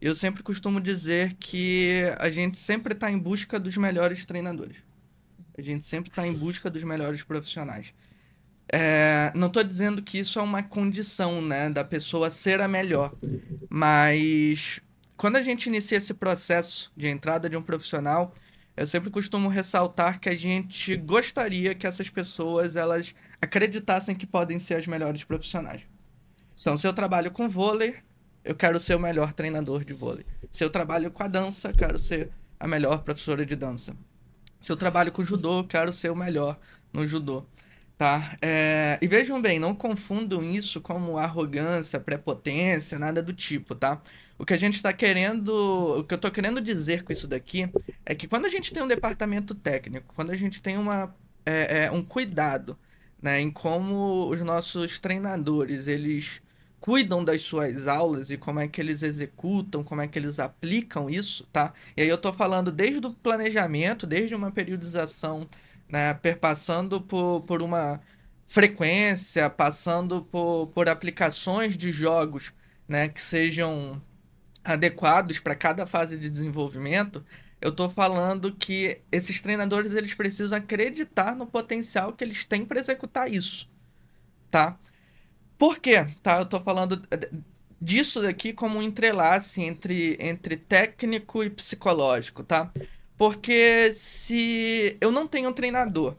Eu 0.00 0.14
sempre 0.14 0.40
costumo 0.40 0.80
dizer 0.80 1.34
que 1.34 2.02
a 2.16 2.30
gente 2.30 2.56
sempre 2.58 2.92
está 2.92 3.10
em 3.10 3.18
busca 3.18 3.58
dos 3.58 3.76
melhores 3.76 4.24
treinadores. 4.24 4.76
A 5.58 5.62
gente 5.62 5.84
sempre 5.84 6.10
está 6.10 6.24
em 6.24 6.32
busca 6.32 6.70
dos 6.70 6.84
melhores 6.84 7.24
profissionais. 7.24 7.92
É, 8.72 9.32
não 9.34 9.48
estou 9.48 9.64
dizendo 9.64 10.02
que 10.02 10.16
isso 10.16 10.38
é 10.38 10.42
uma 10.42 10.62
condição 10.62 11.42
né, 11.42 11.68
da 11.70 11.82
pessoa 11.82 12.30
ser 12.30 12.60
a 12.60 12.68
melhor, 12.68 13.12
mas 13.68 14.80
quando 15.16 15.34
a 15.34 15.42
gente 15.42 15.66
inicia 15.66 15.98
esse 15.98 16.14
processo 16.14 16.92
de 16.96 17.08
entrada 17.08 17.50
de 17.50 17.56
um 17.56 17.62
profissional, 17.62 18.32
eu 18.80 18.86
sempre 18.86 19.10
costumo 19.10 19.50
ressaltar 19.50 20.18
que 20.18 20.26
a 20.26 20.34
gente 20.34 20.96
gostaria 20.96 21.74
que 21.74 21.86
essas 21.86 22.08
pessoas 22.08 22.76
elas 22.76 23.14
acreditassem 23.38 24.14
que 24.14 24.26
podem 24.26 24.58
ser 24.58 24.72
as 24.72 24.86
melhores 24.86 25.22
profissionais. 25.22 25.82
Então, 26.58 26.78
se 26.78 26.86
eu 26.86 26.92
trabalho 26.94 27.30
com 27.30 27.46
vôlei, 27.46 27.96
eu 28.42 28.54
quero 28.54 28.80
ser 28.80 28.94
o 28.94 28.98
melhor 28.98 29.34
treinador 29.34 29.84
de 29.84 29.92
vôlei. 29.92 30.24
Se 30.50 30.64
eu 30.64 30.70
trabalho 30.70 31.10
com 31.10 31.22
a 31.22 31.28
dança, 31.28 31.74
quero 31.74 31.98
ser 31.98 32.30
a 32.58 32.66
melhor 32.66 33.02
professora 33.02 33.44
de 33.44 33.54
dança. 33.54 33.94
Se 34.58 34.72
eu 34.72 34.76
trabalho 34.78 35.12
com 35.12 35.22
judô, 35.22 35.62
quero 35.62 35.92
ser 35.92 36.10
o 36.10 36.16
melhor 36.16 36.58
no 36.90 37.06
judô. 37.06 37.44
Tá? 37.98 38.34
É... 38.40 38.98
E 39.02 39.06
vejam 39.06 39.42
bem, 39.42 39.58
não 39.58 39.74
confundam 39.74 40.42
isso 40.42 40.80
como 40.80 41.18
arrogância, 41.18 42.00
prepotência, 42.00 42.98
nada 42.98 43.22
do 43.22 43.34
tipo, 43.34 43.74
tá? 43.74 44.00
O 44.40 44.46
que 44.46 44.54
a 44.54 44.58
gente 44.58 44.76
está 44.76 44.90
querendo, 44.90 45.98
o 45.98 46.02
que 46.02 46.14
eu 46.14 46.16
estou 46.16 46.30
querendo 46.30 46.62
dizer 46.62 47.04
com 47.04 47.12
isso 47.12 47.28
daqui 47.28 47.68
é 48.06 48.14
que 48.14 48.26
quando 48.26 48.46
a 48.46 48.48
gente 48.48 48.72
tem 48.72 48.82
um 48.82 48.88
departamento 48.88 49.54
técnico, 49.54 50.14
quando 50.14 50.30
a 50.30 50.34
gente 50.34 50.62
tem 50.62 50.78
uma, 50.78 51.14
é, 51.44 51.84
é, 51.84 51.90
um 51.90 52.02
cuidado 52.02 52.74
né, 53.20 53.38
em 53.38 53.50
como 53.50 54.30
os 54.30 54.40
nossos 54.40 54.98
treinadores 54.98 55.86
eles 55.86 56.40
cuidam 56.80 57.22
das 57.22 57.42
suas 57.42 57.86
aulas 57.86 58.30
e 58.30 58.38
como 58.38 58.60
é 58.60 58.66
que 58.66 58.80
eles 58.80 59.02
executam, 59.02 59.84
como 59.84 60.00
é 60.00 60.08
que 60.08 60.18
eles 60.18 60.38
aplicam 60.38 61.10
isso, 61.10 61.46
tá? 61.52 61.74
E 61.94 62.00
aí 62.00 62.08
eu 62.08 62.16
estou 62.16 62.32
falando 62.32 62.72
desde 62.72 63.06
o 63.06 63.12
planejamento, 63.12 64.06
desde 64.06 64.34
uma 64.34 64.50
periodização, 64.50 65.46
né, 65.86 66.14
perpassando 66.14 66.98
por, 66.98 67.42
por 67.42 67.60
uma 67.60 68.00
frequência, 68.48 69.50
passando 69.50 70.22
por, 70.22 70.68
por 70.68 70.88
aplicações 70.88 71.76
de 71.76 71.92
jogos 71.92 72.54
né, 72.88 73.06
que 73.06 73.20
sejam 73.20 74.00
adequados 74.64 75.38
para 75.38 75.54
cada 75.54 75.86
fase 75.86 76.18
de 76.18 76.28
desenvolvimento, 76.28 77.24
eu 77.60 77.70
estou 77.70 77.90
falando 77.90 78.54
que 78.54 79.00
esses 79.12 79.40
treinadores 79.40 79.92
eles 79.92 80.14
precisam 80.14 80.56
acreditar 80.56 81.36
no 81.36 81.46
potencial 81.46 82.12
que 82.12 82.24
eles 82.24 82.44
têm 82.44 82.64
para 82.64 82.80
executar 82.80 83.30
isso, 83.30 83.68
tá? 84.50 84.78
Por 85.58 85.78
quê? 85.78 86.06
Tá, 86.22 86.38
eu 86.38 86.44
estou 86.44 86.60
falando 86.60 87.02
disso 87.80 88.22
daqui 88.22 88.52
como 88.52 88.78
um 88.78 88.82
entrelace 88.82 89.62
entre, 89.62 90.16
entre 90.20 90.56
técnico 90.56 91.44
e 91.44 91.50
psicológico, 91.50 92.42
tá? 92.42 92.72
Porque 93.16 93.92
se 93.94 94.96
eu 95.00 95.12
não 95.12 95.26
tenho 95.26 95.50
um 95.50 95.52
treinador 95.52 96.16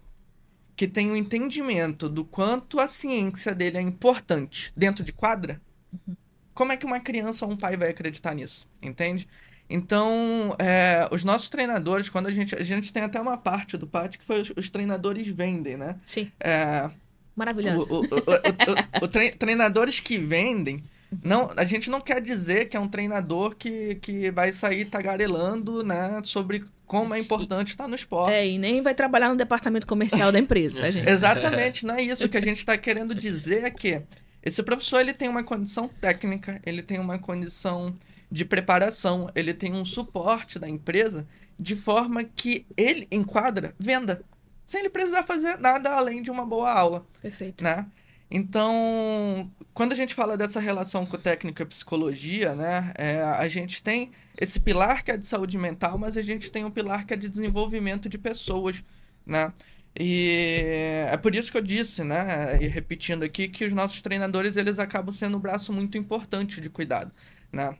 que 0.76 0.88
tem 0.88 1.10
o 1.10 1.14
um 1.14 1.16
entendimento 1.16 2.08
do 2.08 2.24
quanto 2.24 2.80
a 2.80 2.88
ciência 2.88 3.54
dele 3.54 3.78
é 3.78 3.82
importante 3.82 4.72
dentro 4.76 5.04
de 5.04 5.12
quadra, 5.12 5.60
uhum 6.08 6.16
como 6.54 6.72
é 6.72 6.78
que 6.78 6.86
uma 6.86 6.99
criança 6.99 7.45
ou 7.45 7.52
um 7.52 7.58
pai 7.58 7.78
vai 7.78 7.89
acreditar 7.89 8.34
nisso? 8.34 8.68
Entende? 8.82 9.28
Então, 9.70 10.56
é, 10.60 11.08
os 11.12 11.24
nossos 11.24 11.47
treinadores, 11.47 12.10
quando 12.10 12.28
a 12.28 12.32
gente. 12.32 12.54
A 12.54 12.64
gente 12.64 12.91
tem 12.91 13.04
até 13.04 13.20
uma 13.22 13.38
parte 13.38 13.78
do 13.78 13.88
pátio 13.88 14.20
que 14.20 14.26
foi 14.26 14.41
os, 14.41 14.52
os 14.56 14.70
treinadores 14.70 15.28
vendem, 15.28 15.78
né? 15.78 15.95
Sim. 16.06 16.30
É, 16.39 16.89
Maravilhoso. 17.36 17.88
O, 17.89 17.99
o, 17.99 19.02
o, 19.02 19.06
o 19.06 19.08
tre, 19.08 19.32
treinadores 19.32 19.99
que 19.99 20.18
vendem. 20.18 20.84
Não, 21.24 21.52
a 21.58 21.66
gente 21.66 21.89
não 21.89 21.99
quer 21.99 22.22
dizer 22.22 22.70
que 22.70 22.78
é 22.78 22.80
um 22.80 22.88
treinador 22.88 23.56
que, 23.56 23.95
que 23.95 24.32
vai 24.32 24.54
sair 24.54 24.86
tagarelando 24.86 25.84
né, 25.84 26.22
sobre 26.24 26.64
como 26.86 27.14
é 27.14 27.20
importante 27.20 27.70
estar 27.70 27.88
no 27.88 27.95
esporte. 27.95 28.34
É, 28.34 28.47
e 28.47 28.58
nem 28.58 28.82
vai 28.82 28.93
trabalhar 28.93 29.30
no 29.30 29.36
departamento 29.36 29.86
comercial 29.86 30.32
da 30.32 30.39
empresa, 30.39 30.80
tá, 30.80 30.91
gente? 30.91 31.10
Exatamente, 31.10 31.86
não 31.86 31.95
é 31.95 32.02
isso. 32.02 32.26
O 32.26 32.30
que 32.30 32.38
a 32.38 32.41
gente 32.41 32.60
está 32.60 32.78
querendo 32.78 33.14
dizer 33.14 33.66
é 33.66 33.70
que 33.70 34.02
esse 34.44 34.62
professor 34.64 35.00
ele 35.00 35.14
tem 35.14 35.30
uma 35.30 35.44
condição 35.44 35.88
técnica, 35.88 36.62
ele 36.66 36.82
tem 36.82 37.00
uma 37.00 37.20
condição 37.20 37.94
de 38.32 38.46
preparação, 38.46 39.30
ele 39.36 39.54
tem 39.54 39.74
um 39.74 39.86
suporte 39.86 40.58
da 40.58 40.68
empresa 40.68 41.28
de 41.60 41.76
forma 41.76 42.24
que 42.24 42.66
ele 42.76 43.08
enquadra 43.12 43.76
venda, 43.78 44.24
sem 44.66 44.80
ele 44.80 44.89
precisar 44.89 45.24
fazer 45.24 45.60
nada 45.60 45.92
além 45.92 46.22
de 46.22 46.32
uma 46.32 46.46
boa 46.46 46.72
aula. 46.72 47.06
Perfeito. 47.22 47.64
Né? 47.64 47.86
Então, 48.34 49.52
quando 49.74 49.92
a 49.92 49.96
gente 49.96 50.16
fala 50.16 50.38
dessa 50.38 50.62
relação 50.62 51.06
com 51.06 51.18
técnica 51.18 51.64
e 51.64 51.66
psicologia, 51.66 52.56
né, 52.56 52.94
é, 52.98 53.22
a 53.22 53.48
gente 53.50 53.84
tem 53.84 54.12
esse 54.39 54.58
pilar 54.58 55.04
que 55.04 55.12
é 55.12 55.18
de 55.18 55.28
saúde 55.28 55.58
mental, 55.58 55.98
mas 55.98 56.16
a 56.16 56.22
gente 56.22 56.50
tem 56.50 56.64
um 56.64 56.72
pilar 56.72 57.06
que 57.06 57.14
é 57.14 57.18
de 57.18 57.28
desenvolvimento 57.28 58.08
de 58.08 58.18
pessoas, 58.18 58.82
né? 59.26 59.52
E 60.00 61.06
é 61.10 61.18
por 61.18 61.36
isso 61.36 61.52
que 61.52 61.58
eu 61.58 61.62
disse, 61.62 62.04
né, 62.04 62.58
e 62.62 62.68
repetindo 62.68 63.24
aqui, 63.24 63.48
que 63.50 63.66
os 63.66 63.74
nossos 63.74 64.02
treinadores 64.02 64.56
eles 64.56 64.80
acabam 64.80 65.14
sendo 65.14 65.38
um 65.38 65.39
braço 65.39 65.74
muito 65.74 65.98
importante 65.98 66.62
de 66.62 66.70
cuidado, 66.70 67.12
né? 67.52 67.78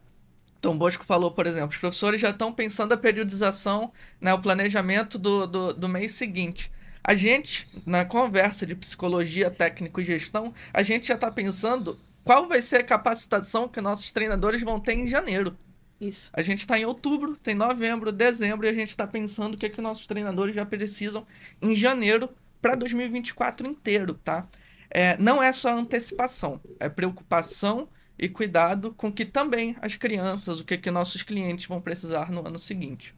Tom 0.60 0.78
Bosco 0.78 1.04
falou, 1.04 1.32
por 1.32 1.48
exemplo, 1.48 1.70
os 1.70 1.78
professores 1.78 2.22
já 2.22 2.30
estão 2.30 2.54
pensando 2.54 2.94
a 2.94 2.98
periodização, 2.98 3.92
né, 4.20 4.34
o 4.34 4.40
planejamento 4.40 5.18
do, 5.18 5.48
do, 5.48 5.74
do 5.74 5.90
mês 5.90 6.12
seguinte. 6.14 6.72
A 7.04 7.16
gente, 7.16 7.68
na 7.86 8.06
conversa 8.06 8.66
de 8.66 8.76
psicologia, 8.76 9.50
técnico 9.50 10.00
e 10.02 10.06
gestão, 10.06 10.54
a 10.72 10.84
gente 10.84 11.08
já 11.08 11.16
está 11.16 11.32
pensando 11.32 12.00
qual 12.24 12.48
vai 12.48 12.62
ser 12.62 12.78
a 12.78 12.84
capacitação 12.84 13.68
que 13.68 13.82
nossos 13.82 14.12
treinadores 14.12 14.62
vão 14.62 14.80
ter 14.80 14.94
em 14.94 15.08
janeiro. 15.08 15.58
Isso. 16.02 16.32
A 16.34 16.42
gente 16.42 16.60
está 16.60 16.80
em 16.80 16.86
outubro, 16.86 17.38
tem 17.38 17.54
novembro, 17.54 18.12
dezembro, 18.12 18.66
e 18.66 18.70
a 18.70 18.74
gente 18.74 18.90
está 18.90 19.06
pensando 19.06 19.54
o 19.54 19.58
que, 19.58 19.68
é 19.68 19.70
que 19.70 19.80
nossos 19.80 20.08
treinadores 20.08 20.56
já 20.56 20.66
precisam 20.66 21.28
em 21.62 21.76
janeiro 21.76 22.28
para 22.60 22.74
2024 22.74 23.68
inteiro, 23.68 24.16
tá? 24.16 24.48
É, 24.90 25.16
não 25.18 25.42
é 25.42 25.54
só 25.54 25.70
antecipação, 25.70 26.60
é 26.80 26.90
preocupação 26.90 27.88
e 28.18 28.28
cuidado 28.28 28.94
com 28.94 29.12
que 29.12 29.24
também 29.24 29.76
as 29.80 29.96
crianças, 29.96 30.60
o 30.60 30.66
que, 30.66 30.76
que 30.76 30.90
nossos 30.90 31.22
clientes 31.22 31.68
vão 31.68 31.80
precisar 31.80 32.32
no 32.32 32.46
ano 32.46 32.58
seguinte. 32.58 33.14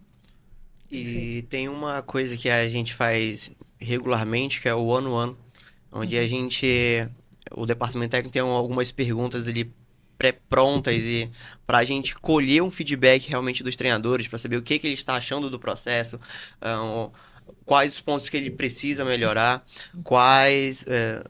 E 0.91 1.41
tem 1.49 1.69
uma 1.69 2.01
coisa 2.01 2.37
que 2.37 2.49
a 2.49 2.69
gente 2.69 2.93
faz 2.93 3.49
regularmente, 3.79 4.61
que 4.61 4.67
é 4.67 4.75
o 4.75 4.93
ano-ano, 4.93 5.37
onde 5.91 6.17
a 6.17 6.21
uhum. 6.21 6.27
gente, 6.27 7.07
o 7.51 7.65
departamento 7.65 8.11
técnico 8.11 8.33
tem 8.33 8.41
algumas 8.41 8.91
perguntas 8.91 9.47
ali 9.47 9.73
pré-prontas 10.17 11.03
e 11.03 11.29
para 11.73 11.79
a 11.79 11.83
gente 11.83 12.13
colher 12.13 12.61
um 12.61 12.69
feedback 12.69 13.27
realmente 13.27 13.63
dos 13.63 13.75
treinadores, 13.75 14.27
para 14.27 14.37
saber 14.37 14.57
o 14.57 14.61
que, 14.61 14.77
que 14.77 14.85
ele 14.85 14.93
está 14.93 15.15
achando 15.15 15.49
do 15.49 15.57
processo, 15.57 16.19
um, 16.61 17.09
quais 17.65 17.95
os 17.95 17.99
pontos 17.99 18.29
que 18.29 18.37
ele 18.37 18.51
precisa 18.51 19.03
melhorar, 19.03 19.65
quais... 20.03 20.83
Uh, 20.83 21.27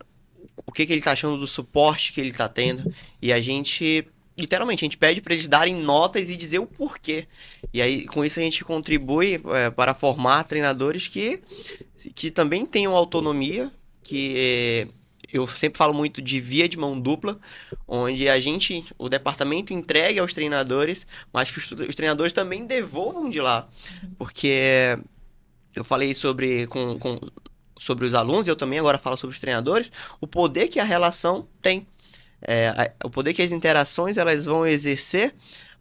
o 0.65 0.71
que, 0.73 0.85
que 0.85 0.91
ele 0.91 0.99
está 0.99 1.13
achando 1.13 1.37
do 1.37 1.47
suporte 1.47 2.11
que 2.11 2.19
ele 2.19 2.29
está 2.29 2.49
tendo. 2.49 2.93
E 3.21 3.31
a 3.31 3.39
gente 3.39 4.05
literalmente, 4.37 4.83
a 4.83 4.87
gente 4.87 4.97
pede 4.97 5.21
para 5.21 5.33
eles 5.33 5.47
darem 5.47 5.75
notas 5.75 6.29
e 6.29 6.35
dizer 6.35 6.59
o 6.59 6.65
porquê. 6.65 7.25
E 7.73 7.81
aí, 7.81 8.05
com 8.05 8.25
isso, 8.25 8.37
a 8.37 8.43
gente 8.43 8.65
contribui 8.65 9.41
é, 9.45 9.69
para 9.71 9.93
formar 9.93 10.43
treinadores 10.43 11.07
que, 11.07 11.39
que 12.13 12.29
também 12.29 12.65
tenham 12.65 12.93
autonomia, 12.93 13.71
que 14.03 14.33
é, 14.35 14.87
eu 15.33 15.47
sempre 15.47 15.77
falo 15.77 15.93
muito 15.93 16.21
de 16.21 16.39
via 16.39 16.69
de 16.69 16.77
mão 16.77 16.99
dupla, 16.99 17.39
onde 17.87 18.29
a 18.29 18.39
gente, 18.39 18.85
o 18.97 19.09
departamento 19.09 19.73
entregue 19.73 20.19
aos 20.19 20.33
treinadores, 20.33 21.07
mas 21.33 21.49
que 21.49 21.57
os, 21.57 21.71
os 21.71 21.95
treinadores 21.95 22.31
também 22.31 22.65
devolvam 22.65 23.29
de 23.29 23.41
lá. 23.41 23.67
Porque 24.17 24.97
eu 25.75 25.83
falei 25.83 26.13
sobre, 26.13 26.67
com, 26.67 26.99
com, 26.99 27.19
sobre 27.77 28.05
os 28.05 28.13
alunos, 28.13 28.47
e 28.47 28.51
eu 28.51 28.55
também 28.55 28.77
agora 28.77 28.99
falo 28.99 29.17
sobre 29.17 29.33
os 29.33 29.39
treinadores, 29.39 29.91
o 30.21 30.27
poder 30.27 30.67
que 30.67 30.79
a 30.79 30.83
relação 30.83 31.47
tem 31.61 31.85
é, 32.45 32.91
o 33.03 33.09
poder 33.09 33.33
que 33.33 33.41
as 33.41 33.51
interações 33.51 34.17
elas 34.17 34.45
vão 34.45 34.67
exercer 34.67 35.33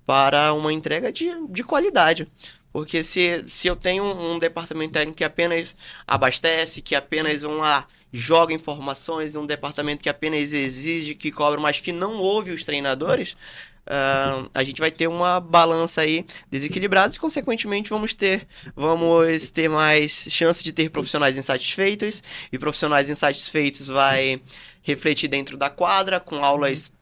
para 0.06 0.52
uma 0.54 0.72
entrega 0.72 1.12
de, 1.12 1.28
de 1.48 1.64
qualidade. 1.64 2.28
Porque 2.72 3.02
se, 3.02 3.44
se 3.48 3.68
eu 3.68 3.76
tenho 3.76 4.04
um, 4.04 4.38
departamento 4.38 4.94
técnico 4.94 5.18
que 5.18 5.24
apenas 5.24 5.76
abastece, 6.06 6.80
que 6.80 6.94
apenas 6.94 7.44
um 7.44 7.58
lá 7.58 7.86
joga 8.12 8.52
informações, 8.52 9.34
um 9.34 9.46
departamento 9.46 10.02
que 10.02 10.08
apenas 10.08 10.52
exige, 10.52 11.14
que 11.14 11.30
cobra, 11.30 11.60
mas 11.60 11.80
que 11.80 11.92
não 11.92 12.18
ouve 12.18 12.50
os 12.50 12.64
treinadores, 12.64 13.36
Uh, 13.84 14.48
a 14.54 14.62
gente 14.62 14.80
vai 14.80 14.92
ter 14.92 15.08
uma 15.08 15.40
balança 15.40 16.02
aí 16.02 16.24
desequilibrada 16.48 17.12
e, 17.12 17.18
consequentemente, 17.18 17.90
vamos 17.90 18.14
ter, 18.14 18.46
vamos 18.76 19.50
ter 19.50 19.68
mais 19.68 20.26
chance 20.30 20.62
de 20.62 20.72
ter 20.72 20.88
profissionais 20.88 21.36
insatisfeitos. 21.36 22.22
E 22.52 22.58
profissionais 22.58 23.10
insatisfeitos 23.10 23.88
vai 23.88 24.40
refletir 24.82 25.26
dentro 25.26 25.56
da 25.56 25.68
quadra 25.68 26.20
com 26.20 26.44
aulas 26.44 26.92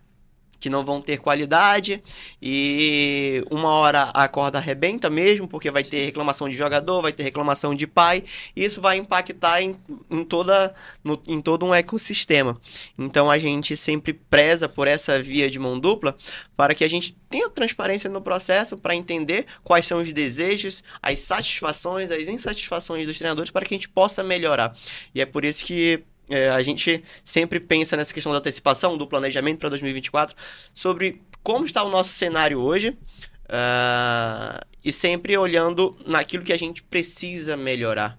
que 0.61 0.71
não 0.71 0.85
vão 0.85 1.01
ter 1.01 1.17
qualidade 1.19 2.03
e 2.41 3.43
uma 3.51 3.71
hora 3.71 4.11
a 4.15 4.29
corda 4.29 4.59
arrebenta 4.59 5.09
mesmo, 5.09 5.49
porque 5.49 5.71
vai 5.71 5.83
ter 5.83 6.05
reclamação 6.05 6.49
de 6.49 6.57
jogador, 6.57 7.01
vai 7.01 7.13
ter 7.13 7.23
reclamação 7.23 7.75
de 7.75 7.87
pai, 7.87 8.23
e 8.55 8.65
isso 8.65 8.81
vai 8.81 8.99
impactar 8.99 9.63
em, 9.63 9.77
em, 10.11 10.23
toda, 10.23 10.75
no, 11.03 11.21
em 11.27 11.41
todo 11.41 11.65
um 11.65 11.75
ecossistema. 11.75 12.61
Então 12.99 13.31
a 13.31 13.39
gente 13.39 13.77
sempre 13.77 14.13
preza 14.13 14.69
por 14.69 14.87
essa 14.87 15.21
via 15.21 15.51
de 15.51 15.59
mão 15.59 15.81
dupla 15.81 16.15
para 16.57 16.75
que 16.75 16.85
a 16.85 16.89
gente 16.89 17.17
tenha 17.31 17.49
transparência 17.49 18.11
no 18.11 18.21
processo 18.21 18.77
para 18.77 18.95
entender 18.95 19.47
quais 19.65 19.87
são 19.87 19.99
os 19.99 20.13
desejos, 20.13 20.85
as 21.01 21.21
satisfações, 21.21 22.11
as 22.11 22.29
insatisfações 22.29 23.07
dos 23.07 23.17
treinadores 23.17 23.51
para 23.51 23.65
que 23.65 23.75
a 23.75 23.77
gente 23.79 23.89
possa 23.89 24.23
melhorar. 24.23 24.75
E 25.15 25.21
é 25.21 25.27
por 25.27 25.45
isso 25.45 25.65
que 25.65 26.05
é, 26.31 26.49
a 26.49 26.63
gente 26.63 27.03
sempre 27.25 27.59
pensa 27.59 27.97
nessa 27.97 28.15
questão 28.15 28.33
da 28.33 28.39
antecipação, 28.39 28.97
do 28.97 29.07
planejamento 29.07 29.59
para 29.59 29.69
2024, 29.71 30.37
sobre 30.73 31.21
como 31.43 31.67
está 31.67 31.83
o 31.83 31.91
nosso 31.91 32.11
cenário 32.11 32.61
hoje 32.61 32.91
uh, 32.91 34.65
e 34.85 34.93
sempre 34.93 35.37
olhando 35.37 35.97
naquilo 36.07 36.45
que 36.45 36.53
a 36.53 36.59
gente 36.59 36.83
precisa 36.83 37.57
melhorar. 37.57 38.17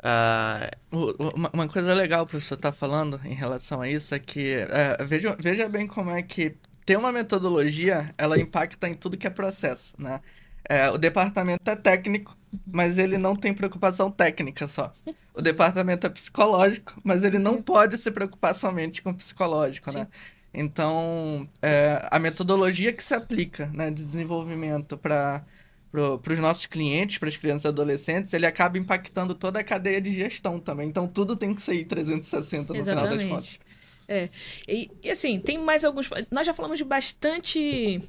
Uh... 0.00 1.32
Uma, 1.52 1.68
coisa 1.68 1.94
legal 1.94 2.26
que 2.26 2.38
você 2.38 2.54
está 2.54 2.72
falando 2.72 3.20
em 3.24 3.34
relação 3.34 3.80
a 3.80 3.88
isso 3.88 4.14
é 4.14 4.18
que 4.18 4.56
uh, 4.56 5.06
veja, 5.06 5.36
veja 5.38 5.68
bem 5.68 5.86
como 5.86 6.10
é 6.10 6.20
que 6.22 6.56
ter 6.84 6.96
uma 6.98 7.12
metodologia 7.12 8.12
ela 8.18 8.38
impacta 8.38 8.88
em 8.88 8.94
tudo 8.94 9.16
que 9.16 9.26
é 9.26 9.30
processo, 9.30 9.94
né? 9.96 10.20
É, 10.68 10.90
o 10.90 10.98
departamento 10.98 11.68
é 11.68 11.76
técnico, 11.76 12.36
mas 12.66 12.98
ele 12.98 13.18
não 13.18 13.34
tem 13.34 13.52
preocupação 13.52 14.10
técnica 14.10 14.68
só. 14.68 14.92
O 15.34 15.42
departamento 15.42 16.06
é 16.06 16.10
psicológico, 16.10 17.00
mas 17.02 17.24
ele 17.24 17.38
não 17.38 17.62
pode 17.62 17.98
se 17.98 18.10
preocupar 18.10 18.54
somente 18.54 19.02
com 19.02 19.10
o 19.10 19.14
psicológico, 19.14 19.90
né? 19.90 19.92
Sim. 19.92 19.98
né? 20.00 20.08
Então, 20.54 21.48
é, 21.62 22.06
a 22.10 22.18
metodologia 22.18 22.92
que 22.92 23.02
se 23.02 23.14
aplica 23.14 23.66
né, 23.68 23.90
de 23.90 24.04
desenvolvimento 24.04 24.98
para 24.98 25.44
para 25.90 26.32
os 26.32 26.38
nossos 26.38 26.64
clientes, 26.64 27.18
para 27.18 27.28
as 27.28 27.36
crianças 27.36 27.64
e 27.64 27.68
adolescentes, 27.68 28.32
ele 28.32 28.46
acaba 28.46 28.78
impactando 28.78 29.34
toda 29.34 29.60
a 29.60 29.64
cadeia 29.64 30.00
de 30.00 30.10
gestão 30.10 30.58
também. 30.58 30.88
Então, 30.88 31.06
tudo 31.06 31.36
tem 31.36 31.54
que 31.54 31.60
ser 31.60 31.84
360 31.84 32.72
no 32.72 32.78
Exatamente. 32.78 33.18
final 33.18 33.36
das 33.36 33.44
contas. 33.44 33.60
É. 34.08 34.30
E, 34.66 34.90
e 35.02 35.10
assim, 35.10 35.38
tem 35.38 35.58
mais 35.58 35.84
alguns. 35.84 36.08
Nós 36.30 36.46
já 36.46 36.54
falamos 36.54 36.78
de 36.78 36.84
bastante 36.84 38.00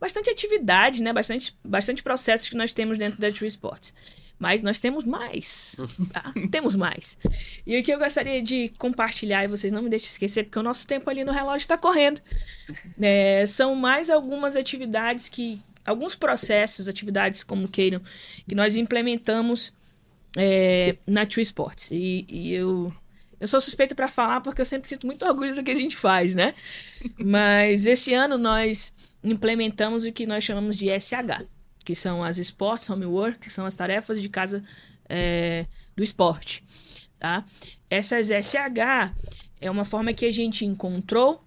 bastante 0.00 0.30
atividade, 0.30 1.02
né? 1.02 1.12
Bastante, 1.12 1.56
bastante 1.64 2.02
processos 2.02 2.48
que 2.48 2.56
nós 2.56 2.72
temos 2.72 2.98
dentro 2.98 3.20
da 3.20 3.32
True 3.32 3.48
Sports. 3.48 3.92
Mas 4.38 4.62
nós 4.62 4.78
temos 4.78 5.04
mais. 5.04 5.76
Tá? 6.12 6.34
temos 6.50 6.76
mais. 6.76 7.16
E 7.66 7.78
o 7.78 7.82
que 7.82 7.92
eu 7.92 7.98
gostaria 7.98 8.42
de 8.42 8.68
compartilhar, 8.78 9.44
e 9.44 9.48
vocês 9.48 9.72
não 9.72 9.82
me 9.82 9.88
deixem 9.88 10.08
esquecer, 10.08 10.44
porque 10.44 10.58
o 10.58 10.62
nosso 10.62 10.86
tempo 10.86 11.08
ali 11.08 11.24
no 11.24 11.32
relógio 11.32 11.64
está 11.64 11.78
correndo. 11.78 12.20
É, 13.00 13.46
são 13.46 13.74
mais 13.74 14.10
algumas 14.10 14.56
atividades 14.56 15.28
que. 15.28 15.60
Alguns 15.84 16.16
processos, 16.16 16.88
atividades 16.88 17.44
como 17.44 17.68
queiram, 17.68 18.02
que 18.48 18.56
nós 18.56 18.74
implementamos 18.74 19.72
é, 20.36 20.96
na 21.06 21.24
True 21.24 21.42
Sports. 21.42 21.92
E, 21.92 22.26
e 22.28 22.52
eu 22.52 22.92
eu 23.38 23.46
sou 23.46 23.60
suspeita 23.60 23.94
para 23.94 24.08
falar 24.08 24.40
porque 24.40 24.60
eu 24.60 24.66
sempre 24.66 24.88
sinto 24.88 25.06
muito 25.06 25.24
orgulho 25.26 25.54
do 25.54 25.62
que 25.62 25.70
a 25.70 25.76
gente 25.76 25.96
faz, 25.96 26.34
né? 26.34 26.54
Mas 27.18 27.86
esse 27.86 28.14
ano 28.14 28.38
nós 28.38 28.94
implementamos 29.22 30.04
o 30.04 30.12
que 30.12 30.26
nós 30.26 30.44
chamamos 30.44 30.76
de 30.76 30.88
SH, 30.88 31.44
que 31.84 31.94
são 31.94 32.24
as 32.24 32.38
Sports 32.38 32.88
Homework, 32.88 33.38
que 33.38 33.50
são 33.50 33.66
as 33.66 33.74
tarefas 33.74 34.20
de 34.20 34.28
casa 34.28 34.64
é, 35.08 35.66
do 35.94 36.02
esporte, 36.02 36.64
tá? 37.18 37.44
Essas 37.90 38.28
SH 38.28 39.14
é 39.60 39.70
uma 39.70 39.84
forma 39.84 40.12
que 40.12 40.26
a 40.26 40.30
gente 40.30 40.64
encontrou 40.64 41.44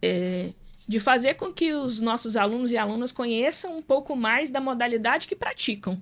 é, 0.00 0.52
de 0.88 0.98
fazer 0.98 1.34
com 1.34 1.52
que 1.52 1.72
os 1.72 2.00
nossos 2.00 2.36
alunos 2.36 2.70
e 2.72 2.76
alunas 2.76 3.12
conheçam 3.12 3.76
um 3.76 3.82
pouco 3.82 4.16
mais 4.16 4.50
da 4.50 4.60
modalidade 4.60 5.28
que 5.28 5.36
praticam, 5.36 6.00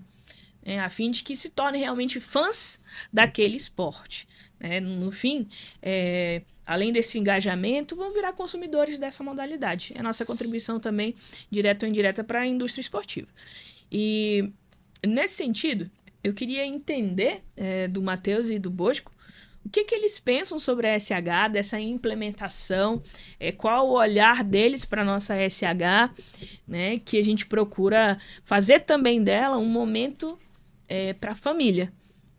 né? 0.64 0.80
a 0.80 0.88
fim 0.88 1.10
de 1.10 1.22
que 1.22 1.36
se 1.36 1.50
tornem 1.50 1.80
realmente 1.80 2.20
fãs 2.20 2.78
daquele 3.12 3.56
esporte. 3.56 4.27
Né? 4.60 4.80
No 4.80 5.10
fim, 5.10 5.48
é, 5.82 6.42
além 6.66 6.92
desse 6.92 7.18
engajamento, 7.18 7.96
vão 7.96 8.12
virar 8.12 8.32
consumidores 8.32 8.98
dessa 8.98 9.22
modalidade. 9.24 9.92
É 9.94 10.00
a 10.00 10.02
nossa 10.02 10.24
contribuição 10.24 10.78
também, 10.78 11.14
direta 11.50 11.86
ou 11.86 11.90
indireta, 11.90 12.22
para 12.22 12.40
a 12.40 12.46
indústria 12.46 12.82
esportiva. 12.82 13.28
E 13.90 14.50
nesse 15.06 15.34
sentido, 15.34 15.90
eu 16.22 16.34
queria 16.34 16.66
entender 16.66 17.42
é, 17.56 17.88
do 17.88 18.02
Matheus 18.02 18.50
e 18.50 18.58
do 18.58 18.70
Bosco 18.70 19.12
o 19.64 19.70
que, 19.70 19.84
que 19.84 19.94
eles 19.94 20.18
pensam 20.18 20.58
sobre 20.58 20.88
a 20.88 20.98
SH, 20.98 21.52
dessa 21.52 21.78
implementação, 21.78 23.02
é, 23.38 23.52
qual 23.52 23.86
o 23.86 23.92
olhar 23.92 24.42
deles 24.42 24.86
para 24.86 25.02
a 25.02 25.04
nossa 25.04 25.34
SH, 25.48 26.10
né, 26.66 26.98
que 27.00 27.18
a 27.18 27.22
gente 27.22 27.44
procura 27.46 28.18
fazer 28.44 28.80
também 28.80 29.22
dela 29.22 29.58
um 29.58 29.66
momento 29.66 30.38
é, 30.88 31.12
para 31.12 31.32
a 31.32 31.34
família. 31.34 31.92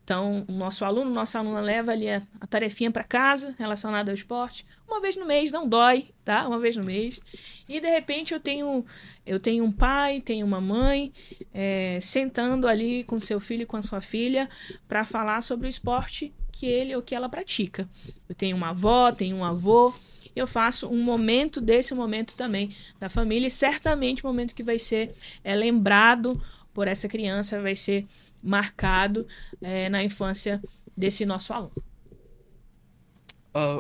Então, 0.10 0.44
o 0.50 0.52
nosso 0.54 0.84
aluno, 0.84 1.12
nossa 1.14 1.38
aluna 1.38 1.62
leva 1.62 1.92
ali 1.92 2.10
a, 2.10 2.24
a 2.42 2.48
tarefinha 2.48 2.90
para 2.90 3.04
casa 3.04 3.54
relacionada 3.60 4.10
ao 4.10 4.16
esporte, 4.16 4.66
uma 4.88 5.00
vez 5.00 5.16
no 5.16 5.24
mês, 5.24 5.52
não 5.52 5.70
dói, 5.70 6.08
tá? 6.26 6.48
Uma 6.48 6.58
vez 6.58 6.76
no 6.76 6.84
mês. 6.84 7.22
E 7.68 7.80
de 7.80 7.88
repente 7.88 8.34
eu 8.34 8.40
tenho 8.40 8.84
eu 9.24 9.40
tenho 9.40 9.64
um 9.64 9.72
pai, 9.72 10.20
tenho 10.20 10.48
uma 10.48 10.60
mãe 10.60 11.14
é, 11.54 12.00
sentando 12.02 12.68
ali 12.68 13.04
com 13.04 13.20
seu 13.20 13.40
filho 13.40 13.62
e 13.62 13.66
com 13.68 13.78
a 13.78 13.84
sua 13.84 14.02
filha 14.02 14.50
para 14.88 15.06
falar 15.06 15.42
sobre 15.42 15.68
o 15.68 15.70
esporte 15.70 16.34
que 16.52 16.66
ele 16.66 16.96
ou 16.96 17.04
que 17.04 17.14
ela 17.14 17.30
pratica. 17.30 17.88
Eu 18.28 18.34
tenho 18.34 18.58
uma 18.58 18.70
avó, 18.70 19.12
tenho 19.12 19.38
um 19.38 19.46
avô. 19.46 19.94
eu 20.36 20.48
faço 20.48 20.88
um 20.88 21.04
momento 21.04 21.62
desse 21.62 21.94
momento 21.94 22.34
também 22.34 22.76
da 23.00 23.10
família 23.10 23.46
e 23.46 23.52
certamente 23.52 24.26
um 24.26 24.30
momento 24.30 24.56
que 24.56 24.64
vai 24.64 24.80
ser 24.80 25.14
é, 25.44 25.54
lembrado 25.54 26.42
por 26.74 26.88
essa 26.88 27.08
criança, 27.08 27.62
vai 27.62 27.76
ser 27.76 28.08
marcado 28.42 29.28
é, 29.62 29.90
na 29.90 30.04
infância 30.04 30.62
desse 30.96 31.26
nosso 31.26 31.54
aluno. 31.54 31.84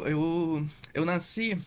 Eu, 0.05 0.67
eu 0.93 1.05
nasci 1.05 1.57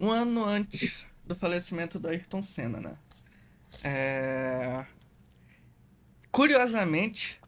um 0.00 0.10
ano 0.10 0.44
antes 0.44 1.04
do 1.24 1.34
falecimento 1.34 1.98
do 1.98 2.08
Ayrton 2.08 2.42
Senna, 2.42 2.80
né? 2.80 2.96
É... 3.82 4.86
Curiosamente, 6.30 7.40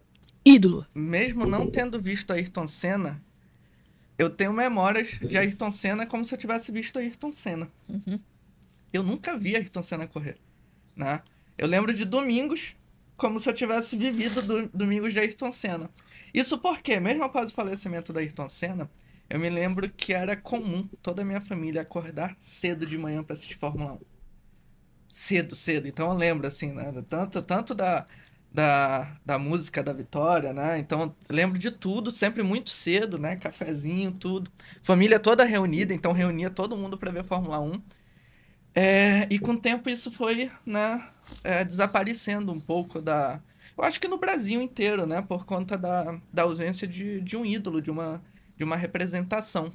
ídolo. 0.45 0.87
Mesmo 0.95 1.47
não 1.47 1.71
tendo 1.71 2.01
visto 2.01 2.33
Ayrton 2.33 2.67
Senna, 2.67 3.23
eu 4.19 4.29
tenho 4.29 4.53
memórias 4.53 5.11
de 5.21 5.37
Ayrton 5.39 5.71
Senna 5.71 6.07
como 6.07 6.25
se 6.25 6.35
eu 6.35 6.39
tivesse 6.39 6.73
visto 6.73 6.99
Ayrton 6.99 7.33
Senna. 7.33 7.71
Uhum. 7.89 8.19
Eu 8.93 9.03
nunca 9.03 9.37
vi 9.39 9.55
Ayrton 9.55 9.83
Senna 9.83 10.07
correr, 10.07 10.39
né? 10.97 11.23
Eu 11.57 11.67
lembro 11.67 11.93
de 11.93 12.05
domingos 12.05 12.75
como 13.19 13.39
se 13.41 13.51
eu 13.51 13.55
tivesse 13.55 13.97
vivido 13.99 14.41
do, 14.43 14.69
domingos 14.71 15.13
de 15.13 15.21
Ayrton 15.21 15.53
Senna. 15.53 15.91
Isso 16.33 16.59
porque, 16.59 17.01
mesmo 17.01 17.25
após 17.25 17.53
o 17.53 17.55
falecimento 17.55 18.13
da 18.13 18.21
Ayrton 18.21 18.49
Senna, 18.49 18.91
eu 19.29 19.39
me 19.41 19.51
lembro 19.51 19.91
que 19.91 20.15
era 20.15 20.37
comum 20.37 20.89
toda 21.03 21.23
a 21.23 21.25
minha 21.25 21.41
família 21.41 21.83
acordar 21.83 22.37
cedo 22.41 22.87
de 22.87 22.97
manhã 22.97 23.23
para 23.23 23.35
assistir 23.35 23.59
Fórmula 23.59 23.95
1. 23.95 24.01
Cedo, 25.11 25.57
cedo. 25.57 25.89
Então 25.89 26.11
eu 26.11 26.17
lembro, 26.17 26.47
assim, 26.47 26.73
né? 26.73 26.93
Tanto, 27.09 27.43
tanto 27.43 27.75
da, 27.75 28.07
da, 28.53 29.19
da 29.25 29.39
música 29.39 29.83
da 29.83 29.93
Vitória, 29.93 30.53
né? 30.53 30.79
Então 30.79 31.15
lembro 31.29 31.59
de 31.59 31.71
tudo, 31.71 32.11
sempre 32.13 32.43
muito 32.43 32.71
cedo, 32.71 33.19
né? 33.19 33.37
Cafezinho, 33.37 34.13
tudo. 34.13 34.51
Família 34.83 35.19
toda 35.19 35.45
reunida, 35.45 35.93
então 35.95 36.13
reunia 36.13 36.51
todo 36.51 36.77
mundo 36.77 36.97
para 36.99 37.11
ver 37.11 37.25
Fórmula 37.25 37.61
1. 37.61 37.83
É, 38.75 39.27
e 39.31 39.39
com 39.39 39.53
o 39.53 39.61
tempo 39.61 39.91
isso 39.91 40.11
foi, 40.11 40.51
né? 40.65 41.11
É, 41.45 41.65
desaparecendo 41.65 42.53
um 42.53 42.61
pouco 42.61 43.01
da. 43.01 43.41
Eu 43.77 43.85
acho 43.85 44.01
que 44.01 44.09
no 44.09 44.19
Brasil 44.19 44.61
inteiro, 44.61 45.07
né? 45.07 45.23
Por 45.23 45.45
conta 45.45 45.77
da, 45.77 46.19
da 46.33 46.43
ausência 46.43 46.87
de, 46.87 47.21
de 47.21 47.37
um 47.37 47.45
ídolo, 47.45 47.81
de 47.81 47.91
uma 47.91 48.23
de 48.59 48.65
uma 48.65 48.77
representação. 48.77 49.73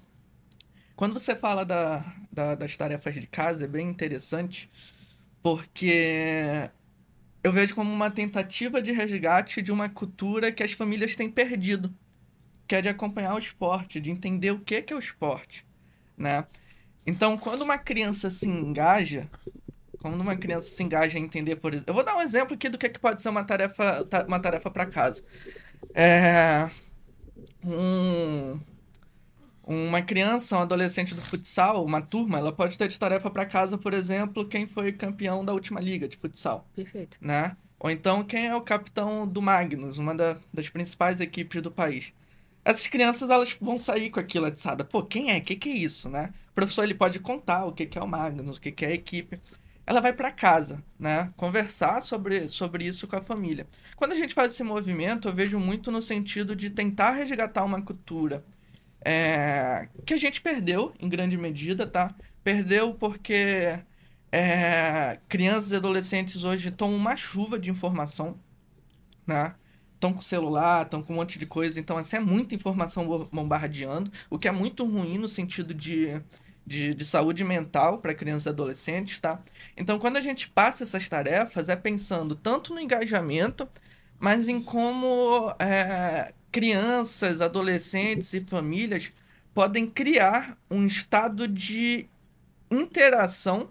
Quando 0.95 1.13
você 1.13 1.33
fala 1.35 1.65
da, 1.65 2.05
da, 2.31 2.53
das 2.53 2.75
tarefas 2.77 3.15
de 3.15 3.25
casa, 3.25 3.63
é 3.63 3.67
bem 3.67 3.87
interessante, 3.89 4.69
porque 5.41 6.69
eu 7.43 7.51
vejo 7.51 7.73
como 7.73 7.91
uma 7.91 8.11
tentativa 8.11 8.81
de 8.81 8.91
resgate 8.91 9.61
de 9.61 9.71
uma 9.71 9.89
cultura 9.89 10.51
que 10.51 10.61
as 10.61 10.73
famílias 10.73 11.15
têm 11.15 11.31
perdido, 11.31 11.95
que 12.67 12.75
é 12.75 12.81
de 12.81 12.89
acompanhar 12.89 13.33
o 13.35 13.39
esporte, 13.39 14.01
de 14.01 14.11
entender 14.11 14.51
o 14.51 14.59
que 14.59 14.83
é 14.87 14.95
o 14.95 14.99
esporte, 14.99 15.65
né? 16.17 16.45
Então, 17.05 17.37
quando 17.37 17.63
uma 17.63 17.77
criança 17.77 18.29
se 18.29 18.47
engaja, 18.47 19.29
quando 20.03 20.19
uma 20.19 20.35
criança 20.35 20.69
se 20.69 20.83
engaja 20.83 21.17
em 21.17 21.23
entender, 21.23 21.55
por 21.55 21.73
exemplo, 21.73 21.89
eu 21.89 21.93
vou 21.93 22.03
dar 22.03 22.17
um 22.17 22.21
exemplo 22.21 22.55
aqui 22.55 22.67
do 22.67 22.77
que, 22.77 22.87
é 22.87 22.89
que 22.89 22.99
pode 22.99 23.21
ser 23.21 23.29
uma 23.29 23.41
tarefa, 23.41 24.05
uma 24.27 24.37
tarefa 24.37 24.69
para 24.69 24.85
casa. 24.85 25.23
É, 25.93 26.69
um, 27.63 28.59
uma 29.63 30.01
criança, 30.01 30.57
um 30.57 30.61
adolescente 30.61 31.15
do 31.15 31.21
futsal, 31.21 31.85
uma 31.85 32.01
turma, 32.01 32.37
ela 32.37 32.51
pode 32.51 32.77
ter 32.77 32.89
de 32.89 32.99
tarefa 32.99 33.31
para 33.31 33.45
casa, 33.45 33.77
por 33.77 33.93
exemplo, 33.93 34.45
quem 34.45 34.67
foi 34.67 34.91
campeão 34.91 35.45
da 35.45 35.53
última 35.53 35.79
liga 35.79 36.05
de 36.05 36.17
futsal. 36.17 36.67
Perfeito. 36.75 37.17
Né? 37.21 37.55
Ou 37.79 37.89
então 37.89 38.25
quem 38.25 38.47
é 38.47 38.55
o 38.55 38.61
capitão 38.61 39.25
do 39.25 39.41
Magnus, 39.41 39.97
uma 39.97 40.13
da, 40.13 40.37
das 40.53 40.67
principais 40.67 41.21
equipes 41.21 41.61
do 41.61 41.71
país. 41.71 42.11
Essas 42.65 42.87
crianças 42.87 43.29
elas 43.29 43.55
vão 43.59 43.79
sair 43.79 44.09
com 44.09 44.19
aquilo 44.19 44.47
atiçada. 44.47 44.83
Pô, 44.83 45.01
quem 45.01 45.31
é? 45.31 45.37
O 45.37 45.41
que, 45.41 45.55
que 45.55 45.69
é 45.69 45.73
isso, 45.73 46.09
né? 46.09 46.33
O 46.51 46.53
professor 46.53 46.83
ele 46.83 46.93
pode 46.93 47.19
contar 47.21 47.65
o 47.65 47.71
que, 47.71 47.85
que 47.85 47.97
é 47.97 48.01
o 48.01 48.07
Magnus, 48.07 48.57
o 48.57 48.61
que, 48.61 48.71
que 48.71 48.83
é 48.83 48.89
a 48.89 48.93
equipe. 48.93 49.39
Ela 49.85 49.99
vai 49.99 50.13
para 50.13 50.31
casa, 50.31 50.83
né? 50.97 51.33
Conversar 51.35 52.01
sobre, 52.01 52.49
sobre 52.49 52.85
isso 52.85 53.07
com 53.07 53.17
a 53.17 53.21
família. 53.21 53.67
Quando 53.95 54.13
a 54.13 54.15
gente 54.15 54.33
faz 54.33 54.53
esse 54.53 54.63
movimento, 54.63 55.27
eu 55.27 55.33
vejo 55.33 55.59
muito 55.59 55.91
no 55.91 56.01
sentido 56.01 56.55
de 56.55 56.69
tentar 56.69 57.11
resgatar 57.11 57.63
uma 57.65 57.81
cultura 57.81 58.43
é, 59.05 59.89
que 60.05 60.13
a 60.13 60.17
gente 60.17 60.41
perdeu 60.41 60.93
em 60.99 61.09
grande 61.09 61.37
medida, 61.37 61.85
tá? 61.85 62.15
Perdeu 62.43 62.93
porque 62.93 63.79
é, 64.31 65.19
crianças 65.27 65.71
e 65.71 65.75
adolescentes 65.75 66.43
hoje 66.43 66.71
tomam 66.71 66.97
uma 66.97 67.15
chuva 67.15 67.59
de 67.59 67.69
informação, 67.69 68.39
né? 69.27 69.55
Estão 69.95 70.13
com 70.13 70.21
celular, 70.21 70.83
estão 70.83 71.01
com 71.01 71.13
um 71.13 71.15
monte 71.17 71.39
de 71.39 71.45
coisa, 71.45 71.79
então 71.79 71.97
assim, 71.97 72.17
é 72.17 72.19
muita 72.19 72.55
informação 72.55 73.27
bombardeando, 73.31 74.11
o 74.29 74.37
que 74.37 74.47
é 74.47 74.51
muito 74.51 74.85
ruim 74.85 75.17
no 75.17 75.29
sentido 75.29 75.73
de, 75.73 76.21
de, 76.65 76.93
de 76.93 77.05
saúde 77.05 77.43
mental 77.43 77.97
para 77.97 78.13
crianças 78.13 78.45
e 78.45 78.49
adolescentes, 78.49 79.19
tá? 79.19 79.41
Então, 79.75 79.99
quando 79.99 80.17
a 80.17 80.21
gente 80.21 80.49
passa 80.49 80.83
essas 80.83 81.07
tarefas, 81.09 81.69
é 81.69 81.75
pensando 81.75 82.35
tanto 82.35 82.73
no 82.73 82.79
engajamento, 82.79 83.67
mas 84.19 84.47
em 84.47 84.61
como 84.61 85.53
é, 85.59 86.33
crianças, 86.51 87.41
adolescentes 87.41 88.33
e 88.33 88.41
famílias 88.41 89.11
podem 89.53 89.87
criar 89.87 90.57
um 90.69 90.85
estado 90.85 91.47
de 91.47 92.07
interação 92.71 93.69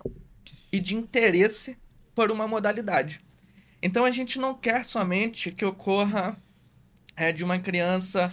e 0.71 0.79
de 0.79 0.95
interesse 0.95 1.77
por 2.15 2.31
uma 2.31 2.47
modalidade. 2.47 3.21
Então 3.83 4.05
a 4.05 4.11
gente 4.11 4.39
não 4.39 4.55
quer 4.55 4.85
somente 4.85 5.51
que 5.51 5.65
ocorra 5.65 6.37
é, 7.17 7.33
de 7.33 7.43
uma 7.43 7.59
criança 7.59 8.33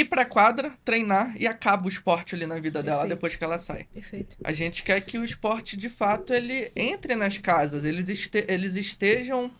ir 0.00 0.06
para 0.06 0.22
a 0.22 0.26
quadra, 0.26 0.72
treinar 0.84 1.34
e 1.38 1.46
acaba 1.46 1.86
o 1.86 1.88
esporte 1.88 2.34
ali 2.34 2.46
na 2.46 2.56
vida 2.56 2.82
Perfeito. 2.82 2.84
dela 2.84 3.08
depois 3.08 3.36
que 3.36 3.44
ela 3.44 3.58
sai. 3.58 3.86
Perfeito. 3.92 4.36
A 4.42 4.52
gente 4.52 4.82
quer 4.82 5.00
que 5.00 5.18
o 5.18 5.24
esporte 5.24 5.76
de 5.76 5.88
fato 5.88 6.32
ele 6.32 6.72
entre 6.74 7.14
nas 7.14 7.38
casas, 7.38 7.84
eles, 7.84 8.08
este 8.08 8.44
eles 8.48 8.74
estejam 8.74 9.50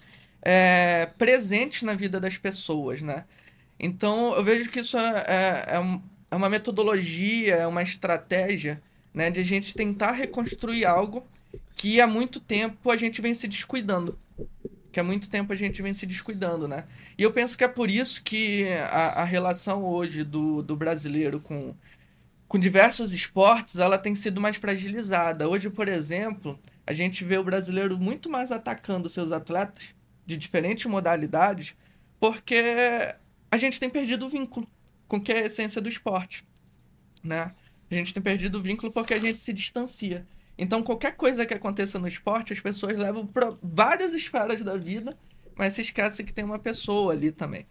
é, 0.43 1.09
presentes 1.17 1.83
na 1.83 1.95
vida 1.95 2.21
das 2.21 2.37
pessoas, 2.37 3.01
né? 3.01 3.25
Então, 3.79 4.35
eu 4.35 4.45
vejo 4.45 4.71
que 4.71 4.81
isso 4.81 4.97
é, 4.97 5.25
é, 5.27 5.65
é, 5.75 5.81
um, 5.81 6.01
é 6.31 6.37
uma 6.37 6.49
metodologia, 6.49 7.57
é 7.57 7.67
uma 7.67 7.83
estratégia 7.83 8.81
né, 9.13 9.31
de 9.31 9.41
a 9.41 9.45
gente 9.45 9.75
tentar 9.75 10.13
reconstruir 10.13 10.85
algo 10.85 11.27
que 11.77 12.01
há 12.01 12.07
muito 12.07 12.41
tempo 12.41 12.91
a 12.91 12.97
gente 12.97 13.21
vem 13.21 13.35
se 13.35 13.49
descuidando. 13.49 14.19
Que 14.95 15.01
há 15.01 15.05
muito 15.05 15.29
tempo 15.29 15.53
a 15.53 15.57
gente 15.57 15.83
vem 15.83 15.93
se 15.93 16.07
descuidando, 16.07 16.69
né? 16.69 16.85
E 17.19 17.23
eu 17.25 17.33
penso 17.33 17.59
que 17.59 17.65
é 17.65 17.69
por 17.69 17.91
isso 17.91 18.23
que 18.23 18.69
a, 18.93 19.23
a 19.23 19.25
relação 19.25 19.85
hoje 19.85 20.23
do, 20.23 20.63
do 20.63 20.77
brasileiro 20.77 21.41
com, 21.41 21.75
com 22.47 22.61
diversos 22.61 23.13
esportes, 23.13 23.79
ela 23.79 23.99
tem 23.99 24.15
sido 24.15 24.41
mais 24.41 24.55
fragilizada. 24.55 25.49
Hoje, 25.49 25.69
por 25.69 25.89
exemplo, 25.89 26.57
a 26.87 26.93
gente 26.93 27.25
vê 27.25 27.37
o 27.37 27.43
brasileiro 27.43 27.99
muito 27.99 28.31
mais 28.31 28.53
atacando 28.53 29.11
seus 29.11 29.33
atletas 29.33 29.87
de 30.25 30.37
diferentes 30.37 30.87
modalidades, 30.87 31.75
porque 32.21 32.63
a 33.51 33.59
gente 33.59 33.81
tem 33.81 33.91
perdido 33.91 34.27
o 34.27 34.31
vínculo 34.31 34.65
com 35.09 35.21
que 35.21 35.33
é 35.33 35.43
a 35.43 35.47
essência 35.47 35.81
do 35.81 35.89
esporte, 35.89 36.45
né? 37.21 37.53
A 37.91 37.95
gente 37.97 38.15
tem 38.15 38.23
perdido 38.23 38.61
o 38.61 38.63
vínculo 38.63 38.93
porque 38.93 39.13
a 39.13 39.19
gente 39.19 39.43
se 39.43 39.53
distancia. 39.53 40.25
Então, 40.57 40.83
qualquer 40.83 41.17
coisa 41.17 41.45
que 41.45 41.55
aconteça 41.55 41.99
no 41.99 42.07
esporte, 42.09 42.53
as 42.53 42.61
pessoas 42.61 42.97
levam 42.97 43.27
para 43.27 43.57
várias 43.63 44.13
esferas 44.13 44.63
da 44.63 44.77
vida, 44.77 45.17
mas 45.57 45.75
se 45.75 45.83
esquece 45.83 46.23
que 46.25 46.33
tem 46.33 46.45
uma 46.45 46.59
pessoa 46.59 47.13
ali 47.13 47.33
também, 47.33 47.67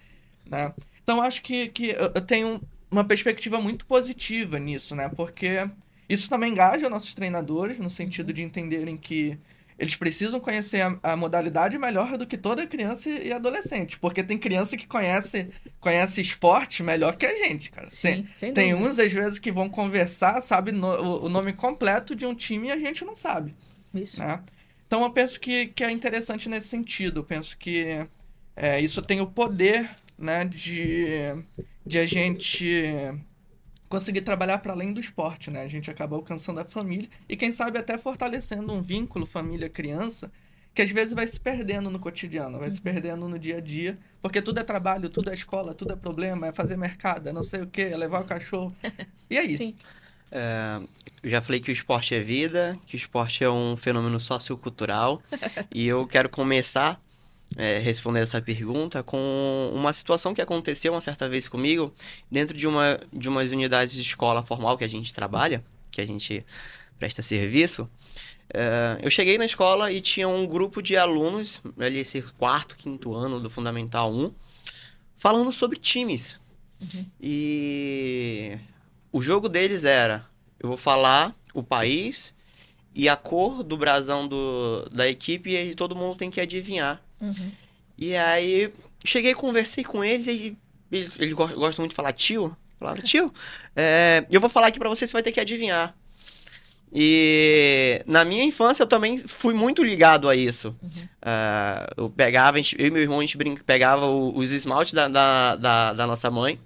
né? 0.45 0.73
Então, 1.01 1.21
acho 1.21 1.41
que, 1.41 1.67
que 1.69 1.89
eu 1.91 2.21
tenho 2.21 2.61
uma 2.89 3.03
perspectiva 3.03 3.59
muito 3.59 3.85
positiva 3.85 4.59
nisso, 4.59 4.95
né? 4.95 5.09
Porque 5.09 5.69
isso 6.07 6.29
também 6.29 6.51
engaja 6.51 6.89
nossos 6.89 7.13
treinadores, 7.13 7.79
no 7.79 7.89
sentido 7.89 8.31
de 8.33 8.43
entenderem 8.43 8.97
que 8.97 9.37
eles 9.83 9.95
precisam 9.95 10.39
conhecer 10.39 10.81
a, 10.81 10.97
a, 11.03 11.15
modalidade 11.15 11.77
melhor 11.77 12.17
do 12.17 12.25
que 12.25 12.37
toda 12.37 12.65
criança 12.65 13.09
e 13.09 13.31
adolescente. 13.33 13.99
Porque 13.99 14.23
tem 14.23 14.37
criança 14.37 14.77
que 14.77 14.87
conhece, 14.87 15.49
conhece 15.79 16.21
esporte 16.21 16.81
melhor 16.81 17.15
que 17.17 17.25
a 17.25 17.35
gente, 17.35 17.69
cara. 17.69 17.89
Sim, 17.89 18.25
sem 18.35 18.53
tem 18.53 18.73
uns, 18.73 18.97
às 18.97 19.11
vezes, 19.11 19.39
que 19.39 19.51
vão 19.51 19.69
conversar, 19.69 20.41
sabe 20.41 20.71
no, 20.71 20.87
o, 20.87 21.25
o, 21.25 21.29
nome 21.29 21.51
completo 21.51 22.15
de 22.15 22.25
um 22.25 22.33
time 22.33 22.69
e 22.69 22.71
a 22.71 22.77
gente 22.77 23.03
não 23.03 23.15
sabe. 23.15 23.53
Isso. 23.93 24.19
Né? 24.19 24.41
Então 24.87 25.03
eu 25.03 25.11
penso 25.11 25.39
que, 25.39 25.67
que 25.67 25.83
é 25.83 25.91
interessante 25.91 26.47
nesse 26.47 26.69
sentido. 26.69 27.19
Eu 27.19 27.23
penso 27.23 27.57
que 27.57 28.07
é, 28.55 28.79
isso 28.79 29.01
tem 29.01 29.19
o 29.19 29.27
poder 29.27 29.89
né, 30.17 30.45
de, 30.45 31.07
de 31.85 31.99
a 31.99 32.05
gente 32.05 33.11
conseguir 33.93 34.21
trabalhar 34.21 34.57
para 34.57 34.73
além 34.73 34.91
do 34.91 34.99
esporte, 34.99 35.51
né? 35.51 35.61
A 35.61 35.67
gente 35.67 35.91
acaba 35.91 36.15
alcançando 36.15 36.59
a 36.59 36.65
família 36.65 37.07
e 37.29 37.37
quem 37.37 37.51
sabe 37.51 37.77
até 37.77 37.95
fortalecendo 37.95 38.73
um 38.73 38.81
vínculo 38.81 39.23
família-criança 39.23 40.31
que 40.73 40.81
às 40.81 40.89
vezes 40.89 41.13
vai 41.13 41.27
se 41.27 41.39
perdendo 41.39 41.91
no 41.91 41.99
cotidiano, 41.99 42.57
vai 42.57 42.71
se 42.71 42.77
uhum. 42.77 42.83
perdendo 42.83 43.29
no 43.29 43.37
dia 43.37 43.57
a 43.57 43.61
dia, 43.61 43.99
porque 44.19 44.41
tudo 44.41 44.59
é 44.59 44.63
trabalho, 44.63 45.11
tudo 45.11 45.29
é 45.29 45.35
escola, 45.35 45.75
tudo 45.75 45.93
é 45.93 45.95
problema, 45.95 46.47
é 46.47 46.51
fazer 46.51 46.75
mercado, 46.75 47.29
é 47.29 47.31
não 47.31 47.43
sei 47.43 47.61
o 47.61 47.67
que, 47.67 47.83
é 47.83 47.95
levar 47.95 48.21
o 48.21 48.25
cachorro. 48.25 48.75
E 49.29 49.37
aí? 49.37 49.55
Sim. 49.55 49.75
É, 50.31 50.81
eu 51.21 51.29
já 51.29 51.39
falei 51.39 51.61
que 51.61 51.69
o 51.69 51.71
esporte 51.71 52.15
é 52.15 52.19
vida, 52.19 52.75
que 52.87 52.95
o 52.95 52.97
esporte 52.97 53.43
é 53.43 53.49
um 53.51 53.77
fenômeno 53.77 54.19
sociocultural, 54.19 55.21
e 55.71 55.87
eu 55.87 56.07
quero 56.07 56.29
começar 56.29 56.99
é, 57.55 57.79
responder 57.79 58.21
essa 58.21 58.41
pergunta 58.41 59.03
com 59.03 59.71
uma 59.73 59.93
situação 59.93 60.33
que 60.33 60.41
aconteceu 60.41 60.93
uma 60.93 61.01
certa 61.01 61.27
vez 61.29 61.47
comigo 61.47 61.93
dentro 62.31 62.57
de 62.57 62.67
uma 62.67 62.99
de 63.11 63.29
umas 63.29 63.51
unidades 63.51 63.95
de 63.95 64.01
escola 64.01 64.43
formal 64.43 64.77
que 64.77 64.83
a 64.83 64.89
gente 64.89 65.13
trabalha. 65.13 65.63
que 65.91 66.01
a 66.01 66.07
gente 66.07 66.43
presta 66.97 67.21
serviço, 67.21 67.87
é, 68.53 68.99
eu 69.01 69.09
cheguei 69.09 69.37
na 69.37 69.45
escola 69.45 69.91
e 69.91 69.99
tinha 70.01 70.27
um 70.27 70.45
grupo 70.45 70.81
de 70.81 70.95
alunos, 70.95 71.61
ali 71.79 71.99
esse 71.99 72.21
quarto, 72.21 72.75
quinto 72.75 73.13
ano 73.13 73.39
do 73.39 73.49
Fundamental 73.49 74.13
1, 74.13 74.31
falando 75.17 75.51
sobre 75.51 75.79
times. 75.79 76.39
Uhum. 76.81 77.05
E 77.21 78.57
o 79.11 79.21
jogo 79.21 79.49
deles 79.49 79.85
era: 79.85 80.25
eu 80.59 80.67
vou 80.69 80.77
falar 80.77 81.35
o 81.53 81.63
país 81.63 82.33
e 82.95 83.09
a 83.09 83.15
cor 83.15 83.63
do 83.63 83.75
brasão 83.75 84.27
do, 84.27 84.87
da 84.91 85.07
equipe 85.07 85.55
e 85.55 85.75
todo 85.75 85.95
mundo 85.95 86.15
tem 86.15 86.29
que 86.29 86.41
adivinhar. 86.41 87.01
Uhum. 87.23 87.51
E 87.97 88.15
aí 88.15 88.71
cheguei, 89.05 89.33
conversei 89.33 89.83
com 89.83 90.03
eles 90.03 90.27
e 90.27 90.57
eles, 90.91 91.11
eles 91.19 91.33
gostam 91.33 91.83
muito 91.83 91.91
de 91.91 91.95
falar 91.95 92.13
tio. 92.13 92.55
Falaram, 92.79 93.01
tio, 93.01 93.33
é, 93.75 94.25
eu 94.29 94.41
vou 94.41 94.49
falar 94.49 94.67
aqui 94.67 94.77
para 94.77 94.89
você, 94.89 95.07
você 95.07 95.13
vai 95.13 95.23
ter 95.23 95.31
que 95.31 95.39
adivinhar. 95.39 95.95
E 96.95 98.03
na 98.05 98.23
minha 98.23 98.43
infância 98.43 98.83
eu 98.83 98.87
também 98.87 99.17
fui 99.17 99.53
muito 99.53 99.83
ligado 99.83 100.29
a 100.29 100.35
isso. 100.35 100.75
Uhum. 100.83 100.89
Uh, 101.23 101.93
eu 101.97 102.09
pegava, 102.09 102.57
gente, 102.57 102.75
eu 102.77 102.87
e 102.87 102.91
meu 102.91 103.01
irmão, 103.01 103.17
a 103.17 103.21
gente 103.21 103.35
brinca, 103.35 103.63
pegava 103.65 104.05
o, 104.05 104.37
os 104.37 104.51
esmaltes 104.51 104.93
da, 104.93 105.07
da, 105.07 105.55
da, 105.55 105.93
da, 105.93 106.05
nossa 106.05 106.29
mãe. 106.29 106.59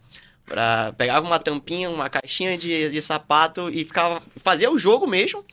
Pra, 0.46 0.94
pegava 0.98 1.26
uma 1.26 1.40
tampinha, 1.40 1.90
uma 1.90 2.10
caixinha 2.10 2.58
de, 2.58 2.90
de 2.90 3.02
sapato 3.02 3.70
e 3.70 3.86
ficava. 3.86 4.22
Fazia 4.36 4.70
o 4.70 4.78
jogo 4.78 5.08
mesmo. 5.08 5.46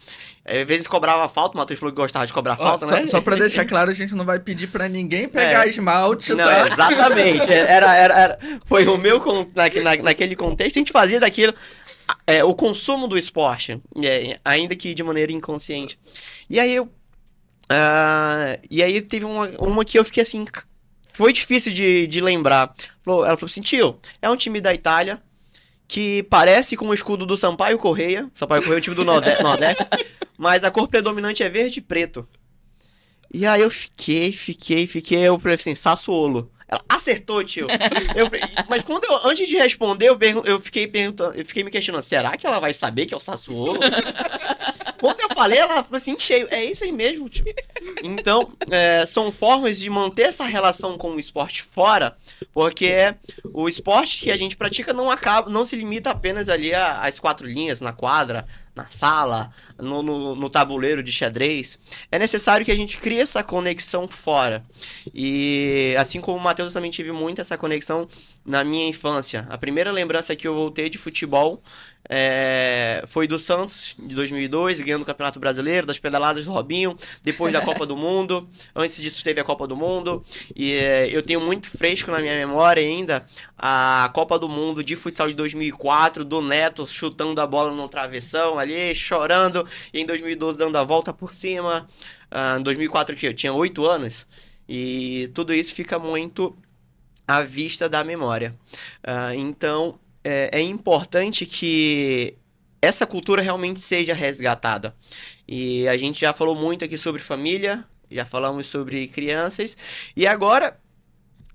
Às 0.47 0.67
vezes 0.67 0.87
cobrava 0.87 1.27
falta, 1.27 1.55
o 1.55 1.59
Matheus 1.59 1.81
falou 1.81 1.95
que 1.95 2.01
gostava 2.01 2.27
de 2.27 2.33
cobrar 2.33 2.57
falta, 2.57 2.87
só, 2.87 2.95
né? 2.95 3.07
Só 3.07 3.21
pra 3.21 3.35
deixar 3.37 3.65
claro, 3.65 3.91
a 3.91 3.95
gente 3.95 4.15
não 4.15 4.27
vai 4.27 4.39
pedir 4.39 4.67
pra 4.67 4.89
ninguém 4.89 5.27
pegar 5.27 5.67
é. 5.67 5.71
esmalte. 5.71 6.35
Não, 6.35 6.45
tá? 6.45 6.69
exatamente. 6.69 7.51
Era, 7.51 7.95
era, 7.95 8.15
era, 8.15 8.39
foi 8.67 8.87
o 8.87 8.99
meu, 8.99 9.21
na, 9.55 9.97
naquele 10.03 10.37
contexto, 10.37 10.77
a 10.77 10.81
gente 10.81 10.93
fazia 10.93 11.19
daquilo 11.19 11.55
é, 12.27 12.45
o 12.45 12.55
consumo 12.55 13.09
do 13.09 13.17
esporte, 13.17 13.81
é, 14.03 14.39
ainda 14.45 14.77
que 14.77 14.95
de 14.95 15.03
maneira 15.03 15.33
inconsciente. 15.33 15.99
E 16.49 16.61
aí 16.61 16.75
eu. 16.75 16.85
Uh, 17.65 18.61
e 18.71 18.83
aí 18.83 19.01
teve 19.01 19.25
uma, 19.25 19.49
uma 19.59 19.85
que 19.85 19.99
eu 19.99 20.05
fiquei 20.05 20.23
assim. 20.23 20.45
Foi 21.15 21.33
difícil 21.33 21.73
de, 21.73 22.07
de 22.07 22.21
lembrar. 22.21 22.75
Ela 23.07 23.37
falou 23.37 23.47
assim: 23.47 23.63
tio, 23.63 23.99
é 24.21 24.29
um 24.29 24.37
time 24.37 24.61
da 24.61 24.75
Itália 24.75 25.23
que 25.87 26.23
parece 26.25 26.77
com 26.77 26.89
o 26.89 26.95
escudo 26.95 27.27
do 27.27 27.37
Sampaio 27.37 27.79
Correia. 27.79 28.31
Sampaio 28.35 28.63
Correia 28.63 28.79
é 28.79 28.81
o 28.81 28.83
time 28.83 28.97
do 28.97 29.05
Nordeste, 29.05 29.43
Nordeste 29.45 29.87
mas 30.37 30.65
a 30.65 30.71
cor 30.71 30.89
predominante 30.89 31.43
é 31.43 31.49
verde 31.49 31.79
e 31.79 31.83
preto. 31.83 32.27
E 33.33 33.47
aí 33.47 33.63
eu 33.63 33.71
fiquei, 33.71 34.33
fiquei, 34.33 34.87
fiquei. 34.87 35.19
Eu 35.19 35.39
falei 35.39 35.57
assim: 35.57 35.75
Sassuolo. 35.75 36.51
Ela 36.75 36.85
acertou, 36.89 37.45
tio. 37.45 37.69
Eu, 38.15 38.29
mas 38.69 38.83
quando 38.83 39.05
eu, 39.05 39.29
antes 39.29 39.49
de 39.49 39.57
responder, 39.57 40.09
eu, 40.09 40.19
eu 40.45 40.59
fiquei 40.59 40.87
perguntando, 40.87 41.37
eu 41.37 41.45
fiquei 41.45 41.63
me 41.63 41.71
questionando, 41.71 42.03
será 42.03 42.37
que 42.37 42.47
ela 42.47 42.59
vai 42.59 42.75
saber 42.75 43.07
que 43.07 43.15
é 43.15 43.17
o 43.17 43.21
Sassuolo? 43.21 43.79
quando 45.01 45.21
eu 45.21 45.29
falei, 45.31 45.59
ela 45.59 45.85
falou 45.85 45.97
assim, 45.97 46.19
cheio, 46.19 46.49
é 46.51 46.65
isso 46.65 46.83
aí 46.83 46.91
mesmo, 46.91 47.29
tio. 47.29 47.45
Então, 48.03 48.53
é, 48.71 49.07
são 49.07 49.31
formas 49.31 49.79
de 49.79 49.89
manter 49.89 50.23
essa 50.23 50.45
relação 50.45 50.99
com 50.99 51.13
o 51.13 51.21
esporte 51.21 51.63
fora, 51.63 52.17
porque 52.53 53.15
o 53.53 53.69
esporte 53.69 54.21
que 54.21 54.31
a 54.31 54.37
gente 54.37 54.57
pratica 54.57 54.93
não 54.93 55.11
acaba, 55.11 55.51
não 55.51 55.65
se 55.65 55.77
limita 55.77 56.11
apenas 56.11 56.49
ali 56.49 56.75
às 56.75 57.21
quatro 57.21 57.47
linhas 57.47 57.81
na 57.81 57.93
quadra, 57.93 58.47
na 58.75 58.87
sala, 58.91 59.53
no, 59.79 60.03
no, 60.03 60.35
no, 60.35 60.51
tabuleiro 60.51 61.03
de 61.03 61.13
xadrez, 61.13 61.79
é 62.11 62.19
necessário 62.19 62.67
que 62.67 62.73
a 62.73 62.77
gente 62.77 62.99
crie 62.99 63.21
essa 63.21 63.43
conexão 63.43 64.09
fora. 64.09 64.65
E 65.15 65.95
assim 65.99 66.21
como 66.21 66.37
o 66.37 66.41
Matheus, 66.41 66.73
também 66.73 66.91
tive 66.91 67.13
muito 67.13 67.41
essa 67.41 67.57
conexão 67.57 68.09
na 68.45 68.63
minha 68.63 68.89
infância. 68.89 69.47
A 69.49 69.57
primeira 69.57 69.91
lembrança 69.91 70.37
que 70.37 70.47
eu 70.47 70.55
voltei 70.55 70.91
de 70.91 70.99
futebol 70.99 71.63
é, 72.09 73.03
foi 73.07 73.27
do 73.27 73.39
Santos, 73.39 73.95
de 73.99 74.15
2002, 74.15 74.81
ganhando 74.81 75.03
o 75.03 75.07
Campeonato 75.07 75.41
Brasileiro, 75.41 75.87
das 75.87 75.99
pedaladas 75.99 76.45
do 76.45 76.53
Robinho, 76.53 76.97
depois 77.23 77.53
da 77.53 77.63
Copa 77.63 77.87
do 77.87 77.97
Mundo. 77.97 78.47
Antes 78.77 79.01
disso 79.01 79.25
teve 79.25 79.41
a 79.41 79.45
Copa 79.45 79.67
do 79.67 79.75
Mundo. 79.75 80.23
E 80.55 80.75
é, 80.75 81.09
eu 81.09 81.23
tenho 81.23 81.41
muito 81.41 81.71
fresco 81.71 82.11
na 82.11 82.19
minha 82.19 82.35
memória 82.35 82.83
ainda 82.83 83.25
a 83.57 84.11
Copa 84.13 84.39
do 84.39 84.49
Mundo 84.49 84.85
de 84.85 84.95
futsal 84.95 85.29
de 85.29 85.35
2004, 85.35 86.25
do 86.25 86.43
Neto 86.43 86.87
chutando 86.87 87.41
a 87.41 87.47
bola 87.47 87.73
no 87.73 87.89
travessão 87.89 88.59
ali, 88.59 88.95
chorando. 88.95 89.67
E 89.93 90.01
em 90.01 90.07
2012 90.07 90.59
dando 90.59 90.77
a 90.77 90.85
volta 90.85 91.13
por 91.13 91.35
cima. 91.35 91.87
Uh, 92.31 92.59
em 92.59 92.63
2004 92.63 93.17
que 93.17 93.27
eu 93.27 93.35
tinha 93.35 93.53
8 93.53 93.87
anos. 93.87 94.27
E 94.69 95.31
tudo 95.35 95.55
isso 95.55 95.75
fica 95.75 95.99
muito 95.99 96.57
à 97.27 97.43
vista 97.43 97.89
da 97.89 98.05
memória. 98.05 98.55
Uh, 99.07 99.35
então, 99.35 99.99
é, 100.23 100.51
é 100.53 100.61
importante 100.61 101.47
que 101.47 102.37
essa 102.81 103.07
cultura 103.07 103.43
realmente 103.43 103.81
seja 103.81 104.15
resgatada. 104.15 104.95
E 105.49 105.89
a 105.89 105.97
gente 105.97 106.21
já 106.21 106.33
falou 106.33 106.55
muito 106.55 106.85
aqui 106.85 106.99
sobre 106.99 107.21
família, 107.21 107.85
já 108.11 108.25
falamos 108.25 108.67
sobre 108.67 109.09
crianças, 109.09 109.77
e 110.17 110.27
agora 110.27 110.79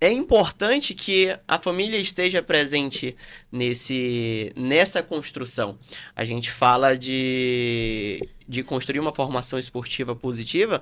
é 0.01 0.11
importante 0.11 0.93
que 0.93 1.35
a 1.45 1.59
família 1.59 1.97
esteja 1.97 2.41
presente 2.41 3.17
nesse, 3.51 4.51
nessa 4.55 5.03
construção. 5.03 5.77
A 6.15 6.23
gente 6.23 6.49
fala 6.49 6.97
de, 6.97 8.25
de 8.47 8.63
construir 8.63 8.99
uma 8.99 9.13
formação 9.13 9.59
esportiva 9.59 10.15
positiva 10.15 10.81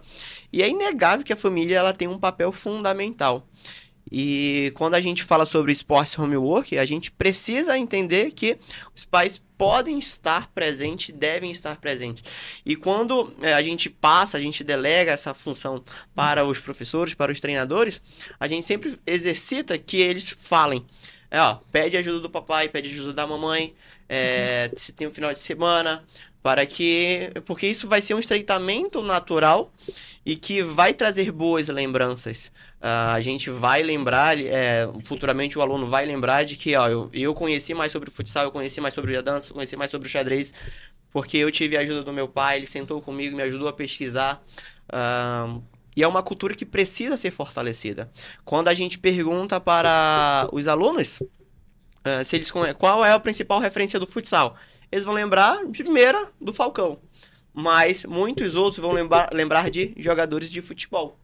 e 0.53 0.61
é 0.61 0.69
inegável 0.69 1.25
que 1.25 1.33
a 1.33 1.37
família 1.37 1.77
ela 1.77 1.93
tem 1.93 2.07
um 2.07 2.19
papel 2.19 2.51
fundamental. 2.51 3.47
E 4.11 4.71
quando 4.75 4.93
a 4.93 5.01
gente 5.01 5.23
fala 5.23 5.45
sobre 5.45 5.71
esportes 5.71 6.17
homework, 6.17 6.77
a 6.77 6.85
gente 6.85 7.11
precisa 7.11 7.77
entender 7.77 8.31
que 8.31 8.57
os 8.95 9.03
pais 9.05 9.41
podem 9.57 9.97
estar 9.97 10.49
presentes, 10.51 11.13
devem 11.13 11.49
estar 11.51 11.77
presentes. 11.77 12.23
E 12.65 12.75
quando 12.75 13.33
é, 13.41 13.53
a 13.53 13.61
gente 13.61 13.89
passa, 13.89 14.37
a 14.37 14.41
gente 14.41 14.63
delega 14.63 15.11
essa 15.11 15.33
função 15.33 15.83
para 16.13 16.45
os 16.45 16.59
professores, 16.59 17.13
para 17.13 17.31
os 17.31 17.39
treinadores, 17.39 18.01
a 18.39 18.47
gente 18.47 18.65
sempre 18.65 18.99
exercita 19.05 19.77
que 19.77 19.97
eles 19.97 20.29
falem. 20.29 20.85
É, 21.29 21.41
ó, 21.41 21.55
pede 21.71 21.97
ajuda 21.97 22.19
do 22.19 22.29
papai, 22.29 22.69
pede 22.69 22.89
ajuda 22.89 23.13
da 23.13 23.27
mamãe, 23.27 23.73
é, 24.07 24.71
se 24.77 24.93
tem 24.93 25.07
um 25.07 25.11
final 25.11 25.33
de 25.33 25.39
semana, 25.39 26.03
para 26.47 26.65
que. 26.65 27.29
Porque 27.45 27.67
isso 27.67 27.89
vai 27.89 28.01
ser 28.01 28.13
um 28.13 28.19
estreitamento 28.19 29.01
natural 29.01 29.69
e 30.25 30.37
que 30.37 30.63
vai 30.63 30.93
trazer 30.93 31.29
boas 31.29 31.67
lembranças. 31.67 32.53
Uh, 32.77 33.11
a 33.15 33.19
gente 33.19 33.49
vai 33.49 33.83
lembrar, 33.83 34.39
é, 34.39 34.87
futuramente 35.03 35.59
o 35.59 35.61
aluno 35.61 35.87
vai 35.87 36.05
lembrar 36.05 36.45
de 36.45 36.55
que 36.55 36.73
ó, 36.77 36.87
eu, 36.87 37.09
eu 37.11 37.33
conheci 37.33 37.73
mais 37.73 37.91
sobre 37.91 38.07
o 38.07 38.13
futsal, 38.13 38.45
eu 38.45 38.51
conheci 38.51 38.79
mais 38.79 38.93
sobre 38.93 39.17
a 39.17 39.21
dança, 39.21 39.49
eu 39.49 39.55
conheci 39.55 39.75
mais 39.75 39.91
sobre 39.91 40.07
o 40.07 40.09
xadrez, 40.09 40.53
porque 41.11 41.35
eu 41.35 41.51
tive 41.51 41.75
a 41.75 41.81
ajuda 41.81 42.01
do 42.01 42.13
meu 42.13 42.29
pai, 42.29 42.55
ele 42.55 42.65
sentou 42.65 43.01
comigo, 43.01 43.35
me 43.35 43.43
ajudou 43.43 43.67
a 43.67 43.73
pesquisar. 43.73 44.41
Uh, 44.87 45.61
e 45.97 46.01
é 46.01 46.07
uma 46.07 46.23
cultura 46.23 46.55
que 46.55 46.65
precisa 46.65 47.17
ser 47.17 47.31
fortalecida. 47.31 48.09
Quando 48.45 48.69
a 48.69 48.73
gente 48.73 48.97
pergunta 48.97 49.59
para 49.59 50.47
os 50.53 50.65
alunos 50.65 51.19
uh, 51.19 52.23
se 52.23 52.37
eles 52.37 52.49
qual 52.77 53.03
é 53.03 53.11
a 53.11 53.19
principal 53.19 53.59
referência 53.59 53.99
do 53.99 54.07
futsal, 54.07 54.55
eles 54.91 55.05
vão 55.05 55.13
lembrar 55.13 55.65
de 55.65 55.83
primeira 55.83 56.29
do 56.39 56.53
Falcão. 56.53 56.99
Mas 57.53 58.05
muitos 58.05 58.55
outros 58.55 58.79
vão 58.79 58.91
lembrar, 58.91 59.29
lembrar 59.33 59.69
de 59.69 59.93
jogadores 59.97 60.51
de 60.51 60.61
futebol. 60.61 61.19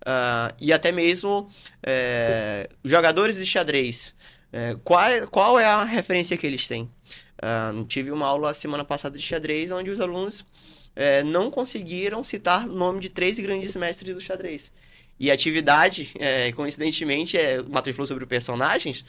Uh, 0.00 0.54
e 0.58 0.72
até 0.72 0.90
mesmo 0.90 1.46
é, 1.82 2.68
jogadores 2.84 3.36
de 3.36 3.46
xadrez. 3.46 4.14
É, 4.52 4.76
qual, 4.82 5.28
qual 5.30 5.60
é 5.60 5.64
a 5.64 5.84
referência 5.84 6.36
que 6.36 6.46
eles 6.46 6.66
têm? 6.66 6.90
Uh, 7.38 7.84
tive 7.84 8.10
uma 8.10 8.26
aula 8.26 8.52
semana 8.52 8.84
passada 8.84 9.16
de 9.16 9.22
xadrez 9.22 9.70
onde 9.70 9.90
os 9.90 10.00
alunos 10.00 10.44
é, 10.96 11.22
não 11.22 11.50
conseguiram 11.50 12.24
citar 12.24 12.68
o 12.68 12.72
nome 12.72 13.00
de 13.00 13.08
três 13.08 13.38
grandes 13.38 13.74
mestres 13.76 14.14
do 14.14 14.20
xadrez. 14.20 14.72
E 15.20 15.30
atividade, 15.30 16.12
é, 16.18 16.50
coincidentemente, 16.52 17.36
é, 17.36 17.60
o 17.60 17.68
Matheus 17.68 17.94
falou 17.94 18.06
sobre 18.06 18.24
personagens, 18.24 19.04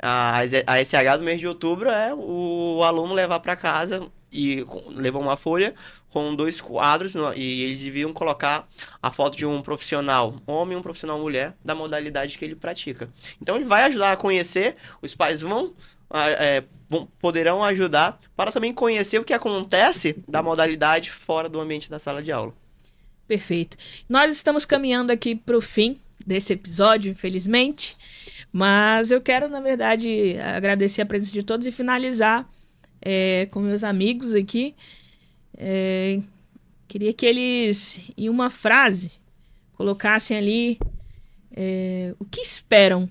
a, 0.00 0.40
a 0.66 0.82
SH 0.82 1.18
do 1.18 1.22
mês 1.22 1.38
de 1.38 1.46
outubro 1.46 1.90
é 1.90 2.14
o 2.14 2.82
aluno 2.82 3.12
levar 3.12 3.40
para 3.40 3.54
casa 3.54 4.10
e 4.32 4.64
levou 4.88 5.20
uma 5.20 5.36
folha 5.36 5.74
com 6.08 6.34
dois 6.34 6.62
quadros 6.62 7.14
e 7.36 7.64
eles 7.64 7.80
deviam 7.80 8.10
colocar 8.12 8.66
a 9.02 9.10
foto 9.10 9.36
de 9.36 9.44
um 9.44 9.60
profissional 9.60 10.34
homem 10.46 10.76
e 10.76 10.80
um 10.80 10.82
profissional 10.82 11.18
mulher 11.18 11.54
da 11.62 11.74
modalidade 11.74 12.38
que 12.38 12.44
ele 12.44 12.56
pratica. 12.56 13.10
Então 13.42 13.56
ele 13.56 13.64
vai 13.66 13.82
ajudar 13.82 14.12
a 14.12 14.16
conhecer, 14.16 14.76
os 15.02 15.14
pais 15.14 15.42
vão, 15.42 15.74
é, 16.10 16.64
vão 16.88 17.06
poderão 17.20 17.62
ajudar 17.64 18.18
para 18.34 18.50
também 18.50 18.72
conhecer 18.72 19.18
o 19.18 19.24
que 19.24 19.34
acontece 19.34 20.16
da 20.26 20.42
modalidade 20.42 21.10
fora 21.10 21.48
do 21.48 21.60
ambiente 21.60 21.90
da 21.90 21.98
sala 21.98 22.22
de 22.22 22.32
aula. 22.32 22.54
Perfeito. 23.30 23.76
Nós 24.08 24.34
estamos 24.34 24.64
caminhando 24.64 25.12
aqui 25.12 25.36
para 25.36 25.56
o 25.56 25.60
fim 25.60 25.96
desse 26.26 26.52
episódio, 26.52 27.12
infelizmente, 27.12 27.96
mas 28.52 29.12
eu 29.12 29.20
quero, 29.20 29.48
na 29.48 29.60
verdade, 29.60 30.36
agradecer 30.40 31.02
a 31.02 31.06
presença 31.06 31.32
de 31.32 31.44
todos 31.44 31.64
e 31.64 31.70
finalizar 31.70 32.50
é, 33.00 33.46
com 33.46 33.60
meus 33.60 33.84
amigos 33.84 34.34
aqui. 34.34 34.74
É, 35.56 36.20
queria 36.88 37.12
que 37.12 37.24
eles, 37.24 38.00
em 38.18 38.28
uma 38.28 38.50
frase, 38.50 39.20
colocassem 39.74 40.36
ali 40.36 40.80
é, 41.52 42.12
o 42.18 42.24
que 42.24 42.40
esperam 42.40 43.08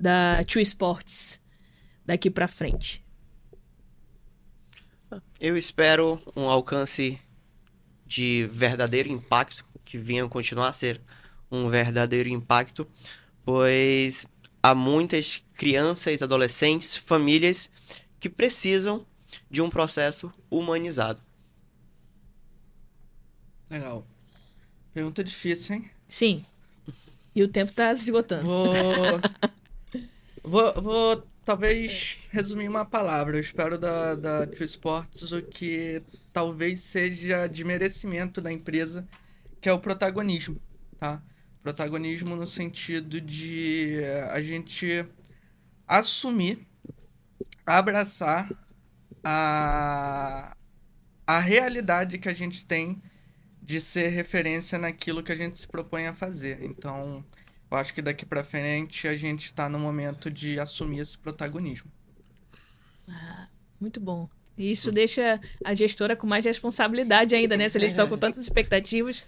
da 0.00 0.42
True 0.44 0.62
Sports 0.62 1.38
daqui 2.06 2.30
para 2.30 2.48
frente. 2.48 3.04
Eu 5.38 5.54
espero 5.54 6.18
um 6.34 6.48
alcance 6.48 7.20
de 8.12 8.46
verdadeiro 8.52 9.08
impacto, 9.08 9.64
que 9.86 9.96
venha 9.96 10.28
continuar 10.28 10.68
a 10.68 10.72
ser 10.72 11.00
um 11.50 11.70
verdadeiro 11.70 12.28
impacto, 12.28 12.86
pois 13.42 14.26
há 14.62 14.74
muitas 14.74 15.42
crianças, 15.54 16.20
adolescentes, 16.20 16.94
famílias 16.94 17.70
que 18.20 18.28
precisam 18.28 19.06
de 19.50 19.62
um 19.62 19.70
processo 19.70 20.30
humanizado. 20.50 21.22
Legal. 23.70 24.06
Pergunta 24.92 25.24
difícil, 25.24 25.76
hein? 25.76 25.90
Sim. 26.06 26.44
E 27.34 27.42
o 27.42 27.48
tempo 27.48 27.72
tá 27.72 27.96
se 27.96 28.02
esgotando. 28.02 28.44
Vou. 28.44 28.74
vou, 30.44 30.82
vou 30.82 31.26
talvez 31.44 32.18
resumir 32.30 32.68
uma 32.68 32.84
palavra. 32.84 33.36
Eu 33.36 33.40
espero 33.40 33.78
da, 33.78 34.14
da 34.14 34.46
True 34.46 34.64
Sports 34.64 35.32
o 35.32 35.42
que 35.42 36.02
talvez 36.32 36.80
seja 36.80 37.46
de 37.46 37.64
merecimento 37.64 38.40
da 38.40 38.52
empresa, 38.52 39.06
que 39.60 39.68
é 39.68 39.72
o 39.72 39.78
protagonismo, 39.78 40.60
tá? 40.98 41.22
Protagonismo 41.62 42.34
no 42.34 42.46
sentido 42.46 43.20
de 43.20 44.00
a 44.30 44.42
gente 44.42 45.06
assumir, 45.86 46.66
abraçar 47.64 48.50
a, 49.22 50.56
a 51.26 51.38
realidade 51.38 52.18
que 52.18 52.28
a 52.28 52.34
gente 52.34 52.64
tem 52.64 53.00
de 53.62 53.80
ser 53.80 54.08
referência 54.08 54.76
naquilo 54.78 55.22
que 55.22 55.30
a 55.30 55.36
gente 55.36 55.58
se 55.58 55.68
propõe 55.68 56.06
a 56.06 56.14
fazer. 56.14 56.64
Então, 56.64 57.24
eu 57.72 57.78
acho 57.78 57.94
que 57.94 58.02
daqui 58.02 58.26
para 58.26 58.44
frente 58.44 59.08
a 59.08 59.16
gente 59.16 59.46
está 59.46 59.66
no 59.66 59.78
momento 59.78 60.30
de 60.30 60.60
assumir 60.60 61.00
esse 61.00 61.16
protagonismo. 61.16 61.90
Ah, 63.08 63.48
muito 63.80 63.98
bom. 63.98 64.28
Isso 64.58 64.92
deixa 64.92 65.40
a 65.64 65.72
gestora 65.72 66.14
com 66.14 66.26
mais 66.26 66.44
responsabilidade 66.44 67.34
ainda, 67.34 67.56
né? 67.56 67.68
Se 67.70 67.78
eles 67.78 67.92
estão 67.92 68.06
com 68.06 68.18
tantas 68.18 68.42
expectativas. 68.42 69.24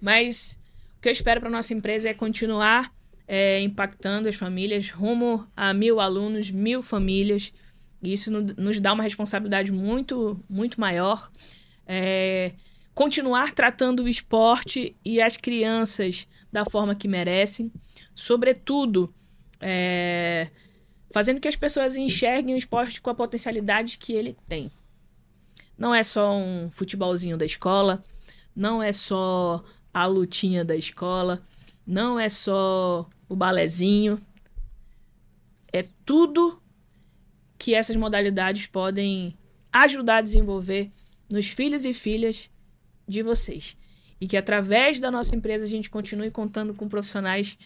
Mas 0.00 0.58
o 0.98 1.00
que 1.00 1.08
eu 1.08 1.12
espero 1.12 1.40
para 1.40 1.48
nossa 1.48 1.72
empresa 1.72 2.08
é 2.08 2.14
continuar 2.14 2.92
é, 3.28 3.60
impactando 3.60 4.28
as 4.28 4.34
famílias 4.34 4.90
rumo 4.90 5.46
a 5.56 5.72
mil 5.72 6.00
alunos, 6.00 6.50
mil 6.50 6.82
famílias. 6.82 7.52
Isso 8.02 8.32
nos 8.32 8.80
dá 8.80 8.92
uma 8.92 9.04
responsabilidade 9.04 9.70
muito, 9.70 10.42
muito 10.48 10.80
maior. 10.80 11.30
É, 11.86 12.52
continuar 12.92 13.52
tratando 13.52 14.02
o 14.02 14.08
esporte 14.08 14.96
e 15.04 15.20
as 15.20 15.36
crianças 15.36 16.26
da 16.56 16.64
forma 16.64 16.94
que 16.94 17.06
merecem, 17.06 17.70
sobretudo 18.14 19.14
é, 19.60 20.48
fazendo 21.10 21.38
que 21.38 21.46
as 21.46 21.54
pessoas 21.54 21.98
enxerguem 21.98 22.54
o 22.54 22.56
esporte 22.56 22.98
com 22.98 23.10
a 23.10 23.14
potencialidade 23.14 23.98
que 23.98 24.14
ele 24.14 24.34
tem. 24.48 24.72
Não 25.76 25.94
é 25.94 26.02
só 26.02 26.34
um 26.34 26.70
futebolzinho 26.70 27.36
da 27.36 27.44
escola, 27.44 28.00
não 28.54 28.82
é 28.82 28.90
só 28.90 29.62
a 29.92 30.06
lutinha 30.06 30.64
da 30.64 30.74
escola, 30.74 31.42
não 31.86 32.18
é 32.18 32.30
só 32.30 33.06
o 33.28 33.36
balezinho, 33.36 34.18
é 35.70 35.84
tudo 36.06 36.58
que 37.58 37.74
essas 37.74 37.96
modalidades 37.96 38.66
podem 38.66 39.36
ajudar 39.70 40.16
a 40.16 40.22
desenvolver 40.22 40.90
nos 41.28 41.48
filhos 41.48 41.84
e 41.84 41.92
filhas 41.92 42.48
de 43.06 43.22
vocês. 43.22 43.76
E 44.20 44.26
que 44.26 44.36
através 44.36 44.98
da 44.98 45.10
nossa 45.10 45.34
empresa 45.34 45.64
a 45.64 45.68
gente 45.68 45.90
continue 45.90 46.30
contando 46.30 46.72
com 46.74 46.88
profissionais 46.88 47.58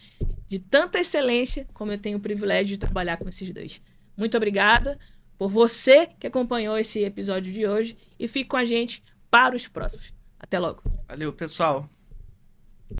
de 0.48 0.58
tanta 0.58 0.98
excelência 0.98 1.66
como 1.72 1.92
eu 1.92 1.98
tenho 1.98 2.18
o 2.18 2.20
privilégio 2.20 2.74
de 2.74 2.78
trabalhar 2.78 3.16
com 3.16 3.28
esses 3.28 3.48
dois. 3.50 3.80
Muito 4.16 4.36
obrigada 4.36 4.98
por 5.38 5.48
você 5.48 6.08
que 6.18 6.26
acompanhou 6.26 6.76
esse 6.76 7.04
episódio 7.04 7.52
de 7.52 7.66
hoje 7.66 7.96
e 8.18 8.26
fique 8.26 8.50
com 8.50 8.56
a 8.56 8.64
gente 8.64 9.02
para 9.30 9.54
os 9.54 9.68
próximos. 9.68 10.12
Até 10.38 10.58
logo. 10.58 10.82
Valeu, 11.08 11.32
pessoal. 11.32 11.88